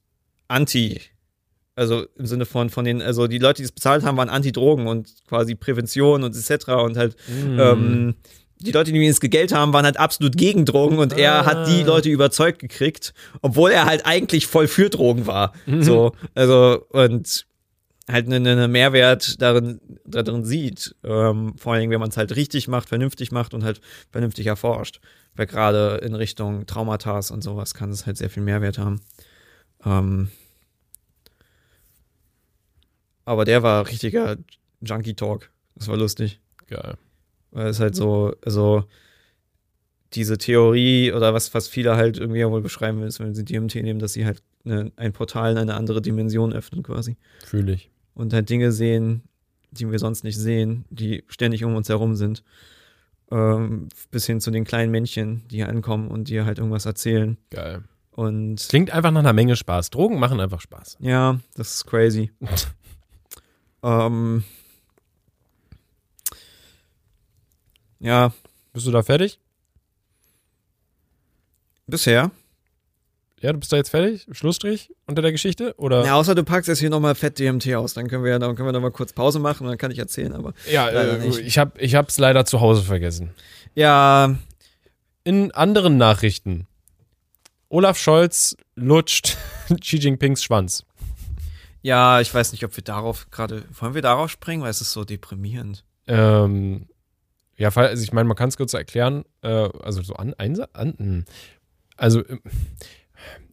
Anti- 0.48 1.00
also 1.74 2.06
im 2.16 2.26
Sinne 2.26 2.44
von, 2.44 2.70
von 2.70 2.84
den, 2.84 3.00
also 3.00 3.28
die 3.28 3.38
Leute, 3.38 3.58
die 3.58 3.64
es 3.64 3.72
bezahlt 3.72 4.02
haben, 4.04 4.16
waren 4.16 4.28
Anti-Drogen 4.28 4.88
und 4.88 5.12
quasi 5.28 5.54
Prävention 5.54 6.24
und 6.24 6.34
etc. 6.36 6.68
Und 6.70 6.96
halt, 6.96 7.16
Hm. 7.26 7.58
ähm, 7.60 8.14
die 8.60 8.72
Leute, 8.72 8.90
die 8.92 9.06
das 9.06 9.20
Geld 9.20 9.52
haben, 9.54 9.72
waren 9.72 9.84
halt 9.84 9.96
absolut 9.98 10.36
gegen 10.36 10.64
Drogen 10.64 10.98
und 10.98 11.12
er 11.16 11.34
Ah. 11.42 11.46
hat 11.46 11.68
die 11.68 11.84
Leute 11.84 12.08
überzeugt 12.08 12.58
gekriegt, 12.58 13.14
obwohl 13.42 13.70
er 13.70 13.84
halt 13.84 14.04
eigentlich 14.06 14.48
voll 14.48 14.66
für 14.66 14.90
Drogen 14.90 15.28
war. 15.28 15.52
Mhm. 15.66 15.82
So, 15.84 16.12
also, 16.34 16.84
und 16.88 17.46
halt 18.10 18.26
einen 18.26 18.46
eine 18.46 18.68
Mehrwert 18.68 19.40
darin, 19.40 19.80
darin 20.04 20.44
sieht. 20.44 20.96
Ähm, 21.04 21.54
vor 21.56 21.72
allen 21.72 21.80
Dingen, 21.80 21.92
wenn 21.92 22.00
man 22.00 22.10
es 22.10 22.16
halt 22.16 22.34
richtig 22.36 22.68
macht, 22.68 22.88
vernünftig 22.88 23.32
macht 23.32 23.54
und 23.54 23.64
halt 23.64 23.80
vernünftig 24.10 24.46
erforscht. 24.46 25.00
Weil 25.36 25.46
gerade 25.46 26.00
in 26.02 26.14
Richtung 26.14 26.66
Traumata 26.66 27.20
und 27.30 27.42
sowas 27.42 27.74
kann 27.74 27.90
es 27.90 28.06
halt 28.06 28.16
sehr 28.16 28.30
viel 28.30 28.42
Mehrwert 28.42 28.78
haben. 28.78 29.00
Ähm, 29.84 30.30
aber 33.24 33.44
der 33.44 33.62
war 33.62 33.86
richtiger 33.86 34.36
Junkie 34.80 35.14
Talk. 35.14 35.50
Das 35.74 35.88
war 35.88 35.96
lustig. 35.96 36.40
Geil. 36.66 36.96
Weil 37.50 37.68
es 37.68 37.78
halt 37.78 37.94
so, 37.94 38.34
also 38.44 38.84
diese 40.14 40.38
Theorie 40.38 41.12
oder 41.12 41.34
was, 41.34 41.52
was 41.54 41.68
viele 41.68 41.96
halt 41.96 42.18
irgendwie 42.18 42.40
ja 42.40 42.50
wohl 42.50 42.62
beschreiben 42.62 43.02
ist, 43.02 43.20
wenn 43.20 43.34
sie 43.34 43.44
DMT 43.44 43.74
nehmen, 43.76 44.00
dass 44.00 44.14
sie 44.14 44.24
halt 44.24 44.42
eine, 44.64 44.92
ein 44.96 45.12
Portal 45.12 45.52
in 45.52 45.58
eine 45.58 45.74
andere 45.74 46.00
Dimension 46.00 46.52
öffnen 46.52 46.82
quasi. 46.82 47.16
Fühle 47.44 47.74
ich. 47.74 47.90
Und 48.18 48.32
halt 48.34 48.50
Dinge 48.50 48.72
sehen, 48.72 49.22
die 49.70 49.90
wir 49.90 49.98
sonst 49.98 50.24
nicht 50.24 50.36
sehen, 50.36 50.84
die 50.90 51.24
ständig 51.28 51.64
um 51.64 51.74
uns 51.74 51.88
herum 51.88 52.16
sind. 52.16 52.42
Ähm, 53.30 53.88
bis 54.10 54.26
hin 54.26 54.40
zu 54.40 54.50
den 54.50 54.64
kleinen 54.64 54.90
Männchen, 54.90 55.46
die 55.50 55.62
ankommen 55.62 56.08
und 56.08 56.28
dir 56.28 56.44
halt 56.46 56.58
irgendwas 56.58 56.84
erzählen. 56.86 57.36
Geil. 57.50 57.84
Und 58.10 58.56
Klingt 58.68 58.90
einfach 58.90 59.10
nach 59.12 59.20
einer 59.20 59.32
Menge 59.34 59.54
Spaß. 59.54 59.90
Drogen 59.90 60.18
machen 60.18 60.40
einfach 60.40 60.60
Spaß. 60.60 60.96
ja, 61.00 61.38
das 61.54 61.74
ist 61.76 61.86
crazy. 61.86 62.32
ähm, 63.82 64.42
ja, 68.00 68.32
Bist 68.72 68.86
du 68.86 68.90
da 68.90 69.02
fertig? 69.02 69.38
bisher. 71.86 72.30
Ja, 73.40 73.52
du 73.52 73.58
bist 73.58 73.72
da 73.72 73.76
jetzt 73.76 73.90
fertig? 73.90 74.26
Schlussstrich 74.32 74.90
unter 75.06 75.22
der 75.22 75.30
Geschichte? 75.32 75.74
Oder? 75.78 76.04
Ja, 76.04 76.14
außer 76.14 76.34
du 76.34 76.42
packst 76.42 76.68
jetzt 76.68 76.80
hier 76.80 76.90
nochmal 76.90 77.14
fett 77.14 77.38
DMT 77.38 77.72
aus, 77.74 77.94
dann 77.94 78.08
können 78.08 78.24
wir 78.24 78.32
ja, 78.32 78.38
dann 78.38 78.56
können 78.56 78.66
wir 78.68 78.72
noch 78.72 78.80
mal 78.80 78.90
kurz 78.90 79.12
Pause 79.12 79.38
machen 79.38 79.64
und 79.64 79.70
dann 79.70 79.78
kann 79.78 79.90
ich 79.92 79.98
erzählen, 79.98 80.32
aber. 80.32 80.54
Ja, 80.70 80.88
äh, 80.88 81.24
ich 81.28 81.56
habe 81.58 81.80
ich 81.80 81.94
hab's 81.94 82.18
leider 82.18 82.44
zu 82.44 82.60
Hause 82.60 82.82
vergessen. 82.82 83.30
Ja, 83.74 84.34
In 85.24 85.52
anderen 85.52 85.98
Nachrichten. 85.98 86.66
Olaf 87.68 87.98
Scholz 87.98 88.56
lutscht 88.74 89.36
Xi 89.80 89.98
Jinpings 89.98 90.42
Schwanz. 90.42 90.84
ja, 91.82 92.20
ich 92.20 92.32
weiß 92.34 92.52
nicht, 92.52 92.64
ob 92.64 92.74
wir 92.76 92.82
darauf 92.82 93.30
gerade. 93.30 93.62
Wollen 93.78 93.94
wir 93.94 94.02
darauf 94.02 94.30
springen? 94.30 94.62
Weil 94.62 94.70
es 94.70 94.80
ist 94.80 94.92
so 94.92 95.04
deprimierend. 95.04 95.84
Ähm, 96.06 96.86
ja, 97.56 97.68
also 97.68 98.02
ich 98.02 98.12
meine, 98.12 98.26
man 98.26 98.36
kann 98.36 98.48
es 98.48 98.56
kurz 98.56 98.72
erklären. 98.74 99.24
Äh, 99.42 99.68
also 99.82 100.02
so 100.02 100.14
an, 100.14 100.32
einsa- 100.34 100.72
an 100.72 100.94
hm. 100.96 101.24
also 101.96 102.26
ähm, 102.26 102.40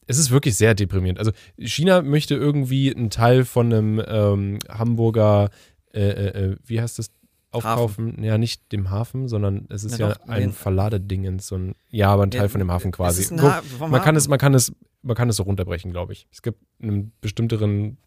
es 0.08 0.18
ist 0.18 0.32
wirklich 0.32 0.56
sehr 0.56 0.76
deprimierend. 0.76 1.20
Also 1.20 1.32
China 1.58 2.01
möchte 2.01 2.36
irgendwie 2.36 2.95
einen 2.95 3.10
Teil 3.10 3.45
von 3.45 3.72
einem 3.74 4.01
ähm, 4.08 4.60
Hamburger, 4.70 5.49
äh, 5.93 6.01
äh, 6.01 6.43
äh, 6.51 6.58
wie 6.66 6.80
heißt 6.82 6.99
das, 6.99 7.10
aufkaufen? 7.51 8.22
Ja, 8.24 8.38
nicht 8.38 8.72
dem 8.74 8.89
Hafen, 8.89 9.28
sondern 9.30 9.66
es 9.70 9.84
ist 9.86 9.97
Ja, 9.97 10.10
ja, 10.10 10.16
doch, 10.16 10.28
ein 10.28 10.51
Verladedingens, 10.51 11.47
so 11.47 11.56
ein, 11.56 11.76
ja, 11.89 12.10
aber 12.12 12.24
ein 12.24 12.32
Teil 12.32 12.41
Ja, 12.43 12.47
von 12.49 12.60
dem 12.60 12.70
Hafen 12.72 12.91
quasi. 12.91 13.24
Ha- 13.38 13.62
man 13.80 13.91
kann 14.01 14.01
Hafen. 14.01 14.16
es, 14.18 14.28
man 14.28 14.39
kann 14.39 14.53
es, 14.53 14.74
man 15.03 15.16
kann 15.16 15.30
es 15.30 15.38
so 15.38 15.43
runterbrechen, 15.43 15.91
glaube 15.91 16.12
ich. 16.14 16.28
Es 16.34 16.41
gibt 16.41 16.60
einen 16.82 17.14
bestimmteren 17.22 17.97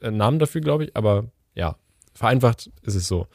äh, 0.00 0.10
Namen 0.12 0.38
dafür, 0.38 0.60
glaube 0.60 0.84
ich, 0.84 0.96
aber 0.96 1.24
ja, 1.54 1.76
vereinfacht 2.14 2.70
ist 2.82 2.94
es 2.94 3.08
so. 3.08 3.26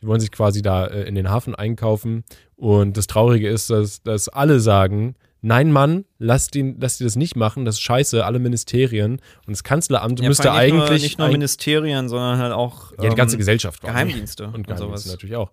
Die 0.00 0.06
wollen 0.06 0.20
sich 0.20 0.30
quasi 0.30 0.62
da 0.62 0.86
äh, 0.86 1.02
in 1.02 1.14
den 1.16 1.28
Hafen 1.30 1.54
einkaufen 1.56 2.22
und 2.56 2.96
das 2.96 3.06
Traurige 3.08 3.48
ist, 3.48 3.70
dass, 3.70 4.02
dass 4.02 4.28
alle 4.28 4.60
sagen, 4.60 5.16
nein 5.42 5.72
Mann, 5.72 6.04
lass, 6.18 6.48
den, 6.48 6.76
lass 6.80 6.98
die 6.98 7.04
das 7.04 7.16
nicht 7.16 7.36
machen, 7.36 7.64
das 7.64 7.76
ist 7.76 7.82
scheiße, 7.82 8.24
alle 8.24 8.38
Ministerien 8.38 9.20
und 9.46 9.50
das 9.50 9.64
Kanzleramt 9.64 10.20
Ja, 10.20 10.28
müsste 10.28 10.52
eigentlich 10.52 10.88
Nur, 10.90 10.98
nicht 10.98 11.18
nur 11.18 11.28
Ministerien, 11.28 12.08
sondern 12.08 12.38
halt 12.38 12.52
auch. 12.52 12.92
ja, 13.00 13.08
die 13.08 13.16
ganze 13.16 13.36
ähm, 13.36 13.38
Gesellschaft. 13.38 13.80
Geheimdienste 13.82 14.46
und 14.46 14.54
und 14.54 14.66
Geheimdienste 14.66 15.08
sowas. 15.08 15.12
natürlich 15.12 15.36
auch. 15.36 15.52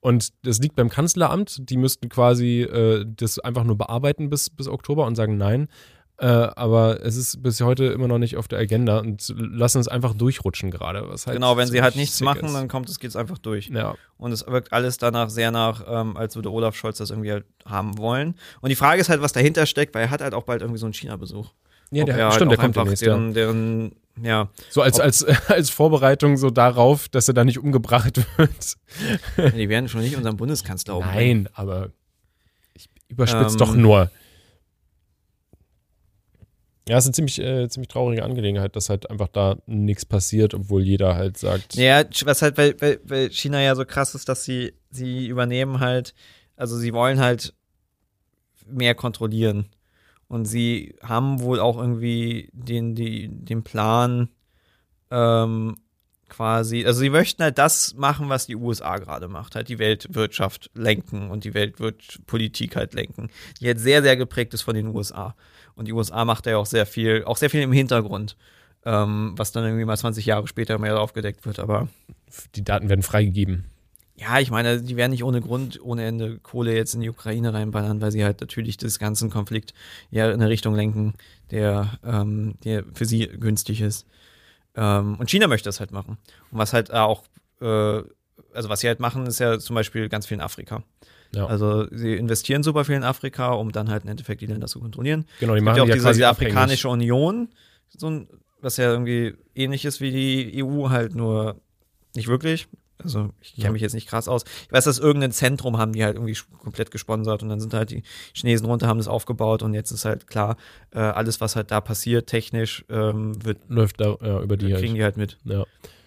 Und 0.00 0.34
das 0.42 0.58
liegt 0.58 0.76
beim 0.76 0.90
Kanzleramt, 0.90 1.70
die 1.70 1.78
müssten 1.78 2.10
quasi 2.10 2.60
äh, 2.60 3.06
das 3.08 3.38
einfach 3.38 3.64
nur 3.64 3.78
bearbeiten 3.78 4.28
bis, 4.28 4.50
bis 4.50 4.68
Oktober 4.68 5.06
und 5.06 5.14
sagen 5.14 5.38
nein. 5.38 5.68
Äh, 6.16 6.26
aber 6.26 7.04
es 7.04 7.16
ist 7.16 7.42
bis 7.42 7.60
heute 7.60 7.86
immer 7.86 8.06
noch 8.06 8.18
nicht 8.18 8.36
auf 8.36 8.46
der 8.46 8.60
Agenda 8.60 8.98
und 8.98 9.34
lassen 9.36 9.80
es 9.80 9.88
einfach 9.88 10.14
durchrutschen 10.14 10.70
gerade. 10.70 11.08
Was 11.08 11.26
halt 11.26 11.34
Genau, 11.36 11.56
wenn 11.56 11.66
sie 11.66 11.82
halt 11.82 11.96
nichts 11.96 12.20
machen, 12.20 12.46
ist. 12.46 12.54
dann 12.54 12.68
kommt 12.68 12.88
es, 12.88 13.00
geht's 13.00 13.16
einfach 13.16 13.38
durch. 13.38 13.68
Ja, 13.68 13.96
Und 14.16 14.30
es 14.30 14.46
wirkt 14.46 14.72
alles 14.72 14.96
danach 14.98 15.28
sehr 15.28 15.50
nach, 15.50 15.82
ähm, 15.88 16.16
als 16.16 16.36
würde 16.36 16.52
Olaf 16.52 16.76
Scholz 16.76 16.98
das 16.98 17.10
irgendwie 17.10 17.32
halt 17.32 17.44
haben 17.66 17.98
wollen. 17.98 18.36
Und 18.60 18.68
die 18.70 18.76
Frage 18.76 19.00
ist 19.00 19.08
halt, 19.08 19.22
was 19.22 19.32
dahinter 19.32 19.66
steckt, 19.66 19.92
weil 19.94 20.02
er 20.02 20.10
hat 20.10 20.20
halt 20.20 20.34
auch 20.34 20.44
bald 20.44 20.62
irgendwie 20.62 20.78
so 20.78 20.86
einen 20.86 20.94
China-Besuch. 20.94 21.50
ja 21.90 22.04
der, 22.04 22.16
er 22.16 22.24
halt 22.26 22.34
stimmt, 22.34 22.52
der 22.52 22.58
kommt 22.58 22.76
demnächst. 22.76 23.02
Ja. 23.02 23.08
deren, 23.08 23.34
deren, 23.34 23.92
ja. 24.22 24.48
So 24.70 24.82
als, 24.82 25.00
als, 25.00 25.24
als 25.48 25.70
Vorbereitung 25.70 26.36
so 26.36 26.50
darauf, 26.50 27.08
dass 27.08 27.26
er 27.26 27.34
da 27.34 27.44
nicht 27.44 27.58
umgebracht 27.58 28.20
wird. 28.36 28.76
die 29.56 29.68
werden 29.68 29.88
schon 29.88 30.02
nicht 30.02 30.16
unseren 30.16 30.36
Bundeskanzler 30.36 30.96
umbringen. 30.96 31.42
Nein, 31.42 31.48
aber 31.54 31.90
ich 32.74 32.88
überspitze 33.08 33.54
Ähm, 33.54 33.58
doch 33.58 33.74
nur. 33.74 34.10
Ja, 36.88 36.98
es 36.98 37.04
ist 37.04 37.08
eine 37.08 37.14
ziemlich, 37.14 37.40
äh, 37.40 37.68
ziemlich 37.68 37.88
traurige 37.88 38.24
Angelegenheit, 38.24 38.76
dass 38.76 38.90
halt 38.90 39.08
einfach 39.10 39.28
da 39.28 39.56
nichts 39.66 40.04
passiert, 40.04 40.52
obwohl 40.52 40.82
jeder 40.82 41.14
halt 41.14 41.38
sagt, 41.38 41.74
Ja, 41.76 42.04
was 42.24 42.42
halt, 42.42 42.58
weil, 42.58 42.78
weil, 42.80 43.00
weil 43.04 43.30
China 43.30 43.60
ja 43.62 43.74
so 43.74 43.84
krass 43.86 44.14
ist, 44.14 44.28
dass 44.28 44.44
sie, 44.44 44.74
sie 44.90 45.26
übernehmen 45.26 45.80
halt, 45.80 46.14
also 46.56 46.76
sie 46.76 46.92
wollen 46.92 47.20
halt 47.20 47.54
mehr 48.66 48.94
kontrollieren. 48.94 49.70
Und 50.28 50.46
sie 50.46 50.94
haben 51.02 51.40
wohl 51.40 51.60
auch 51.60 51.78
irgendwie 51.78 52.50
den, 52.52 52.94
die, 52.94 53.28
den 53.28 53.62
Plan, 53.62 54.28
ähm, 55.10 55.76
quasi, 56.28 56.84
also 56.84 57.00
sie 57.00 57.10
möchten 57.10 57.42
halt 57.42 57.58
das 57.58 57.94
machen, 57.94 58.28
was 58.28 58.46
die 58.46 58.56
USA 58.56 58.98
gerade 58.98 59.28
macht, 59.28 59.54
halt 59.54 59.68
die 59.68 59.78
Weltwirtschaft 59.78 60.70
lenken 60.74 61.30
und 61.30 61.44
die 61.44 61.54
Weltpolitik 61.54 62.76
halt 62.76 62.94
lenken, 62.94 63.30
die 63.60 63.66
halt 63.68 63.78
sehr, 63.78 64.02
sehr 64.02 64.16
geprägt 64.16 64.52
ist 64.54 64.62
von 64.62 64.74
den 64.74 64.88
USA. 64.88 65.34
Und 65.76 65.88
die 65.88 65.92
USA 65.92 66.24
macht 66.24 66.46
ja 66.46 66.56
auch 66.56 66.66
sehr 66.66 66.86
viel, 66.86 67.24
auch 67.24 67.36
sehr 67.36 67.50
viel 67.50 67.62
im 67.62 67.72
Hintergrund, 67.72 68.36
ähm, 68.84 69.34
was 69.36 69.52
dann 69.52 69.64
irgendwie 69.64 69.84
mal 69.84 69.96
20 69.96 70.26
Jahre 70.26 70.46
später 70.46 70.78
mehr 70.78 71.00
aufgedeckt 71.00 71.44
wird. 71.46 71.58
Aber 71.58 71.88
die 72.54 72.64
Daten 72.64 72.88
werden 72.88 73.02
freigegeben. 73.02 73.64
ja, 74.16 74.38
ich 74.38 74.50
meine, 74.50 74.80
die 74.80 74.96
werden 74.96 75.10
nicht 75.10 75.24
ohne 75.24 75.40
Grund, 75.40 75.80
ohne 75.82 76.04
Ende 76.04 76.38
Kohle 76.38 76.74
jetzt 76.74 76.94
in 76.94 77.00
die 77.00 77.10
Ukraine 77.10 77.52
reinballern, 77.52 78.00
weil 78.00 78.12
sie 78.12 78.24
halt 78.24 78.40
natürlich 78.40 78.76
das 78.76 78.98
ganzen 78.98 79.30
Konflikt 79.30 79.74
ja 80.10 80.28
in 80.28 80.40
eine 80.40 80.48
Richtung 80.48 80.74
lenken, 80.74 81.14
der, 81.50 81.98
ähm, 82.04 82.54
der 82.64 82.84
für 82.94 83.06
sie 83.06 83.26
günstig 83.26 83.80
ist. 83.80 84.06
Ähm, 84.76 85.16
und 85.18 85.30
China 85.30 85.48
möchte 85.48 85.68
das 85.68 85.80
halt 85.80 85.90
machen. 85.90 86.18
Und 86.50 86.58
was 86.58 86.72
halt 86.72 86.92
auch, 86.92 87.24
äh, 87.60 88.02
also 88.52 88.68
was 88.68 88.80
sie 88.80 88.88
halt 88.88 89.00
machen, 89.00 89.26
ist 89.26 89.40
ja 89.40 89.58
zum 89.58 89.74
Beispiel 89.74 90.08
ganz 90.08 90.26
viel 90.26 90.36
in 90.36 90.40
Afrika. 90.40 90.82
Ja. 91.34 91.46
Also 91.46 91.86
sie 91.90 92.14
investieren 92.14 92.62
super 92.62 92.84
viel 92.84 92.94
in 92.96 93.04
Afrika, 93.04 93.52
um 93.52 93.72
dann 93.72 93.90
halt 93.90 94.04
im 94.04 94.10
Endeffekt 94.10 94.40
die 94.40 94.46
Länder 94.46 94.66
zu 94.66 94.80
kontrollieren. 94.80 95.24
Genau, 95.40 95.54
die 95.54 95.60
machen 95.60 95.76
ja 95.76 95.82
auch 95.82 95.86
die 95.86 95.90
ja 95.90 95.94
diese, 95.96 96.08
diese. 96.12 96.28
Afrikanische 96.28 96.88
Union, 96.88 97.48
so 97.96 98.08
ein, 98.08 98.28
was 98.60 98.76
ja 98.76 98.90
irgendwie 98.90 99.34
ähnlich 99.54 99.84
ist 99.84 100.00
wie 100.00 100.10
die 100.10 100.62
EU, 100.64 100.88
halt 100.90 101.14
nur 101.14 101.60
nicht 102.14 102.28
wirklich. 102.28 102.66
Also 103.02 103.30
ich 103.40 103.54
kenne 103.54 103.66
Ja. 103.66 103.72
mich 103.72 103.82
jetzt 103.82 103.92
nicht 103.92 104.08
krass 104.08 104.28
aus. 104.28 104.44
Ich 104.66 104.72
weiß, 104.72 104.84
dass 104.84 104.98
irgendein 105.00 105.32
Zentrum 105.32 105.76
haben 105.78 105.92
die 105.92 106.04
halt 106.04 106.14
irgendwie 106.14 106.38
komplett 106.62 106.90
gesponsert 106.92 107.42
und 107.42 107.48
dann 107.48 107.60
sind 107.60 107.74
halt 107.74 107.90
die 107.90 108.02
Chinesen 108.32 108.66
runter, 108.66 108.86
haben 108.86 108.98
das 108.98 109.08
aufgebaut 109.08 109.62
und 109.62 109.74
jetzt 109.74 109.90
ist 109.90 110.04
halt 110.04 110.26
klar, 110.28 110.56
äh, 110.92 111.00
alles, 111.00 111.40
was 111.40 111.56
halt 111.56 111.70
da 111.72 111.80
passiert, 111.80 112.28
technisch, 112.28 112.84
ähm, 112.88 113.44
wird, 113.44 113.58
Läuft 113.68 114.00
da 114.00 114.16
ja, 114.22 114.40
über 114.40 114.56
die 114.56 114.72
kriegen 114.72 114.86
halt. 114.90 114.96
die 114.96 115.02
halt 115.02 115.16
mit. 115.16 115.38
Ja. 115.44 115.64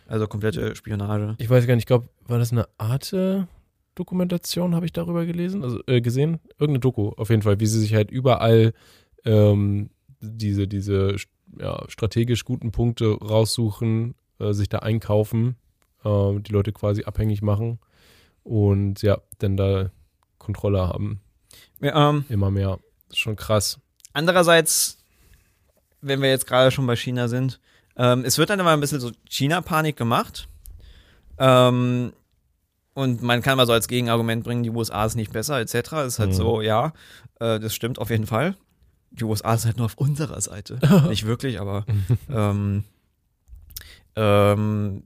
Also 0.08 0.28
komplette 0.28 0.76
Spionage. 0.78 1.36
Ich 1.38 1.50
weiß 1.50 1.68
gar 1.68 1.76
nicht, 1.76 1.84
ich 1.84 1.88
glaube, 1.88 2.08
war 2.28 2.40
das 2.40 2.54
eine 2.54 2.68
Arte-Dokumentation, 3.98 4.76
habe 4.76 4.86
ich 4.86 4.94
darüber 4.94 5.26
gelesen, 5.26 5.64
also 5.64 5.80
äh, 5.88 6.02
gesehen? 6.02 6.40
Irgendeine 6.60 6.80
Doku, 6.80 7.10
auf 7.18 7.30
jeden 7.30 7.42
Fall, 7.42 7.60
wie 7.60 7.66
sie 7.66 7.80
sich 7.80 7.94
halt 7.94 8.12
überall 8.12 8.74
ähm, 9.26 9.90
diese, 10.22 10.68
diese 10.68 11.16
ja, 11.60 11.84
strategisch 11.88 12.46
guten 12.46 12.72
Punkte 12.72 13.18
raussuchen, 13.18 14.16
äh, 14.40 14.54
sich 14.54 14.70
da 14.70 14.80
einkaufen, 14.80 15.56
äh, 16.04 16.40
die 16.40 16.52
Leute 16.52 16.72
quasi 16.74 17.04
abhängig 17.04 17.42
machen 17.42 17.80
und 18.44 19.02
ja, 19.02 19.20
dann 19.40 19.58
da 19.58 19.92
Kontrolle 20.38 20.88
haben. 20.88 21.22
Ja, 21.82 22.10
ähm, 22.10 22.26
Immer 22.30 22.52
mehr. 22.52 22.80
Schon 23.14 23.36
krass. 23.36 23.80
Andererseits, 24.14 25.00
wenn 26.02 26.22
wir 26.22 26.30
jetzt 26.30 26.46
gerade 26.46 26.72
schon 26.72 26.86
bei 26.86 26.96
China 26.96 27.28
sind, 27.28 27.60
ähm, 27.96 28.24
es 28.26 28.38
wird 28.38 28.50
dann 28.50 28.60
immer 28.60 28.72
ein 28.72 28.80
bisschen 28.80 29.00
so 29.00 29.12
China-Panik 29.28 29.98
gemacht. 29.98 30.48
Ähm, 31.40 32.14
und 32.98 33.22
man 33.22 33.44
kann 33.44 33.58
mal 33.58 33.68
so 33.68 33.74
als 33.74 33.88
Gegenargument 33.88 34.44
bringen, 34.44 34.64
die 34.64 34.72
USA 34.72 35.06
ist 35.06 35.14
nicht 35.16 35.32
besser, 35.32 35.60
etc. 35.60 35.76
Ist 36.08 36.18
halt 36.18 36.30
Mhm. 36.32 36.34
so, 36.34 36.62
ja, 36.62 36.94
äh, 37.40 37.60
das 37.60 37.76
stimmt 37.76 38.00
auf 38.00 38.10
jeden 38.10 38.26
Fall. 38.26 38.56
Die 39.12 39.24
USA 39.24 39.54
ist 39.54 39.66
halt 39.66 39.78
nur 39.78 39.86
auf 39.86 39.94
unserer 39.98 40.42
Seite. 40.42 40.80
nicht 41.08 41.28
wirklich, 41.28 41.60
aber 41.60 41.86
ähm, 42.30 42.86
ähm, 44.16 45.04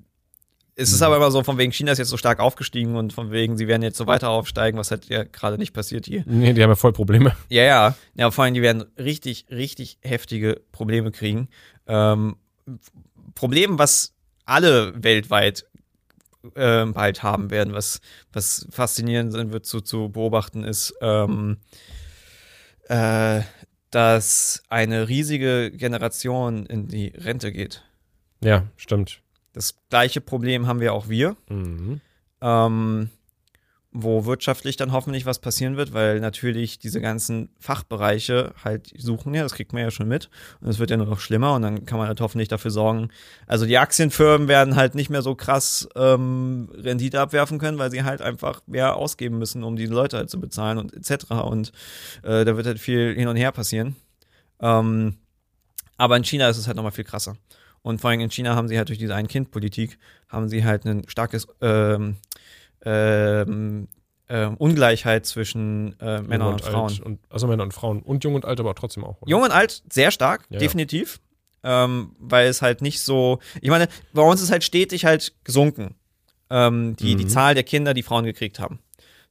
es 0.75 0.93
ist 0.93 1.01
aber 1.01 1.17
immer 1.17 1.29
so, 1.31 1.43
von 1.43 1.57
wegen 1.57 1.73
China 1.73 1.91
ist 1.91 1.97
jetzt 1.97 2.07
so 2.09 2.15
stark 2.17 2.39
aufgestiegen 2.39 2.95
und 2.95 3.11
von 3.11 3.29
wegen, 3.29 3.57
sie 3.57 3.67
werden 3.67 3.81
jetzt 3.83 3.97
so 3.97 4.07
weiter 4.07 4.29
aufsteigen, 4.29 4.77
was 4.79 4.89
halt 4.89 5.05
ja 5.09 5.23
gerade 5.25 5.57
nicht 5.57 5.73
passiert 5.73 6.05
hier. 6.05 6.23
Nee, 6.25 6.53
die 6.53 6.63
haben 6.63 6.69
ja 6.69 6.75
voll 6.75 6.93
Probleme. 6.93 7.35
Ja, 7.49 7.63
ja. 7.63 7.95
Ja, 8.15 8.31
vor 8.31 8.45
allem, 8.45 8.53
die 8.53 8.61
werden 8.61 8.85
richtig, 8.97 9.45
richtig 9.51 9.97
heftige 10.01 10.61
Probleme 10.71 11.11
kriegen. 11.11 11.49
Ähm, 11.87 12.37
Problem, 13.35 13.77
was 13.77 14.13
alle 14.45 14.93
weltweit 15.03 15.65
ähm, 16.55 16.93
bald 16.93 17.23
haben 17.23 17.51
werden, 17.51 17.73
was, 17.73 18.01
was 18.33 18.67
faszinierend 18.69 19.31
sein 19.31 19.51
wird 19.51 19.65
zu, 19.65 19.81
zu 19.81 20.09
beobachten, 20.09 20.63
ist, 20.63 20.93
ähm, 21.01 21.57
äh, 22.87 23.41
dass 23.89 24.63
eine 24.69 25.07
riesige 25.07 25.71
Generation 25.71 26.65
in 26.65 26.87
die 26.87 27.09
Rente 27.09 27.51
geht. 27.51 27.83
Ja, 28.43 28.67
stimmt. 28.77 29.21
Das 29.53 29.75
gleiche 29.89 30.21
Problem 30.21 30.67
haben 30.67 30.79
wir 30.79 30.93
auch 30.93 31.09
wir. 31.09 31.35
Mhm. 31.49 32.01
ähm, 32.41 33.09
wo 33.93 34.25
wirtschaftlich 34.25 34.77
dann 34.77 34.93
hoffentlich 34.93 35.25
was 35.25 35.39
passieren 35.39 35.75
wird, 35.75 35.93
weil 35.93 36.21
natürlich 36.21 36.79
diese 36.79 37.01
ganzen 37.01 37.49
Fachbereiche 37.59 38.53
halt 38.63 38.93
suchen 38.97 39.33
ja, 39.33 39.43
das 39.43 39.53
kriegt 39.53 39.73
man 39.73 39.83
ja 39.83 39.91
schon 39.91 40.07
mit 40.07 40.29
und 40.61 40.69
es 40.69 40.79
wird 40.79 40.91
ja 40.91 40.97
nur 40.97 41.07
noch 41.07 41.19
schlimmer 41.19 41.55
und 41.55 41.61
dann 41.61 41.85
kann 41.85 41.97
man 41.97 42.07
halt 42.07 42.21
hoffentlich 42.21 42.47
dafür 42.47 42.71
sorgen, 42.71 43.09
also 43.47 43.65
die 43.65 43.77
Aktienfirmen 43.77 44.47
werden 44.47 44.77
halt 44.77 44.95
nicht 44.95 45.09
mehr 45.09 45.21
so 45.21 45.35
krass 45.35 45.89
ähm, 45.95 46.69
Rendite 46.73 47.19
abwerfen 47.19 47.59
können, 47.59 47.79
weil 47.79 47.91
sie 47.91 48.03
halt 48.03 48.21
einfach 48.21 48.61
mehr 48.65 48.95
ausgeben 48.95 49.37
müssen, 49.37 49.63
um 49.63 49.75
die 49.75 49.87
Leute 49.87 50.17
halt 50.17 50.29
zu 50.29 50.39
bezahlen 50.39 50.77
und 50.77 50.93
etc. 50.93 51.31
Und 51.43 51.73
äh, 52.23 52.45
da 52.45 52.55
wird 52.55 52.67
halt 52.67 52.79
viel 52.79 53.13
hin 53.13 53.27
und 53.27 53.35
her 53.35 53.51
passieren. 53.51 53.97
Ähm, 54.61 55.17
aber 55.97 56.15
in 56.15 56.23
China 56.23 56.47
ist 56.47 56.57
es 56.57 56.67
halt 56.67 56.77
nochmal 56.77 56.93
viel 56.93 57.03
krasser. 57.03 57.35
Und 57.81 57.99
vor 57.99 58.09
allem 58.09 58.19
in 58.19 58.31
China 58.31 58.55
haben 58.55 58.67
sie 58.67 58.77
halt 58.77 58.89
durch 58.89 58.99
diese 58.99 59.15
Ein-Kind-Politik, 59.15 59.97
haben 60.29 60.49
sie 60.49 60.63
halt 60.63 60.85
ein 60.85 61.07
starkes 61.07 61.47
ähm, 61.61 62.17
ähm, 62.85 63.87
ähm, 64.29 64.55
Ungleichheit 64.57 65.25
zwischen 65.25 65.99
äh, 65.99 66.21
Männern 66.21 66.47
Jung 66.47 66.53
und 66.53 66.61
Frauen. 66.63 66.99
Und, 67.03 67.19
also 67.29 67.47
Männer 67.47 67.63
und 67.63 67.73
Frauen. 67.73 68.01
Und 68.01 68.23
jung 68.23 68.35
und 68.35 68.45
alt, 68.45 68.59
aber 68.59 68.73
trotzdem 68.75 69.03
auch. 69.03 69.21
oder? 69.21 69.29
Jung 69.29 69.43
und 69.43 69.51
alt, 69.51 69.83
sehr 69.91 70.11
stark, 70.11 70.45
Ja, 70.49 70.55
ja. 70.55 70.59
definitiv. 70.59 71.19
Ähm, 71.63 72.15
weil 72.17 72.47
es 72.47 72.61
halt 72.63 72.81
nicht 72.81 73.01
so, 73.01 73.39
ich 73.61 73.69
meine, 73.69 73.87
bei 74.13 74.21
uns 74.23 74.41
ist 74.41 74.51
halt 74.51 74.63
stetig 74.63 75.05
halt 75.05 75.33
gesunken. 75.43 75.95
Ähm, 76.49 76.95
die, 76.97 77.15
die 77.15 77.25
Mhm. 77.25 77.29
Zahl 77.29 77.53
der 77.53 77.63
Kinder, 77.63 77.93
die 77.93 78.03
Frauen 78.03 78.25
gekriegt 78.25 78.59
haben. 78.59 78.79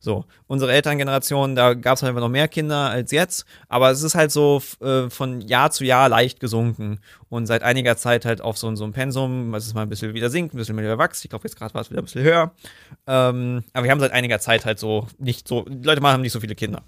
So, 0.03 0.25
unsere 0.47 0.73
Elterngeneration, 0.73 1.55
da 1.55 1.75
gab 1.75 1.97
es 1.97 2.03
halt 2.03 2.09
einfach 2.09 2.23
noch 2.23 2.31
mehr 2.31 2.49
Kinder 2.49 2.89
als 2.89 3.11
jetzt, 3.11 3.45
aber 3.69 3.91
es 3.91 4.03
ist 4.03 4.15
halt 4.15 4.33
so 4.33 4.63
äh, 4.81 5.11
von 5.11 5.43
Jahr 5.43 5.71
zu 5.73 5.85
Jahr 5.85 6.09
leicht 6.09 6.41
gesunken 6.41 7.01
und 7.29 7.45
seit 7.45 7.63
einiger 7.63 7.99
Zeit 7.99 8.25
halt 8.25 8.41
auf 8.41 8.57
so, 8.57 8.75
so 8.77 8.85
ein 8.85 8.93
Pensum, 8.93 9.53
was 9.53 9.67
es 9.67 9.75
mal 9.75 9.83
ein 9.83 9.91
bisschen 9.91 10.15
wieder 10.15 10.31
sinkt, 10.31 10.55
ein 10.55 10.57
bisschen 10.57 10.79
wieder 10.79 10.97
wächst. 10.99 11.23
Ich 11.23 11.29
glaube, 11.29 11.47
jetzt 11.47 11.57
gerade 11.57 11.75
war 11.75 11.83
es 11.83 11.91
wieder 11.91 12.01
ein 12.01 12.05
bisschen 12.05 12.23
höher. 12.23 12.53
Ähm, 13.07 13.63
aber 13.75 13.85
wir 13.85 13.91
haben 13.91 14.01
seit 14.01 14.13
einiger 14.13 14.41
Zeit 14.41 14.65
halt 14.65 14.79
so 14.79 15.07
nicht 15.19 15.47
so, 15.47 15.67
die 15.69 15.87
Leute 15.87 16.01
haben 16.03 16.23
nicht 16.23 16.33
so 16.33 16.41
viele 16.41 16.55
Kinder. 16.55 16.83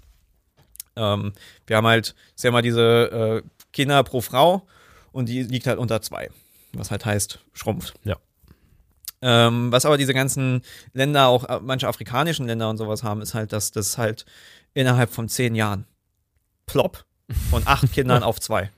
Ähm, 0.95 1.33
wir 1.67 1.77
haben 1.77 1.85
halt, 1.85 2.15
ja 2.41 2.49
mal 2.49 2.63
diese 2.63 3.43
äh, 3.43 3.47
Kinder 3.73 4.03
pro 4.03 4.21
Frau 4.21 4.65
und 5.11 5.29
die 5.29 5.43
liegt 5.43 5.67
halt 5.67 5.77
unter 5.77 6.01
zwei. 6.01 6.31
Was 6.73 6.89
halt 6.89 7.05
heißt, 7.05 7.37
schrumpft. 7.53 7.93
Ja. 8.03 8.17
Ähm, 9.25 9.71
was 9.71 9.85
aber 9.85 9.97
diese 9.97 10.13
ganzen 10.13 10.61
Länder, 10.93 11.27
auch 11.27 11.45
äh, 11.47 11.59
manche 11.61 11.87
afrikanischen 11.87 12.45
Länder 12.45 12.69
und 12.69 12.77
sowas 12.77 13.03
haben, 13.03 13.21
ist 13.21 13.33
halt, 13.33 13.53
dass 13.53 13.71
das 13.71 13.97
halt 13.97 14.25
innerhalb 14.73 15.09
von 15.11 15.29
zehn 15.29 15.55
Jahren 15.55 15.85
plopp 16.65 17.05
von 17.49 17.63
acht 17.65 17.91
Kindern 17.93 18.21
auf 18.21 18.39
zwei. 18.41 18.69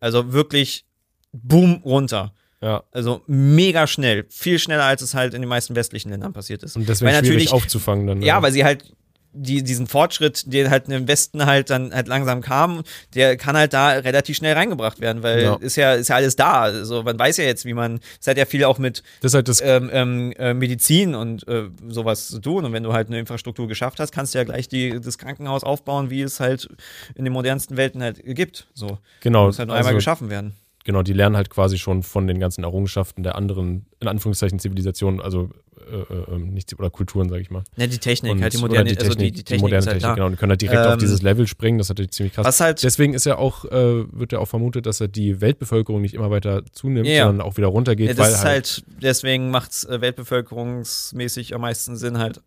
Also 0.00 0.32
wirklich 0.32 0.84
boom 1.32 1.82
runter. 1.84 2.32
Ja. 2.62 2.82
Also 2.92 3.22
mega 3.26 3.86
schnell. 3.86 4.26
Viel 4.28 4.58
schneller, 4.58 4.84
als 4.84 5.00
es 5.02 5.14
halt 5.14 5.32
in 5.34 5.40
den 5.40 5.48
meisten 5.48 5.74
westlichen 5.74 6.10
Ländern 6.10 6.32
passiert 6.34 6.62
ist. 6.62 6.76
Und 6.76 6.88
deswegen 6.88 7.10
Weil 7.10 7.18
schwierig 7.20 7.46
natürlich- 7.46 7.52
aufzufangen 7.52 8.06
dann. 8.06 8.22
Ja, 8.22 8.42
weil 8.42 8.52
sie 8.52 8.64
halt 8.64 8.92
die, 9.32 9.62
diesen 9.62 9.86
Fortschritt, 9.86 10.52
der 10.52 10.70
halt 10.70 10.88
im 10.88 11.06
Westen 11.06 11.46
halt 11.46 11.70
dann 11.70 11.94
halt 11.94 12.08
langsam 12.08 12.40
kam, 12.40 12.82
der 13.14 13.36
kann 13.36 13.56
halt 13.56 13.72
da 13.72 13.90
relativ 13.90 14.36
schnell 14.36 14.54
reingebracht 14.54 15.00
werden, 15.00 15.22
weil 15.22 15.42
Ja. 15.42 15.54
ist 15.56 15.76
ja 15.76 15.94
ist 15.94 16.08
ja 16.08 16.16
alles 16.16 16.36
da. 16.36 16.62
Also 16.62 17.02
man 17.02 17.18
weiß 17.18 17.36
ja 17.36 17.44
jetzt, 17.44 17.64
wie 17.64 17.74
man, 17.74 18.00
es 18.20 18.26
hat 18.26 18.36
ja 18.36 18.44
viel 18.44 18.64
auch 18.64 18.78
mit 18.78 19.02
das 19.20 19.34
halt 19.34 19.48
das. 19.48 19.60
ähm, 19.60 19.90
ähm, 19.92 20.32
äh, 20.38 20.54
Medizin 20.54 21.14
und 21.14 21.46
äh, 21.48 21.68
sowas 21.88 22.28
zu 22.28 22.40
tun. 22.40 22.64
Und 22.64 22.72
wenn 22.72 22.82
du 22.82 22.92
halt 22.92 23.08
eine 23.08 23.18
Infrastruktur 23.18 23.68
geschafft 23.68 24.00
hast, 24.00 24.12
kannst 24.12 24.34
du 24.34 24.38
ja 24.38 24.44
gleich 24.44 24.68
die, 24.68 25.00
das 25.00 25.18
Krankenhaus 25.18 25.64
aufbauen, 25.64 26.10
wie 26.10 26.22
es 26.22 26.40
halt 26.40 26.68
in 27.14 27.24
den 27.24 27.32
modernsten 27.32 27.76
Welten 27.76 28.02
halt 28.02 28.20
gibt. 28.24 28.66
So 28.74 28.98
genau. 29.20 29.46
muss 29.46 29.58
halt 29.58 29.68
nur 29.68 29.76
einmal 29.76 29.90
also, 29.90 29.98
geschaffen 29.98 30.30
werden. 30.30 30.54
Genau, 30.84 31.02
die 31.02 31.12
lernen 31.12 31.36
halt 31.36 31.50
quasi 31.50 31.78
schon 31.78 32.02
von 32.02 32.26
den 32.26 32.38
ganzen 32.40 32.64
Errungenschaften 32.64 33.22
der 33.22 33.34
anderen, 33.36 33.86
in 34.00 34.08
Anführungszeichen, 34.08 34.58
Zivilisationen, 34.58 35.20
also 35.20 35.50
äh, 35.90 36.34
äh, 36.34 36.38
nicht 36.38 36.78
oder 36.78 36.90
Kulturen, 36.90 37.28
sag 37.28 37.40
ich 37.40 37.50
mal. 37.50 37.64
Ja, 37.76 37.86
die 37.86 37.98
Technik, 37.98 38.32
Und, 38.32 38.42
halt 38.42 38.52
die 38.52 38.58
oder 38.58 38.68
moderne, 38.68 38.90
die 38.90 38.98
also 38.98 39.10
Technik, 39.10 39.26
die, 39.34 39.38
die 39.38 39.44
Technik 39.44 39.62
moderne 39.62 39.78
ist 39.80 39.86
halt 39.86 39.94
Technik, 39.96 40.10
da. 40.10 40.14
genau. 40.14 40.26
Und 40.26 40.36
können 40.38 40.50
halt 40.50 40.60
direkt 40.62 40.86
auf 40.86 40.92
Ähm, 40.92 40.98
dieses 40.98 41.22
Level 41.22 41.46
springen, 41.46 41.78
das 41.78 41.86
ist 41.86 41.90
natürlich 41.90 42.10
ziemlich 42.12 42.34
krass. 42.34 42.46
Was 42.46 42.60
halt, 42.60 42.82
Deswegen 42.82 43.14
ist 43.14 43.24
ja 43.26 43.38
auch, 43.38 43.64
äh, 43.64 44.04
wird 44.12 44.32
ja 44.32 44.38
auch 44.38 44.46
vermutet, 44.46 44.86
dass 44.86 44.98
ja 45.00 45.06
die 45.06 45.40
Weltbevölkerung 45.40 46.00
nicht 46.00 46.14
immer 46.14 46.30
weiter 46.30 46.62
zunimmt, 46.72 47.06
Ja. 47.08 47.26
sondern 47.26 47.46
auch 47.46 47.56
wieder 47.56 47.68
runtergeht, 47.68 48.08
ja, 48.08 48.14
das 48.14 48.26
weil 48.26 48.32
ist 48.32 48.44
halt, 48.44 48.54
halt, 48.54 48.84
deswegen 49.02 49.50
macht 49.50 49.72
es 49.72 49.84
äh, 49.84 50.00
weltbevölkerungsmäßig 50.00 51.54
am 51.54 51.62
meisten 51.62 51.96
Sinn, 51.96 52.18
halt, 52.18 52.40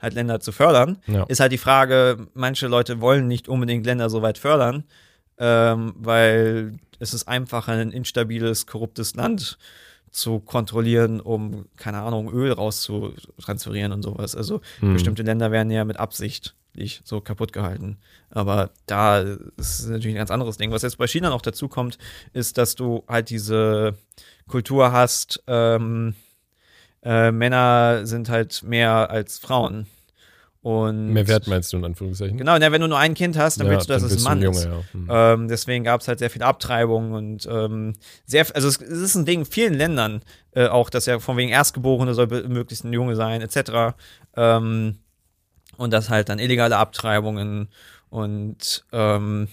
halt 0.00 0.14
Länder 0.14 0.40
zu 0.40 0.52
fördern. 0.52 0.98
ja. 1.06 1.24
Ist 1.24 1.40
halt 1.40 1.52
die 1.52 1.58
Frage, 1.58 2.26
manche 2.34 2.66
Leute 2.66 3.00
wollen 3.00 3.28
nicht 3.28 3.48
unbedingt 3.48 3.86
Länder 3.86 4.10
so 4.10 4.22
weit 4.22 4.38
fördern, 4.38 4.84
ähm, 5.38 5.94
weil 5.96 6.74
es 7.00 7.12
ist 7.12 7.26
einfacher, 7.26 7.72
ein 7.72 7.90
instabiles, 7.90 8.66
korruptes 8.66 9.16
Land 9.16 9.58
zu 10.12 10.40
kontrollieren, 10.40 11.20
um, 11.20 11.66
keine 11.76 12.02
Ahnung, 12.02 12.32
Öl 12.32 12.52
rauszutransferieren 12.52 13.92
und 13.92 14.02
sowas. 14.02 14.36
Also 14.36 14.60
Hm. 14.80 14.92
bestimmte 14.92 15.22
Länder 15.22 15.50
werden 15.50 15.70
ja 15.70 15.84
mit 15.84 15.98
Absicht 15.98 16.54
nicht 16.74 17.06
so 17.06 17.20
kaputt 17.20 17.52
gehalten. 17.52 17.98
Aber 18.30 18.70
da 18.86 19.20
ist 19.20 19.40
es 19.80 19.86
natürlich 19.86 20.14
ein 20.14 20.18
ganz 20.18 20.30
anderes 20.30 20.56
Ding. 20.56 20.70
Was 20.70 20.82
jetzt 20.82 20.98
bei 20.98 21.06
China 21.06 21.30
noch 21.30 21.42
dazu 21.42 21.68
kommt, 21.68 21.98
ist, 22.32 22.58
dass 22.58 22.74
du 22.76 23.04
halt 23.08 23.30
diese 23.30 23.96
Kultur 24.46 24.92
hast, 24.92 25.42
ähm, 25.46 26.14
äh, 27.02 27.32
Männer 27.32 28.06
sind 28.06 28.28
halt 28.28 28.62
mehr 28.62 29.10
als 29.10 29.38
Frauen. 29.38 29.86
Und 30.62 31.14
mehr 31.14 31.26
Wert 31.26 31.46
meinst 31.46 31.72
du 31.72 31.78
in 31.78 31.84
Anführungszeichen? 31.86 32.36
Genau, 32.36 32.58
na, 32.58 32.70
wenn 32.70 32.82
du 32.82 32.88
nur 32.88 32.98
ein 32.98 33.14
Kind 33.14 33.38
hast, 33.38 33.58
dann 33.58 33.66
Ja, 33.66 33.72
willst 33.72 33.88
du, 33.88 33.94
dass 33.94 34.02
es 34.02 34.18
ein 34.18 34.22
Mann 34.24 34.40
du 34.40 34.50
ist. 34.50 34.64
Junge, 34.64 34.76
ja. 34.76 34.82
Hm. 34.92 35.08
Ähm, 35.42 35.48
deswegen 35.48 35.84
gab 35.84 36.02
es 36.02 36.08
halt 36.08 36.18
sehr 36.18 36.28
viel 36.28 36.42
Abtreibung 36.42 37.12
und 37.12 37.48
ähm, 37.50 37.94
sehr, 38.26 38.46
also 38.54 38.68
es, 38.68 38.78
es 38.78 39.00
ist 39.00 39.14
ein 39.14 39.24
Ding 39.24 39.40
in 39.40 39.46
vielen 39.46 39.72
Ländern 39.72 40.20
äh, 40.52 40.66
auch, 40.66 40.90
dass 40.90 41.06
ja 41.06 41.18
von 41.18 41.38
wegen 41.38 41.50
Erstgeborene 41.50 42.12
soll 42.12 42.26
möglichst 42.48 42.84
ein 42.84 42.92
Junge 42.92 43.16
sein, 43.16 43.40
etc. 43.40 43.96
Ähm, 44.36 44.98
und 45.78 45.92
dass 45.94 46.10
halt 46.10 46.28
dann 46.28 46.38
illegale 46.38 46.76
Abtreibungen 46.76 47.68
und 48.10 48.84
ähm, 48.92 49.48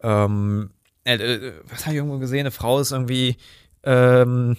ähm, 0.00 0.70
äh, 1.04 1.16
äh, 1.16 1.52
was 1.68 1.84
habe 1.84 1.94
ich 1.94 1.96
irgendwo 1.98 2.18
gesehen? 2.18 2.40
Eine 2.40 2.50
Frau 2.50 2.80
ist 2.80 2.92
irgendwie 2.92 3.36
ähm, 3.82 4.56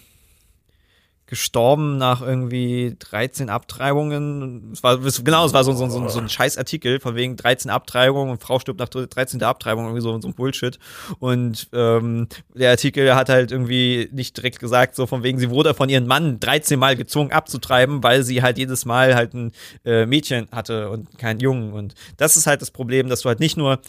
gestorben 1.27 1.97
nach 1.97 2.21
irgendwie 2.21 2.95
13 2.97 3.49
Abtreibungen. 3.49 4.71
Es 4.71 4.81
war, 4.81 4.97
genau, 4.97 5.45
es 5.45 5.53
war 5.53 5.65
so, 5.65 5.73
so, 5.73 5.87
so, 5.89 6.07
so 6.07 6.19
ein 6.19 6.29
Scheißartikel 6.29 7.01
von 7.01 7.15
wegen 7.15 7.35
13 7.35 7.69
Abtreibungen 7.69 8.31
und 8.31 8.41
Frau 8.41 8.59
stirbt 8.59 8.79
nach 8.79 8.87
13. 8.87 9.43
Abtreibung, 9.43 9.85
irgendwie 9.85 10.01
so, 10.01 10.19
so 10.21 10.27
ein 10.29 10.33
Bullshit. 10.33 10.79
Und 11.19 11.67
ähm, 11.73 12.27
der 12.55 12.71
Artikel 12.71 13.13
hat 13.13 13.27
halt 13.27 13.51
irgendwie 13.51 14.07
nicht 14.13 14.37
direkt 14.37 14.59
gesagt, 14.59 14.95
so 14.95 15.05
von 15.05 15.21
wegen, 15.21 15.37
sie 15.37 15.49
wurde 15.49 15.73
von 15.73 15.89
ihrem 15.89 16.07
Mann 16.07 16.39
13 16.39 16.79
Mal 16.79 16.95
gezwungen 16.95 17.33
abzutreiben, 17.33 18.03
weil 18.03 18.23
sie 18.23 18.41
halt 18.41 18.57
jedes 18.57 18.85
Mal 18.85 19.13
halt 19.13 19.33
ein 19.33 19.51
äh, 19.83 20.05
Mädchen 20.05 20.47
hatte 20.53 20.89
und 20.89 21.19
keinen 21.19 21.41
Jungen. 21.41 21.73
Und 21.73 21.93
das 22.15 22.37
ist 22.37 22.47
halt 22.47 22.61
das 22.61 22.71
Problem, 22.71 23.09
dass 23.09 23.21
du 23.21 23.29
halt 23.29 23.41
nicht 23.41 23.57
nur 23.57 23.79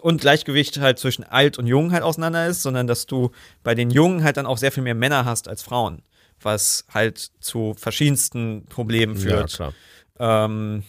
und 0.00 0.20
Gleichgewicht 0.20 0.80
halt 0.80 0.98
zwischen 0.98 1.24
alt 1.24 1.58
und 1.58 1.66
jung 1.66 1.92
halt 1.92 2.02
auseinander 2.02 2.46
ist, 2.46 2.62
sondern 2.62 2.86
dass 2.86 3.06
du 3.06 3.30
bei 3.62 3.74
den 3.74 3.90
Jungen 3.90 4.24
halt 4.24 4.36
dann 4.36 4.46
auch 4.46 4.58
sehr 4.58 4.72
viel 4.72 4.82
mehr 4.82 4.94
Männer 4.94 5.24
hast 5.24 5.48
als 5.48 5.62
Frauen, 5.62 6.02
was 6.44 6.84
halt 6.92 7.30
zu 7.40 7.74
verschiedensten 7.76 8.64
Problemen 8.68 9.14
Ja, 9.16 9.20
führt. 9.20 9.54
klar. 9.54 9.74
ähm, 10.18 10.82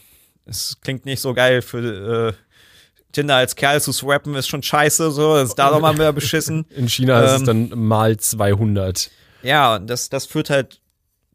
es 0.46 0.78
klingt 0.82 1.06
nicht 1.06 1.22
so 1.22 1.34
geil 1.34 1.62
für 1.62 2.30
äh, 2.30 2.34
Tinder 3.14 3.36
als 3.36 3.56
Kerl 3.56 3.80
zu 3.82 3.92
swappen, 3.92 4.36
ist 4.36 4.48
schon 4.48 4.64
scheiße, 4.64 5.12
so, 5.12 5.36
das 5.36 5.50
ist 5.50 5.56
da 5.56 5.70
nochmal 5.72 5.94
mehr 5.94 6.12
beschissen. 6.14 6.66
In 6.76 6.90
China 6.90 7.22
ist 7.24 7.32
es 7.32 7.40
Ähm, 7.42 7.70
dann 7.70 7.80
mal 7.88 8.18
200. 8.18 9.12
Ja, 9.44 9.76
und 9.76 9.88
das, 9.90 10.10
das 10.10 10.26
führt 10.26 10.50
halt, 10.50 10.82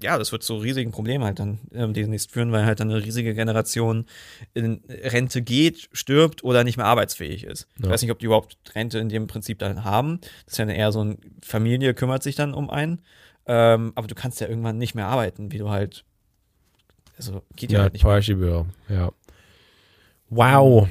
ja, 0.03 0.19
das 0.19 0.33
wird 0.33 0.43
zu 0.43 0.57
riesigen 0.57 0.91
Problemen 0.93 1.25
halt 1.25 1.39
dann 1.39 1.59
ähm, 1.73 1.93
demnächst 1.95 2.33
führen, 2.33 2.53
weil 2.53 2.65
halt 2.67 2.81
dann 2.81 2.91
eine 2.91 3.03
riesige 3.05 3.35
Generation 3.35 4.07
in 4.55 4.83
Rente 4.89 5.41
geht, 5.43 5.89
stirbt 5.93 6.43
oder 6.45 6.65
nicht 6.65 6.77
mehr 6.77 6.87
arbeitsfähig 6.87 7.45
ist. 7.45 7.67
Ich 7.79 7.85
Ja. 7.85 7.91
weiß 7.91 8.03
nicht, 8.03 8.11
ob 8.11 8.19
die 8.19 8.27
überhaupt 8.27 8.57
Rente 8.75 8.99
in 8.99 9.09
dem 9.09 9.27
Prinzip 9.27 9.59
dann 9.59 9.85
haben. 9.85 10.21
Das 10.47 10.55
ist 10.55 10.59
ja 10.59 10.67
eher 10.67 10.93
so 10.93 11.01
eine 11.01 11.17
Familie 11.45 11.95
kümmert 11.95 12.23
sich 12.23 12.35
dann 12.35 12.55
um 12.55 12.71
einen. 12.71 13.03
Ähm, 13.49 13.93
aber 13.95 14.07
du 14.07 14.15
kannst 14.15 14.41
ja 14.41 14.47
irgendwann 14.47 14.79
nicht 14.79 14.95
mehr 14.95 15.07
arbeiten, 15.07 15.51
wie 15.51 15.59
du 15.59 15.71
halt, 15.71 16.05
also 17.17 17.43
geht 17.57 17.73
ja, 17.73 17.79
Ja, 17.79 17.83
halt 17.85 17.95
nicht 17.95 18.37
mehr. 18.37 18.67
Ja. 18.89 19.11
Wow. 20.29 20.89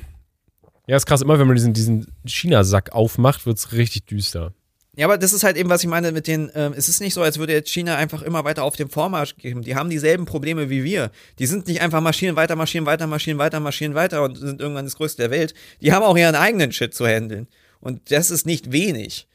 Ja, 0.88 0.98
ist 0.98 1.06
krass, 1.06 1.22
immer 1.22 1.38
wenn 1.38 1.48
man 1.48 1.56
diesen, 1.56 1.74
diesen 1.74 2.12
China-Sack 2.26 2.94
aufmacht, 2.94 3.46
wird 3.46 3.58
es 3.58 3.74
richtig 3.74 4.08
düster. 4.08 4.54
Ja, 4.96 5.06
aber 5.06 5.20
das 5.20 5.32
ist 5.32 5.44
halt 5.44 5.58
eben, 5.58 5.70
was 5.70 5.84
ich 5.84 5.90
meine 5.90 6.12
mit 6.12 6.26
den, 6.26 6.50
ähm, 6.56 6.74
es 6.76 6.90
ist 6.90 7.02
nicht 7.02 7.14
so, 7.14 7.22
als 7.22 7.38
würde 7.38 7.54
jetzt 7.54 7.70
China 7.70 7.98
einfach 7.98 8.24
immer 8.24 8.44
weiter 8.46 8.64
auf 8.64 8.76
dem 8.76 8.90
Vormarsch 8.90 9.36
gehen. 9.36 9.62
Die 9.62 9.76
haben 9.76 9.92
dieselben 9.92 10.26
Probleme 10.26 10.72
wie 10.72 10.84
wir. 10.84 11.12
Die 11.38 11.46
sind 11.46 11.68
nicht 11.68 11.82
einfach 11.82 12.02
marschieren 12.02 12.36
weiter, 12.36 12.56
marschieren 12.56 12.88
weiter, 12.88 13.06
marschieren 13.06 13.38
weiter, 13.38 13.60
marschieren 13.60 13.94
weiter 13.94 14.24
und 14.24 14.40
sind 14.40 14.60
irgendwann 14.60 14.86
das 14.86 14.96
Größte 14.96 15.22
der 15.22 15.30
Welt. 15.30 15.54
Die 15.82 15.94
haben 15.94 16.02
auch 16.02 16.18
ihren 16.18 16.34
eigenen 16.34 16.72
Shit 16.72 16.96
zu 16.96 17.06
handeln. 17.06 17.48
Und 17.80 18.10
das 18.10 18.32
ist 18.32 18.48
nicht 18.48 18.72
wenig. 18.72 19.28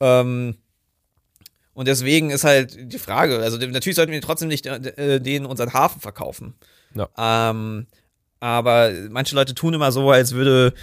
Ähm, 0.00 0.56
und 1.74 1.88
deswegen 1.88 2.30
ist 2.30 2.44
halt 2.44 2.76
die 2.92 2.98
Frage, 2.98 3.38
also 3.38 3.56
natürlich 3.58 3.96
sollten 3.96 4.12
wir 4.12 4.20
trotzdem 4.20 4.48
nicht 4.48 4.66
äh, 4.66 5.20
denen 5.20 5.46
unseren 5.46 5.72
Hafen 5.72 6.00
verkaufen. 6.00 6.54
Ja. 6.94 7.08
Ähm, 7.50 7.86
aber 8.40 8.90
manche 9.10 9.34
Leute 9.34 9.54
tun 9.54 9.74
immer 9.74 9.92
so, 9.92 10.10
als 10.10 10.32
würde 10.32 10.74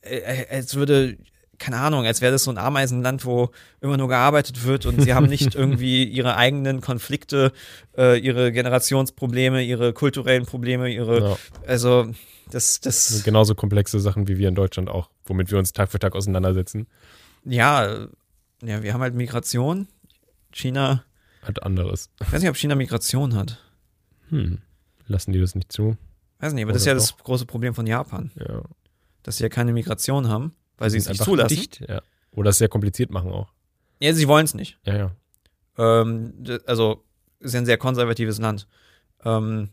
äh, 0.00 0.46
als 0.50 0.74
würde, 0.74 1.16
keine 1.58 1.78
Ahnung, 1.78 2.04
als 2.06 2.20
wäre 2.20 2.32
das 2.32 2.44
so 2.44 2.50
ein 2.50 2.58
Ameisenland, 2.58 3.24
wo 3.24 3.50
immer 3.80 3.96
nur 3.96 4.08
gearbeitet 4.08 4.64
wird 4.64 4.86
und 4.86 5.00
sie 5.02 5.14
haben 5.14 5.26
nicht 5.26 5.54
irgendwie 5.56 6.04
ihre 6.04 6.36
eigenen 6.36 6.80
Konflikte, 6.80 7.52
äh, 7.96 8.18
ihre 8.18 8.52
Generationsprobleme, 8.52 9.62
ihre 9.62 9.92
kulturellen 9.92 10.46
Probleme, 10.46 10.88
ihre, 10.88 11.20
Ja. 11.30 11.36
also 11.66 12.10
das, 12.50 12.80
Das 12.80 13.08
das, 13.08 13.24
genauso 13.24 13.54
komplexe 13.54 13.98
Sachen 14.00 14.28
wie 14.28 14.38
wir 14.38 14.48
in 14.48 14.54
Deutschland 14.54 14.88
auch, 14.88 15.10
womit 15.24 15.50
wir 15.50 15.58
uns 15.58 15.72
Tag 15.72 15.90
für 15.90 15.98
Tag 15.98 16.14
auseinandersetzen. 16.14 16.86
ja, 17.44 17.84
äh, 17.86 18.08
ja, 18.62 18.82
wir 18.82 18.94
haben 18.94 19.02
halt 19.02 19.14
Migration. 19.14 19.86
China, 20.56 21.04
Halt 21.42 21.62
anderes. 21.62 22.10
ich 22.20 22.32
weiß 22.32 22.40
nicht, 22.40 22.50
ob 22.50 22.56
China 22.56 22.74
Migration 22.74 23.34
hat. 23.34 23.62
Hm. 24.30 24.58
Lassen 25.06 25.32
die 25.32 25.40
das 25.40 25.54
nicht 25.54 25.70
zu? 25.72 25.96
Weiß 26.40 26.52
nicht, 26.52 26.62
aber 26.64 26.70
Oder 26.70 26.74
das 26.74 26.82
ist 26.82 26.86
ja 26.86 26.94
doch. 26.94 27.00
das 27.00 27.16
große 27.18 27.46
Problem 27.46 27.74
von 27.74 27.86
Japan, 27.86 28.30
Ja. 28.34 28.62
dass 29.22 29.36
sie 29.36 29.44
ja 29.44 29.48
keine 29.48 29.72
Migration 29.72 30.28
haben, 30.28 30.54
weil 30.78 30.90
sie 30.90 30.98
es 30.98 31.08
nicht 31.08 31.22
zulassen. 31.22 31.54
Dicht, 31.54 31.80
ja. 31.88 32.02
Oder 32.32 32.50
es 32.50 32.58
sehr 32.58 32.68
kompliziert 32.68 33.10
machen 33.10 33.30
auch. 33.30 33.52
Ja, 34.00 34.12
sie 34.12 34.28
wollen 34.28 34.44
es 34.44 34.54
nicht. 34.54 34.78
Ja, 34.84 34.96
ja. 34.96 35.16
Ähm, 35.78 36.34
also, 36.66 37.04
ist 37.40 37.54
ja 37.54 37.60
ein 37.60 37.66
sehr 37.66 37.78
konservatives 37.78 38.38
Land. 38.38 38.66
Ähm, 39.24 39.70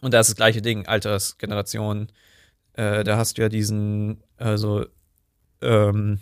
und 0.00 0.14
da 0.14 0.20
ist 0.20 0.28
das 0.30 0.36
gleiche 0.36 0.62
Ding, 0.62 0.86
Altersgeneration. 0.86 2.08
Äh, 2.72 3.04
da 3.04 3.16
hast 3.16 3.36
du 3.38 3.42
ja 3.42 3.48
diesen, 3.48 4.22
also, 4.36 4.86
ähm, 5.60 6.18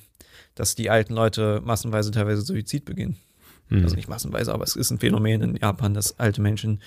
dass 0.55 0.74
die 0.74 0.90
alten 0.90 1.14
Leute 1.14 1.61
massenweise 1.64 2.11
teilweise 2.11 2.43
Suizid 2.43 2.84
begehen. 2.84 3.16
Hm. 3.72 3.84
Also 3.84 3.96
nicht 3.96 4.08
massenweise, 4.08 4.52
aber 4.52 4.64
es 4.64 4.76
ist 4.76 4.90
ein 4.90 4.98
Phänomen 4.98 5.42
in 5.42 5.56
Japan, 5.56 5.94
dass 5.94 6.18
alte 6.18 6.40
Menschen 6.40 6.80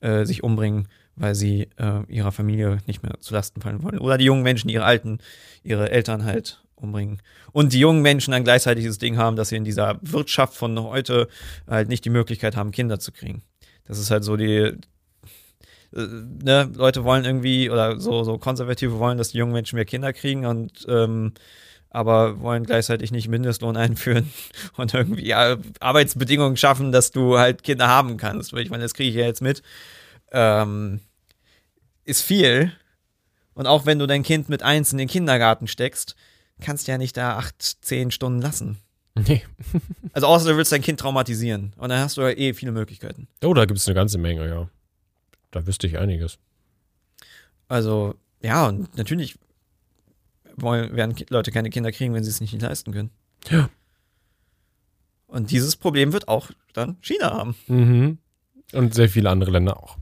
äh, 0.00 0.24
sich 0.24 0.42
umbringen, 0.42 0.88
weil 1.16 1.34
sie 1.34 1.68
äh, 1.76 2.02
ihrer 2.08 2.32
Familie 2.32 2.78
nicht 2.86 3.02
mehr 3.02 3.14
zu 3.20 3.34
Lasten 3.34 3.60
fallen 3.60 3.82
wollen. 3.82 3.98
Oder 3.98 4.18
die 4.18 4.24
jungen 4.24 4.42
Menschen 4.42 4.68
ihre 4.68 4.84
alten, 4.84 5.18
ihre 5.62 5.90
Eltern 5.90 6.24
halt 6.24 6.62
umbringen. 6.76 7.20
Und 7.52 7.72
die 7.72 7.80
jungen 7.80 8.02
Menschen 8.02 8.30
dann 8.30 8.44
gleichzeitig 8.44 8.86
das 8.86 8.98
Ding 8.98 9.16
haben, 9.16 9.36
dass 9.36 9.48
sie 9.48 9.56
in 9.56 9.64
dieser 9.64 9.98
Wirtschaft 10.02 10.54
von 10.54 10.78
heute 10.80 11.28
halt 11.66 11.88
nicht 11.88 12.04
die 12.04 12.10
Möglichkeit 12.10 12.56
haben, 12.56 12.70
Kinder 12.70 13.00
zu 13.00 13.10
kriegen. 13.10 13.42
Das 13.86 13.98
ist 13.98 14.10
halt 14.10 14.22
so 14.22 14.36
die, 14.36 14.54
äh, 14.54 14.76
ne, 15.92 16.70
Leute 16.74 17.02
wollen 17.02 17.24
irgendwie, 17.24 17.68
oder 17.70 17.98
so, 17.98 18.22
so 18.22 18.38
Konservative 18.38 18.98
wollen, 19.00 19.18
dass 19.18 19.30
die 19.30 19.38
jungen 19.38 19.52
Menschen 19.52 19.76
mehr 19.76 19.86
Kinder 19.86 20.12
kriegen 20.12 20.46
und 20.46 20.86
ähm, 20.88 21.32
aber 21.90 22.40
wollen 22.40 22.64
gleichzeitig 22.64 23.12
nicht 23.12 23.28
Mindestlohn 23.28 23.76
einführen 23.76 24.30
und 24.76 24.94
irgendwie 24.94 25.34
Arbeitsbedingungen 25.34 26.56
schaffen, 26.56 26.92
dass 26.92 27.10
du 27.12 27.38
halt 27.38 27.62
Kinder 27.62 27.88
haben 27.88 28.16
kannst. 28.16 28.52
Weil 28.52 28.62
ich 28.62 28.70
meine, 28.70 28.82
das 28.82 28.94
kriege 28.94 29.10
ich 29.10 29.16
ja 29.16 29.24
jetzt 29.24 29.42
mit. 29.42 29.62
Ähm, 30.32 31.00
ist 32.04 32.22
viel. 32.22 32.72
Und 33.54 33.66
auch 33.66 33.86
wenn 33.86 33.98
du 33.98 34.06
dein 34.06 34.22
Kind 34.22 34.48
mit 34.48 34.62
eins 34.62 34.92
in 34.92 34.98
den 34.98 35.08
Kindergarten 35.08 35.66
steckst, 35.66 36.14
kannst 36.60 36.86
du 36.86 36.92
ja 36.92 36.98
nicht 36.98 37.16
da 37.16 37.36
acht, 37.36 37.60
zehn 37.60 38.10
Stunden 38.10 38.40
lassen. 38.40 38.78
Nee. 39.14 39.42
Also 40.12 40.26
außer 40.26 40.50
du 40.50 40.56
willst 40.56 40.72
dein 40.72 40.82
Kind 40.82 40.98
traumatisieren. 40.98 41.74
Und 41.76 41.90
dann 41.90 42.00
hast 42.00 42.16
du 42.16 42.22
ja 42.22 42.30
eh 42.30 42.54
viele 42.54 42.72
Möglichkeiten. 42.72 43.28
Oh, 43.44 43.54
da 43.54 43.66
gibt 43.66 43.78
es 43.78 43.86
eine 43.86 43.94
ganze 43.94 44.18
Menge, 44.18 44.48
ja. 44.48 44.68
Da 45.52 45.64
wüsste 45.66 45.86
ich 45.86 45.98
einiges. 45.98 46.38
Also, 47.68 48.14
ja, 48.42 48.66
und 48.66 48.96
natürlich 48.96 49.38
wollen, 50.60 50.94
werden 50.96 51.14
Leute 51.28 51.50
keine 51.50 51.70
Kinder 51.70 51.92
kriegen, 51.92 52.14
wenn 52.14 52.24
sie 52.24 52.30
es 52.30 52.40
nicht 52.40 52.60
leisten 52.60 52.92
können. 52.92 53.10
Ja. 53.48 53.68
Und 55.26 55.50
dieses 55.50 55.76
Problem 55.76 56.12
wird 56.12 56.28
auch 56.28 56.50
dann 56.72 56.96
China 57.00 57.32
haben. 57.32 57.54
Mhm. 57.66 58.18
Und 58.72 58.94
sehr 58.94 59.08
viele 59.08 59.30
andere 59.30 59.50
Länder 59.50 59.82
auch. 59.82 59.98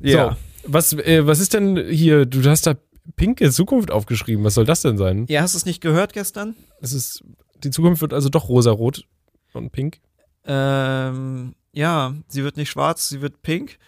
Ja. 0.00 0.36
So, 0.64 0.72
was, 0.72 0.92
äh, 0.94 1.26
was 1.26 1.40
ist 1.40 1.54
denn 1.54 1.76
hier? 1.88 2.26
Du 2.26 2.42
hast 2.48 2.66
da 2.66 2.74
pinke 3.16 3.50
Zukunft 3.50 3.90
aufgeschrieben. 3.90 4.44
Was 4.44 4.54
soll 4.54 4.64
das 4.64 4.82
denn 4.82 4.98
sein? 4.98 5.26
Ja, 5.28 5.42
hast 5.42 5.54
du 5.54 5.58
es 5.58 5.66
nicht 5.66 5.80
gehört 5.80 6.12
gestern? 6.12 6.54
Es 6.80 6.92
ist, 6.92 7.24
die 7.62 7.70
Zukunft 7.70 8.02
wird 8.02 8.12
also 8.12 8.28
doch 8.28 8.48
rosarot 8.48 9.06
und 9.52 9.70
pink. 9.70 10.00
Ähm, 10.44 11.54
ja, 11.72 12.14
sie 12.28 12.44
wird 12.44 12.56
nicht 12.56 12.70
schwarz, 12.70 13.08
sie 13.08 13.20
wird 13.20 13.42
pink, 13.42 13.78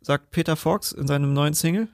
sagt 0.00 0.30
Peter 0.30 0.56
Fox 0.56 0.92
in 0.92 1.06
seinem 1.06 1.32
neuen 1.32 1.54
Single. 1.54 1.88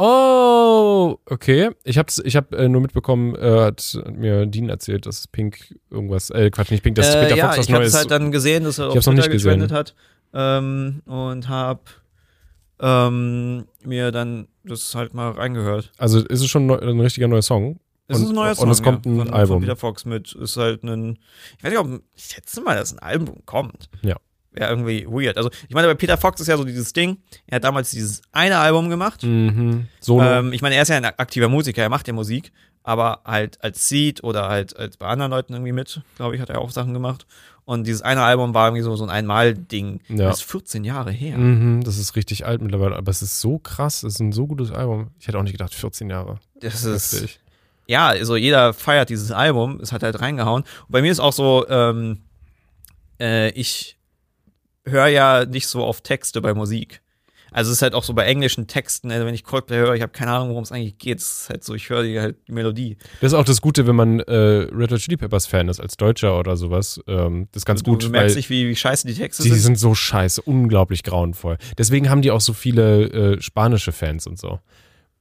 Oh, 0.00 1.18
okay. 1.26 1.70
Ich 1.82 1.98
hab's, 1.98 2.20
ich 2.24 2.36
hab 2.36 2.54
äh, 2.54 2.68
nur 2.68 2.80
mitbekommen, 2.80 3.34
äh, 3.34 3.60
hat 3.62 3.98
mir 4.16 4.46
Dean 4.46 4.68
erzählt, 4.68 5.06
dass 5.06 5.26
Pink 5.26 5.74
irgendwas, 5.90 6.30
äh, 6.30 6.50
Quatsch, 6.50 6.70
nicht 6.70 6.84
Pink, 6.84 6.94
dass 6.96 7.12
äh, 7.14 7.22
Peter 7.24 7.36
ja, 7.36 7.46
Fox 7.46 7.58
was 7.58 7.66
ich 7.66 7.72
habe 7.72 7.80
Neues. 7.82 7.92
es 7.94 7.98
halt 7.98 8.10
dann 8.12 8.30
gesehen, 8.30 8.62
dass 8.64 8.78
er 8.78 8.90
Ich 8.90 8.98
auf 8.98 9.04
Twitter 9.04 9.16
nicht 9.16 9.30
gesehen. 9.30 9.72
hat 9.72 9.94
ähm, 10.32 11.02
und 11.04 11.48
habe 11.48 11.80
ähm, 12.80 13.64
mir 13.82 14.12
dann 14.12 14.46
das 14.62 14.94
halt 14.94 15.14
mal 15.14 15.32
reingehört. 15.32 15.90
also 15.98 16.20
ist 16.20 16.40
es 16.42 16.46
schon 16.48 16.66
neu, 16.66 16.76
ein 16.78 17.00
richtiger 17.00 17.26
neuer 17.26 17.42
Song? 17.42 17.80
Es 18.06 18.18
Und- 18.18 18.22
ist 18.22 18.28
ein 18.30 18.34
neuer 18.36 18.50
und 18.50 18.56
Song, 18.56 18.70
es 18.70 18.82
kommt 18.82 19.04
ja, 19.04 19.12
ein 19.12 19.18
von, 19.18 19.30
Album. 19.30 19.54
Von 19.56 19.60
Peter 19.62 19.76
Fox 19.76 20.04
mit, 20.04 20.32
ist 20.32 20.56
halt 20.56 20.84
ein, 20.84 21.18
ich 21.58 21.64
weiß 21.64 21.70
nicht, 21.72 21.80
ob, 21.80 22.02
ich 22.14 22.24
schätze 22.24 22.60
mal, 22.60 22.76
dass 22.76 22.92
ein 22.92 23.00
Album 23.00 23.42
kommt. 23.46 23.90
Ja. 24.02 24.16
Wäre 24.58 24.70
irgendwie 24.70 25.06
weird. 25.06 25.36
Also, 25.36 25.50
ich 25.68 25.74
meine, 25.74 25.86
bei 25.86 25.94
Peter 25.94 26.16
Fox 26.16 26.40
ist 26.40 26.48
ja 26.48 26.56
so 26.56 26.64
dieses 26.64 26.92
Ding, 26.92 27.18
er 27.46 27.56
hat 27.56 27.64
damals 27.64 27.90
dieses 27.90 28.22
eine 28.32 28.58
Album 28.58 28.88
gemacht. 28.90 29.22
Mhm. 29.22 29.86
Solo. 30.00 30.24
Ähm, 30.24 30.52
ich 30.52 30.62
meine, 30.62 30.74
er 30.74 30.82
ist 30.82 30.88
ja 30.88 30.96
ein 30.96 31.04
aktiver 31.04 31.48
Musiker, 31.48 31.82
er 31.82 31.88
macht 31.88 32.08
ja 32.08 32.12
Musik, 32.12 32.50
aber 32.82 33.20
halt 33.24 33.62
als 33.62 33.88
Seed 33.88 34.24
oder 34.24 34.48
halt 34.48 34.76
als 34.76 34.96
bei 34.96 35.06
anderen 35.06 35.30
Leuten 35.30 35.52
irgendwie 35.52 35.72
mit, 35.72 36.00
glaube 36.16 36.34
ich, 36.34 36.40
hat 36.40 36.50
er 36.50 36.60
auch 36.60 36.70
Sachen 36.70 36.92
gemacht. 36.92 37.26
Und 37.64 37.86
dieses 37.86 38.02
eine 38.02 38.22
Album 38.22 38.54
war 38.54 38.68
irgendwie 38.68 38.82
so, 38.82 38.96
so 38.96 39.04
ein 39.04 39.10
Einmal-Ding. 39.10 40.00
Ja. 40.08 40.28
Das 40.28 40.38
ist 40.40 40.50
14 40.50 40.84
Jahre 40.84 41.12
her. 41.12 41.36
Mhm, 41.36 41.84
das 41.84 41.98
ist 41.98 42.16
richtig 42.16 42.46
alt 42.46 42.62
mittlerweile, 42.62 42.96
aber 42.96 43.10
es 43.10 43.20
ist 43.22 43.40
so 43.40 43.58
krass, 43.58 44.02
es 44.02 44.14
ist 44.14 44.20
ein 44.20 44.32
so 44.32 44.46
gutes 44.46 44.72
Album. 44.72 45.10
Ich 45.20 45.28
hätte 45.28 45.38
auch 45.38 45.42
nicht 45.42 45.52
gedacht, 45.52 45.74
14 45.74 46.08
Jahre. 46.10 46.40
Das 46.60 46.82
ist, 46.84 47.12
Heftig. 47.12 47.40
ja, 47.86 48.08
also 48.08 48.36
jeder 48.36 48.72
feiert 48.72 49.10
dieses 49.10 49.30
Album, 49.30 49.78
es 49.82 49.92
hat 49.92 50.02
halt 50.02 50.18
reingehauen. 50.20 50.62
Und 50.62 50.88
bei 50.88 51.02
mir 51.02 51.12
ist 51.12 51.20
auch 51.20 51.34
so, 51.34 51.68
ähm, 51.68 52.22
äh, 53.20 53.50
ich 53.50 53.97
höre 54.90 55.08
ja 55.08 55.44
nicht 55.44 55.66
so 55.66 55.84
oft 55.84 56.04
Texte 56.04 56.40
bei 56.40 56.54
Musik. 56.54 57.00
Also 57.50 57.70
es 57.70 57.78
ist 57.78 57.82
halt 57.82 57.94
auch 57.94 58.04
so 58.04 58.12
bei 58.12 58.24
englischen 58.26 58.66
Texten, 58.66 59.10
also 59.10 59.24
wenn 59.24 59.34
ich 59.34 59.42
Coldplay 59.42 59.78
höre, 59.78 59.94
ich 59.94 60.02
habe 60.02 60.12
keine 60.12 60.32
Ahnung, 60.32 60.50
worum 60.50 60.64
es 60.64 60.72
eigentlich 60.72 60.98
geht. 60.98 61.18
Es 61.18 61.42
ist 61.42 61.50
halt 61.50 61.64
so, 61.64 61.74
ich 61.74 61.88
höre 61.88 62.02
die 62.02 62.20
halt 62.20 62.36
die 62.46 62.52
Melodie. 62.52 62.98
Das 63.20 63.32
ist 63.32 63.38
auch 63.38 63.44
das 63.44 63.60
Gute, 63.60 63.86
wenn 63.86 63.96
man 63.96 64.20
äh, 64.20 64.34
Red 64.34 64.92
Hot 64.92 65.00
Chili 65.00 65.16
Peppers 65.16 65.46
Fan 65.46 65.68
ist, 65.68 65.80
als 65.80 65.96
Deutscher 65.96 66.38
oder 66.38 66.56
sowas. 66.56 67.00
Ähm, 67.06 67.48
das 67.52 67.62
ist 67.62 67.66
ganz 67.66 67.82
du, 67.82 67.92
gut, 67.92 68.04
du 68.04 68.10
merkst 68.10 68.36
nicht, 68.36 68.50
wie, 68.50 68.68
wie 68.68 68.76
scheiße 68.76 69.06
die 69.06 69.14
Texte 69.14 69.42
die 69.42 69.48
sind. 69.48 69.60
sind 69.60 69.78
so 69.78 69.94
scheiße, 69.94 70.42
unglaublich 70.42 71.02
grauenvoll. 71.02 71.56
Deswegen 71.78 72.10
haben 72.10 72.22
die 72.22 72.30
auch 72.30 72.40
so 72.40 72.52
viele 72.52 73.36
äh, 73.36 73.40
spanische 73.40 73.92
Fans 73.92 74.26
und 74.26 74.38
so. 74.38 74.60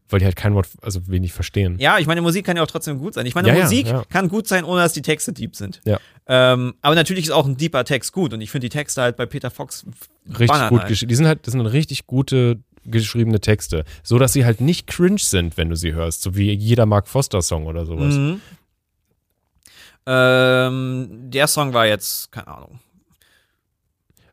Weil 0.10 0.20
die 0.20 0.26
halt 0.26 0.36
kein 0.38 0.54
Wort, 0.56 0.68
also 0.82 1.08
wenig 1.08 1.34
verstehen. 1.34 1.78
Ja, 1.80 2.00
ich 2.00 2.08
meine, 2.08 2.22
Musik 2.22 2.46
kann 2.46 2.56
ja 2.56 2.64
auch 2.64 2.68
trotzdem 2.68 2.98
gut 3.00 3.14
sein. 3.14 3.26
Ich 3.26 3.36
meine, 3.36 3.50
Ja, 3.50 3.56
ja, 3.56 3.64
Musik 3.64 3.88
ja. 3.88 4.04
kann 4.10 4.30
gut 4.30 4.48
sein, 4.48 4.64
ohne 4.64 4.82
dass 4.82 4.94
die 4.94 5.02
Texte 5.02 5.34
deep 5.34 5.56
sind. 5.56 5.82
Ja. 5.86 6.00
Ähm, 6.28 6.76
aber 6.82 6.96
natürlich 6.96 7.26
ist 7.26 7.32
auch 7.32 7.46
ein 7.46 7.58
deeper 7.58 7.84
Text 7.84 8.14
gut. 8.14 8.34
Und 8.34 8.40
ich 8.42 8.50
finde 8.50 8.70
die 8.70 8.76
Texte 8.78 9.02
halt 9.02 9.18
bei 9.18 9.26
Peter 9.26 9.52
Fox 9.52 9.86
Richtig 10.28 10.70
gut 10.70 10.80
halt. 10.80 10.88
geschrieben. 10.88 11.10
Die 11.10 11.16
sind 11.16 11.28
halt, 11.28 11.46
das 11.46 11.52
sind 11.52 11.62
richtig 11.62 12.08
gute 12.08 12.60
geschriebene 12.86 13.42
Texte. 13.42 13.84
So 14.02 14.18
dass 14.18 14.32
sie 14.34 14.46
halt 14.46 14.62
nicht 14.62 14.88
cringe 14.88 15.20
sind, 15.20 15.58
wenn 15.58 15.70
du 15.70 15.76
sie 15.76 15.94
hörst. 15.94 16.22
So 16.22 16.36
wie 16.38 16.54
jeder 16.54 16.86
Mark 16.86 17.08
Foster 17.10 17.42
Song 17.42 17.66
oder 17.66 17.86
sowas. 17.86 18.16
Mhm. 18.16 18.42
Ähm, 20.06 21.10
der 21.30 21.48
Song 21.48 21.74
war 21.74 21.86
jetzt, 21.86 22.32
keine 22.32 22.48
Ahnung. 22.48 22.80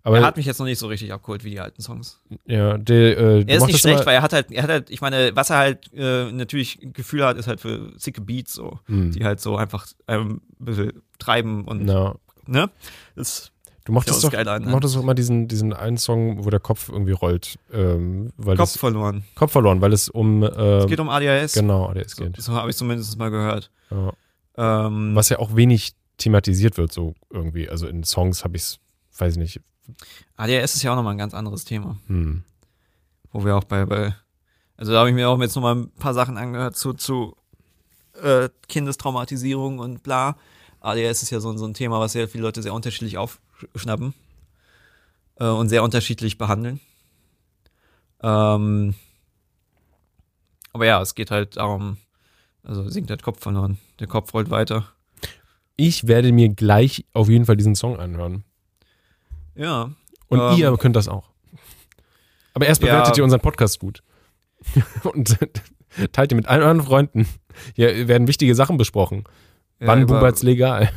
Aber 0.07 0.19
er 0.19 0.25
hat 0.27 0.37
mich 0.37 0.45
jetzt 0.47 0.59
noch 0.59 0.67
nicht 0.67 0.79
so 0.79 0.87
richtig 0.87 1.13
abgeholt 1.13 1.45
wie 1.45 1.51
die 1.51 1.61
alten 1.61 1.81
Songs. 1.81 2.21
ja, 2.45 2.77
der, 2.79 3.17
äh, 3.19 3.45
Er 3.47 3.57
ist 3.57 3.67
nicht 3.67 3.81
schlecht, 3.81 4.05
weil 4.05 4.15
er 4.15 4.23
hat 4.23 4.33
halt, 4.35 4.53
er 4.53 4.63
hat 4.63 4.71
halt, 4.71 4.91
ich 4.91 5.01
meine, 5.01 5.35
was 5.35 5.49
er 5.51 5.57
halt 5.57 5.91
äh, 5.95 6.31
natürlich 6.31 6.79
Gefühl 6.93 7.25
hat, 7.25 7.39
ist 7.39 7.47
halt 7.49 7.61
für 7.61 7.91
sicke 7.97 8.21
Beats 8.21 8.53
so, 8.53 8.79
Hm. 8.85 9.13
die 9.13 9.25
halt 9.25 9.41
so 9.41 9.57
einfach 9.57 9.87
ähm, 10.07 10.43
ein 10.61 10.65
bisschen 10.65 10.93
treiben 11.19 11.65
und, 11.65 11.85
Na, 11.87 12.17
ne? 12.47 12.69
Das, 13.17 13.51
du 13.87 13.93
mochtest 13.93 14.23
doch, 14.23 14.35
an, 14.35 14.45
du 14.63 14.67
ne? 14.67 14.73
mochtest 14.73 14.95
doch 14.95 15.01
immer 15.03 15.15
diesen, 15.15 15.49
diesen 15.49 15.73
einen 15.73 15.97
Song, 15.97 16.45
wo 16.45 16.51
der 16.51 16.61
Kopf 16.61 16.91
irgendwie 16.91 17.13
rollt. 17.13 17.59
Ähm, 17.73 18.31
weil 18.37 18.59
Kopf 18.59 18.73
das, 18.73 18.77
verloren. 18.79 19.25
Kopf 19.35 19.53
verloren, 19.53 19.81
weil 19.81 19.95
es 19.95 20.11
um, 20.11 20.43
Es 20.43 20.85
ähm, 20.85 20.89
geht 20.91 21.01
um 21.01 21.09
ADHS. 21.09 21.55
genau, 21.55 21.87
ADS 21.89 22.17
So, 22.17 22.25
geht. 22.25 22.37
so 22.43 22.53
habe 22.53 22.69
ich 22.69 22.77
zumindest 22.77 23.19
mal 23.19 23.31
gehört. 23.31 23.71
Ja. 23.91 24.13
Ähm, 24.59 25.15
Was 25.15 25.31
ja 25.31 25.39
auch 25.39 25.57
wenig 25.57 25.93
thematisiert 26.19 26.77
wird, 26.77 26.93
so 26.93 27.15
irgendwie. 27.31 27.69
Also 27.71 27.87
in 27.89 28.05
Songs 28.05 28.45
habe 28.45 28.57
ich 28.59 28.63
es, 28.65 28.79
weiß 29.19 29.33
ich 29.33 29.39
nicht. 29.39 29.61
ADHS 30.37 30.77
ist 30.77 30.83
ja 30.83 30.93
auch 30.93 30.97
nochmal 30.97 31.15
ein 31.15 31.19
ganz 31.19 31.35
anderes 31.35 31.65
Thema, 31.65 31.99
Hm. 32.07 32.43
wo 33.33 33.45
wir 33.45 33.57
auch 33.57 33.65
bei, 33.65 33.85
bei 33.85 34.15
also 34.77 34.93
da 34.93 34.99
habe 35.01 35.09
ich 35.09 35.15
mir 35.15 35.29
auch 35.29 35.41
jetzt 35.41 35.55
nochmal 35.55 35.77
ein 35.77 35.91
paar 35.93 36.15
Sachen 36.15 36.37
angehört 36.37 36.77
zu, 36.77 36.95
zu 36.95 37.37
äh, 38.21 38.49
Kindestraumatisierung 38.69 39.79
und 39.79 40.03
bla. 40.03 40.37
ADHS 40.81 41.23
ist 41.23 41.31
ja 41.31 41.41
so, 41.41 41.57
so 41.57 41.65
ein 41.67 41.75
Thema, 41.75 42.01
was 42.01 42.13
sehr 42.13 42.29
viele 42.29 42.43
Leute 42.43 42.63
sehr 42.63 42.75
unterschiedlich 42.75 43.17
aufschnappen 43.17 44.15
äh, 45.37 45.47
und 45.47 45.69
sehr 45.69 45.83
unterschiedlich 45.83 46.39
behandeln. 46.39 46.81
Ähm, 48.23 48.95
aber 50.73 50.87
ja, 50.87 51.01
es 51.01 51.15
geht 51.15 51.31
halt 51.31 51.57
darum, 51.57 51.99
also 52.65 52.89
singt 52.89 53.11
der 53.11 53.19
Kopf 53.19 53.41
verloren. 53.41 53.79
Der 54.01 54.09
Kopf 54.09 54.35
rollt 54.35 54.51
weiter. 54.51 54.89
Ich 55.77 56.07
werde 56.07 56.33
mir 56.33 56.49
gleich 56.49 57.05
auf 57.13 57.29
jeden 57.29 57.47
Fall 57.47 57.57
diesen 57.57 57.75
Song 57.75 57.99
anhören. 57.99 58.45
Ja. 59.55 59.91
Und 60.29 60.41
Ähm, 60.41 60.57
ihr 60.59 60.77
könnt 60.77 60.97
das 60.97 61.09
auch. 61.09 61.31
Aber 62.55 62.67
erst 62.67 62.83
ja. 62.83 62.89
bewertet 62.89 63.17
ihr 63.19 63.25
unseren 63.25 63.41
Podcast 63.41 63.81
gut. 63.81 64.03
Und 65.03 65.39
Teilt 66.13 66.33
ihr 66.33 66.37
mit 66.37 66.47
allen 66.47 66.63
euren 66.63 66.83
Freunden. 66.83 67.29
Hier 67.75 68.09
werden 68.09 68.27
wichtige 68.27 68.55
Sachen 68.55 68.77
besprochen. 68.77 69.25
Ja, 69.81 69.89
Wann 69.89 70.07
bubert's 70.07 70.43
legal? 70.43 70.91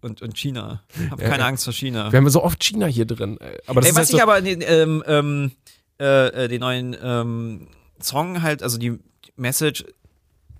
Und, 0.00 0.20
und 0.20 0.36
China. 0.36 0.82
Hab 1.10 1.20
Ja, 1.20 1.28
keine 1.28 1.42
ja. 1.42 1.48
Angst 1.48 1.64
vor 1.64 1.72
China. 1.72 2.10
Wir 2.12 2.18
haben 2.18 2.28
so 2.28 2.42
oft 2.42 2.62
China 2.62 2.86
hier 2.86 3.06
drin. 3.06 3.38
Aber 3.66 3.80
das 3.80 3.86
Ey, 3.86 3.90
ist 3.90 3.96
was 3.96 3.96
halt 3.96 4.10
ich 4.10 4.16
so, 4.16 4.22
aber 4.22 4.40
den, 4.40 4.62
ähm, 4.66 5.02
ähm, 5.06 5.52
äh, 6.00 6.44
äh, 6.44 6.48
den 6.48 6.60
neuen 6.60 6.96
ähm, 7.02 7.68
Song 8.00 8.42
halt, 8.42 8.62
also 8.62 8.78
die 8.78 8.98
Message, 9.36 9.84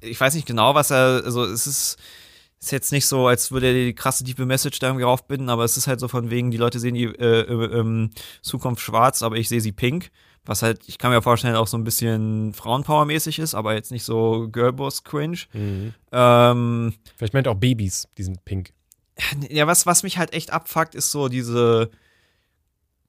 ich 0.01 0.19
weiß 0.19 0.35
nicht 0.35 0.47
genau, 0.47 0.75
was 0.75 0.91
er, 0.91 1.23
also 1.25 1.45
es 1.45 1.67
ist, 1.67 1.97
ist 2.63 2.71
jetzt 2.71 2.93
nicht 2.93 3.07
so, 3.07 3.27
als 3.27 3.51
würde 3.51 3.67
er 3.67 3.75
die 3.75 3.95
krasse 3.95 4.23
tiefe 4.23 4.47
Message 4.47 4.79
da 4.79 4.87
irgendwie 4.87 5.05
raufbinden, 5.05 5.49
aber 5.49 5.65
es 5.65 5.77
ist 5.77 5.89
halt 5.89 5.99
so 5.99 6.07
von 6.07 6.31
wegen, 6.31 6.53
die 6.53 6.57
Leute 6.57 6.79
sehen 6.79 6.95
die 6.95 7.05
äh, 7.05 7.41
äh, 7.41 7.79
ähm, 7.81 8.11
Zukunft 8.41 8.81
schwarz, 8.81 9.23
aber 9.23 9.37
ich 9.37 9.49
sehe 9.49 9.61
sie 9.61 9.73
pink. 9.73 10.11
Was 10.45 10.63
halt, 10.63 10.81
ich 10.87 10.99
kann 10.99 11.11
mir 11.11 11.23
vorstellen, 11.23 11.57
auch 11.57 11.67
so 11.67 11.77
ein 11.77 11.85
bisschen 11.85 12.53
Frauenpower-mäßig 12.55 13.41
ist, 13.41 13.55
aber 13.55 13.75
jetzt 13.75 13.91
nicht 13.91 14.05
so 14.05 14.49
Girlboss-cringe. 14.51 15.39
Mhm. 15.53 15.95
Ähm, 16.13 16.95
Vielleicht 17.17 17.35
meint 17.35 17.49
auch 17.49 17.57
Babys, 17.57 18.09
die 18.17 18.23
sind 18.23 18.45
pink. 18.45 18.73
ja, 19.51 19.67
was, 19.67 19.87
was 19.87 20.05
mich 20.05 20.19
halt 20.19 20.33
echt 20.33 20.53
abfuckt, 20.53 20.95
ist 20.95 21.11
so 21.11 21.29
diese 21.29 21.91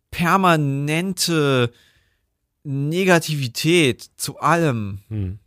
permanente 0.10 1.72
Negativität 2.64 4.10
zu 4.18 4.40
allem. 4.40 5.00
Hm. 5.10 5.40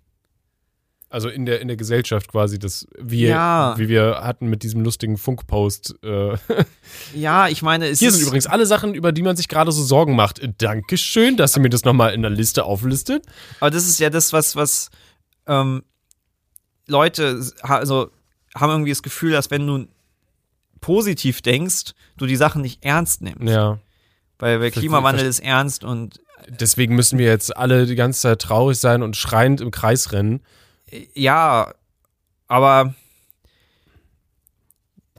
Also 1.17 1.31
in 1.31 1.47
der, 1.47 1.63
in 1.63 1.69
der 1.69 1.79
Gesellschaft 1.79 2.31
quasi, 2.31 2.59
das 2.59 2.87
wir, 2.99 3.31
Ja. 3.31 3.75
wie 3.79 3.89
wir 3.89 4.21
hatten 4.23 4.49
mit 4.49 4.63
diesem 4.63 4.83
lustigen 4.83 5.17
Funkpost. 5.17 5.95
Äh. 6.03 6.37
Ja, 7.15 7.49
ich 7.49 7.63
meine, 7.63 7.87
es 7.87 8.01
Hier 8.01 8.11
sind 8.11 8.21
übrigens 8.27 8.47
alle 8.47 8.67
Sachen, 8.67 8.93
über 8.93 9.13
die 9.13 9.23
man 9.23 9.35
sich 9.35 9.49
gerade 9.49 9.73
so 9.73 9.83
Sorgen 9.83 10.15
macht. 10.15 10.47
Dankeschön, 10.59 11.39
dass 11.39 11.57
ihr 11.57 11.63
mir 11.63 11.71
das 11.71 11.87
nochmal 11.87 12.13
in 12.13 12.21
der 12.21 12.31
Liste 12.31 12.65
auflistet. 12.65 13.25
aber 13.61 13.71
das 13.71 13.89
ist 13.89 13.99
ja 13.99 14.11
das, 14.11 14.35
was, 14.35 14.57
was 14.57 14.91
ähm, 15.47 15.85
Leute 16.87 17.43
also, 17.63 18.11
haben 18.55 18.71
irgendwie 18.71 18.93
das 18.93 19.03
Gefühl, 19.03 19.33
dass 19.33 19.51
wenn 19.51 19.67
du 19.67 19.87
positiv 20.83 21.41
denkst, 21.41 21.93
du 22.19 22.27
die 22.27 22.37
Sachen 22.37 22.61
nicht 22.61 22.85
ernst 22.85 23.23
nimmst. 23.23 23.49
Ja. 23.49 23.79
Weil, 24.39 24.61
weil 24.61 24.71
Klimawandel 24.71 25.25
ist 25.25 25.41
ernst 25.41 25.83
und 25.83 26.21
Deswegen 26.47 26.95
müssen 26.95 27.19
wir 27.19 27.27
jetzt 27.27 27.57
alle 27.57 27.87
die 27.87 27.95
ganze 27.95 28.21
Zeit 28.21 28.43
traurig 28.43 28.79
sein 28.79 29.03
und 29.03 29.17
schreiend 29.17 29.63
im 29.63 29.71
Kreis 29.71 30.13
rennen. 30.13 30.43
Ja, 31.15 31.75
aber 32.49 32.95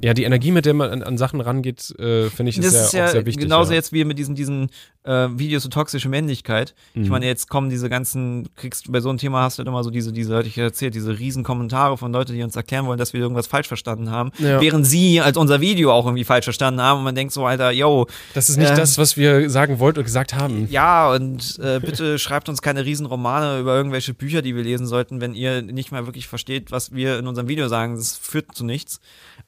Ja, 0.04 0.14
die 0.14 0.24
Energie, 0.26 0.52
mit 0.52 0.66
der 0.66 0.74
man 0.74 0.90
an, 0.92 1.04
an 1.04 1.18
Sachen 1.18 1.42
rangeht, 1.42 1.92
äh, 2.00 2.30
finde 2.30 2.52
ich, 2.52 2.58
ist 2.60 2.66
das 2.68 2.74
ja, 2.74 2.82
ist 2.86 2.94
ja 2.94 3.06
auch 3.06 3.10
sehr 3.10 3.26
wichtig. 3.26 3.44
genauso 3.44 3.72
ja. 3.72 3.78
jetzt 3.78 3.92
wie 3.94 4.04
mit 4.06 4.20
diesen, 4.20 4.36
diesen 4.36 4.70
äh, 5.04 5.28
Videos 5.34 5.64
zu 5.64 5.70
toxische 5.70 6.08
Männlichkeit. 6.10 6.76
Ich 6.94 7.04
Mhm. 7.04 7.08
meine, 7.10 7.26
jetzt 7.26 7.50
kommen 7.50 7.70
diese 7.70 7.90
ganzen, 7.90 8.48
kriegst 8.56 8.92
bei 8.92 9.00
so 9.00 9.10
einem 9.10 9.18
Thema 9.18 9.42
hast 9.42 9.58
du 9.58 9.62
halt 9.62 9.68
immer 9.68 9.84
so 9.84 9.90
diese, 9.90 10.12
diese, 10.14 10.36
hatte 10.36 10.48
ich 10.48 10.58
erzählt, 10.58 10.94
diese 10.94 11.18
riesen 11.18 11.44
Kommentare 11.44 11.98
von 11.98 12.14
Leuten, 12.14 12.34
die 12.34 12.44
uns 12.44 12.56
erklären 12.56 12.86
wollen, 12.86 13.00
dass 13.00 13.14
wir 13.14 13.22
irgendwas 13.22 13.48
falsch 13.48 13.68
verstanden 13.68 14.12
haben. 14.12 14.32
Ja. 14.38 14.62
Während 14.62 14.86
sie 14.86 15.20
als 15.22 15.36
unser 15.38 15.62
Video 15.62 15.92
auch 15.92 16.06
irgendwie 16.06 16.24
falsch 16.26 16.44
verstanden 16.46 16.82
haben 16.82 17.00
und 17.00 17.04
man 17.04 17.16
denkt 17.16 17.34
so, 17.34 17.46
Alter, 17.46 17.72
yo, 17.72 18.06
Das 18.34 18.50
ist 18.50 18.58
nicht 18.58 18.70
Äh, 18.72 18.76
das, 18.76 18.98
was 18.98 19.18
wir 19.18 19.50
sagen 19.50 19.80
wollten 19.80 20.00
und 20.00 20.06
gesagt 20.06 20.36
haben. 20.36 20.68
ja, 20.70 21.12
und 21.12 21.58
äh, 21.60 21.80
bitte 21.80 22.20
schreibt 22.20 22.50
uns 22.50 22.62
keine 22.62 22.86
riesen 22.86 23.06
Romane 23.08 23.60
über 23.60 23.76
irgendwelche 23.76 24.14
Bücher, 24.14 24.42
die 24.42 24.56
wir 24.56 24.64
lesen 24.64 24.86
sollten, 24.88 25.22
wenn 25.22 25.34
ihr 25.34 25.62
nicht 25.64 25.92
mal 25.92 26.06
wirklich 26.06 26.28
versteht, 26.28 26.72
was 26.72 26.94
wir 26.94 27.18
in 27.18 27.28
unserem 27.28 27.48
Video 27.48 27.68
sagen. 27.68 27.96
Das 27.96 28.16
führt 28.16 28.54
zu 28.54 28.64
nichts. 28.66 29.00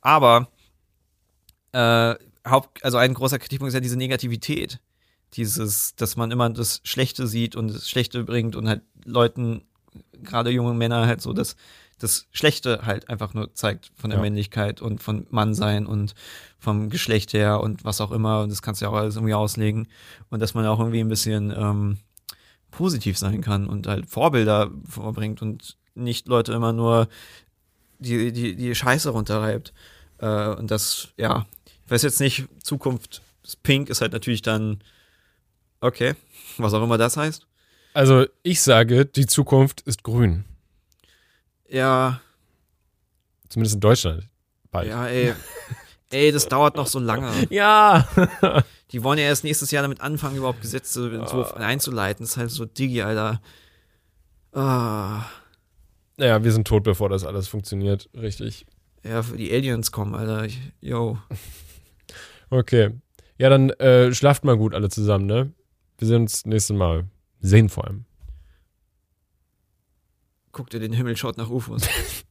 Aber 0.02 0.48
äh, 1.72 2.16
Haupt, 2.48 2.84
also 2.84 2.98
ein 2.98 3.14
großer 3.14 3.40
Kritikpunkt 3.40 3.70
ist 3.70 3.76
ja 3.76 3.80
diese 3.80 3.98
Negativität. 3.98 4.80
Dieses, 5.34 5.96
dass 5.96 6.16
man 6.16 6.32
immer 6.32 6.50
das 6.50 6.82
Schlechte 6.84 7.28
sieht 7.28 7.56
und 7.56 7.72
das 7.72 7.88
Schlechte 7.88 8.24
bringt 8.24 8.56
und 8.56 8.68
halt 8.68 8.82
Leuten, 9.06 9.62
gerade 10.24 10.50
junge 10.50 10.74
Männer, 10.74 11.06
halt 11.06 11.22
so 11.22 11.34
das, 11.34 11.56
das 12.00 12.26
Schlechte 12.32 12.82
halt 12.86 13.10
einfach 13.10 13.36
nur 13.36 13.54
zeigt 13.54 13.92
von 13.96 14.10
der 14.10 14.18
Ja. 14.18 14.24
Männlichkeit 14.24 14.82
und 14.82 15.04
von 15.04 15.28
Mannsein 15.30 15.86
und 15.86 16.16
vom 16.58 16.90
Geschlecht 16.90 17.34
her 17.34 17.62
und 17.62 17.84
was 17.86 18.02
auch 18.02 18.12
immer. 18.12 18.42
Und 18.42 18.50
das 18.50 18.64
kannst 18.64 18.82
du 18.82 18.86
ja 18.86 18.92
auch 18.92 18.96
alles 18.96 19.18
irgendwie 19.18 19.36
auslegen. 19.36 19.88
Und 20.30 20.40
dass 20.40 20.56
man 20.56 20.66
auch 20.66 20.80
irgendwie 20.80 21.02
ein 21.02 21.10
bisschen 21.10 21.54
ähm, 21.56 21.98
positiv 22.72 23.18
sein 23.18 23.42
kann 23.42 23.68
und 23.68 23.86
halt 23.86 24.10
Vorbilder 24.10 24.72
vorbringt 24.88 25.42
und 25.42 25.78
nicht 25.94 26.28
Leute 26.28 26.54
immer 26.54 26.74
nur 26.74 27.08
die, 28.00 28.32
die, 28.32 28.56
die 28.56 28.74
Scheiße 28.74 29.10
runterreibt. 29.10 29.74
Äh, 30.20 30.56
und 30.56 30.72
das, 30.72 31.10
ja, 31.18 31.46
ich 31.90 31.92
weiß 31.92 32.04
jetzt 32.04 32.20
nicht, 32.20 32.48
Zukunft, 32.62 33.24
Pink 33.64 33.90
ist 33.90 34.02
halt 34.02 34.14
natürlich 34.14 34.44
dann, 34.44 34.84
okay, 35.82 36.14
was 36.60 36.72
auch 36.76 36.84
immer 36.84 37.00
das 37.00 37.18
heißt. 37.18 37.48
Also 37.96 38.28
ich 38.44 38.62
sage, 38.62 39.08
die 39.08 39.26
Zukunft 39.26 39.82
ist 39.82 40.04
grün. 40.04 40.46
Ja, 41.68 42.22
Zumindest 43.50 43.74
in 43.74 43.82
Deutschland. 43.82 44.30
Bald. 44.70 44.88
ja, 44.88 45.08
ey. 45.08 45.34
Ey, 46.12 46.32
das 46.32 46.48
dauert 46.48 46.76
noch 46.76 46.86
so 46.86 47.00
lange. 47.00 47.32
Ja. 47.50 48.08
Die 48.92 49.04
wollen 49.04 49.18
ja 49.18 49.26
erst 49.26 49.44
nächstes 49.44 49.72
Jahr 49.72 49.82
damit 49.82 50.02
anfangen, 50.02 50.38
überhaupt 50.38 50.62
Gesetze 50.62 51.26
so 51.28 51.54
einzuleiten. 51.56 52.24
Das 52.24 52.34
ist 52.34 52.38
halt 52.38 52.52
so 52.52 52.66
Digi, 52.66 53.02
Alter. 53.02 53.42
Ah, 54.52 55.26
naja, 56.18 56.44
wir 56.44 56.52
sind 56.52 56.68
tot, 56.68 56.84
bevor 56.84 57.10
das 57.10 57.24
alles 57.24 57.48
funktioniert. 57.48 58.10
Richtig. 58.16 58.68
ja, 59.04 59.24
für 59.24 59.38
die 59.38 59.52
Aliens 59.52 59.92
kommen, 59.92 60.14
Alter. 60.14 60.48
Yo. 60.82 61.18
Okay. 62.50 62.92
Ja, 63.38 63.50
dann 63.50 63.70
äh, 63.72 64.14
schlaft 64.14 64.44
mal 64.44 64.58
gut 64.58 64.74
alle 64.74 64.90
zusammen, 64.90 65.26
ne? 65.26 65.54
Wir 65.98 66.08
sehen 66.08 66.22
uns 66.24 66.46
nächstes 66.46 66.76
Mal. 66.76 67.06
Sehen 67.40 67.70
vor 67.70 67.86
allem. 67.86 68.06
Guck 70.52 70.70
dir 70.70 70.80
den 70.80 70.94
Himmel, 70.94 71.16
schaut 71.16 71.38
nach 71.38 71.50
UFOs. 71.50 71.88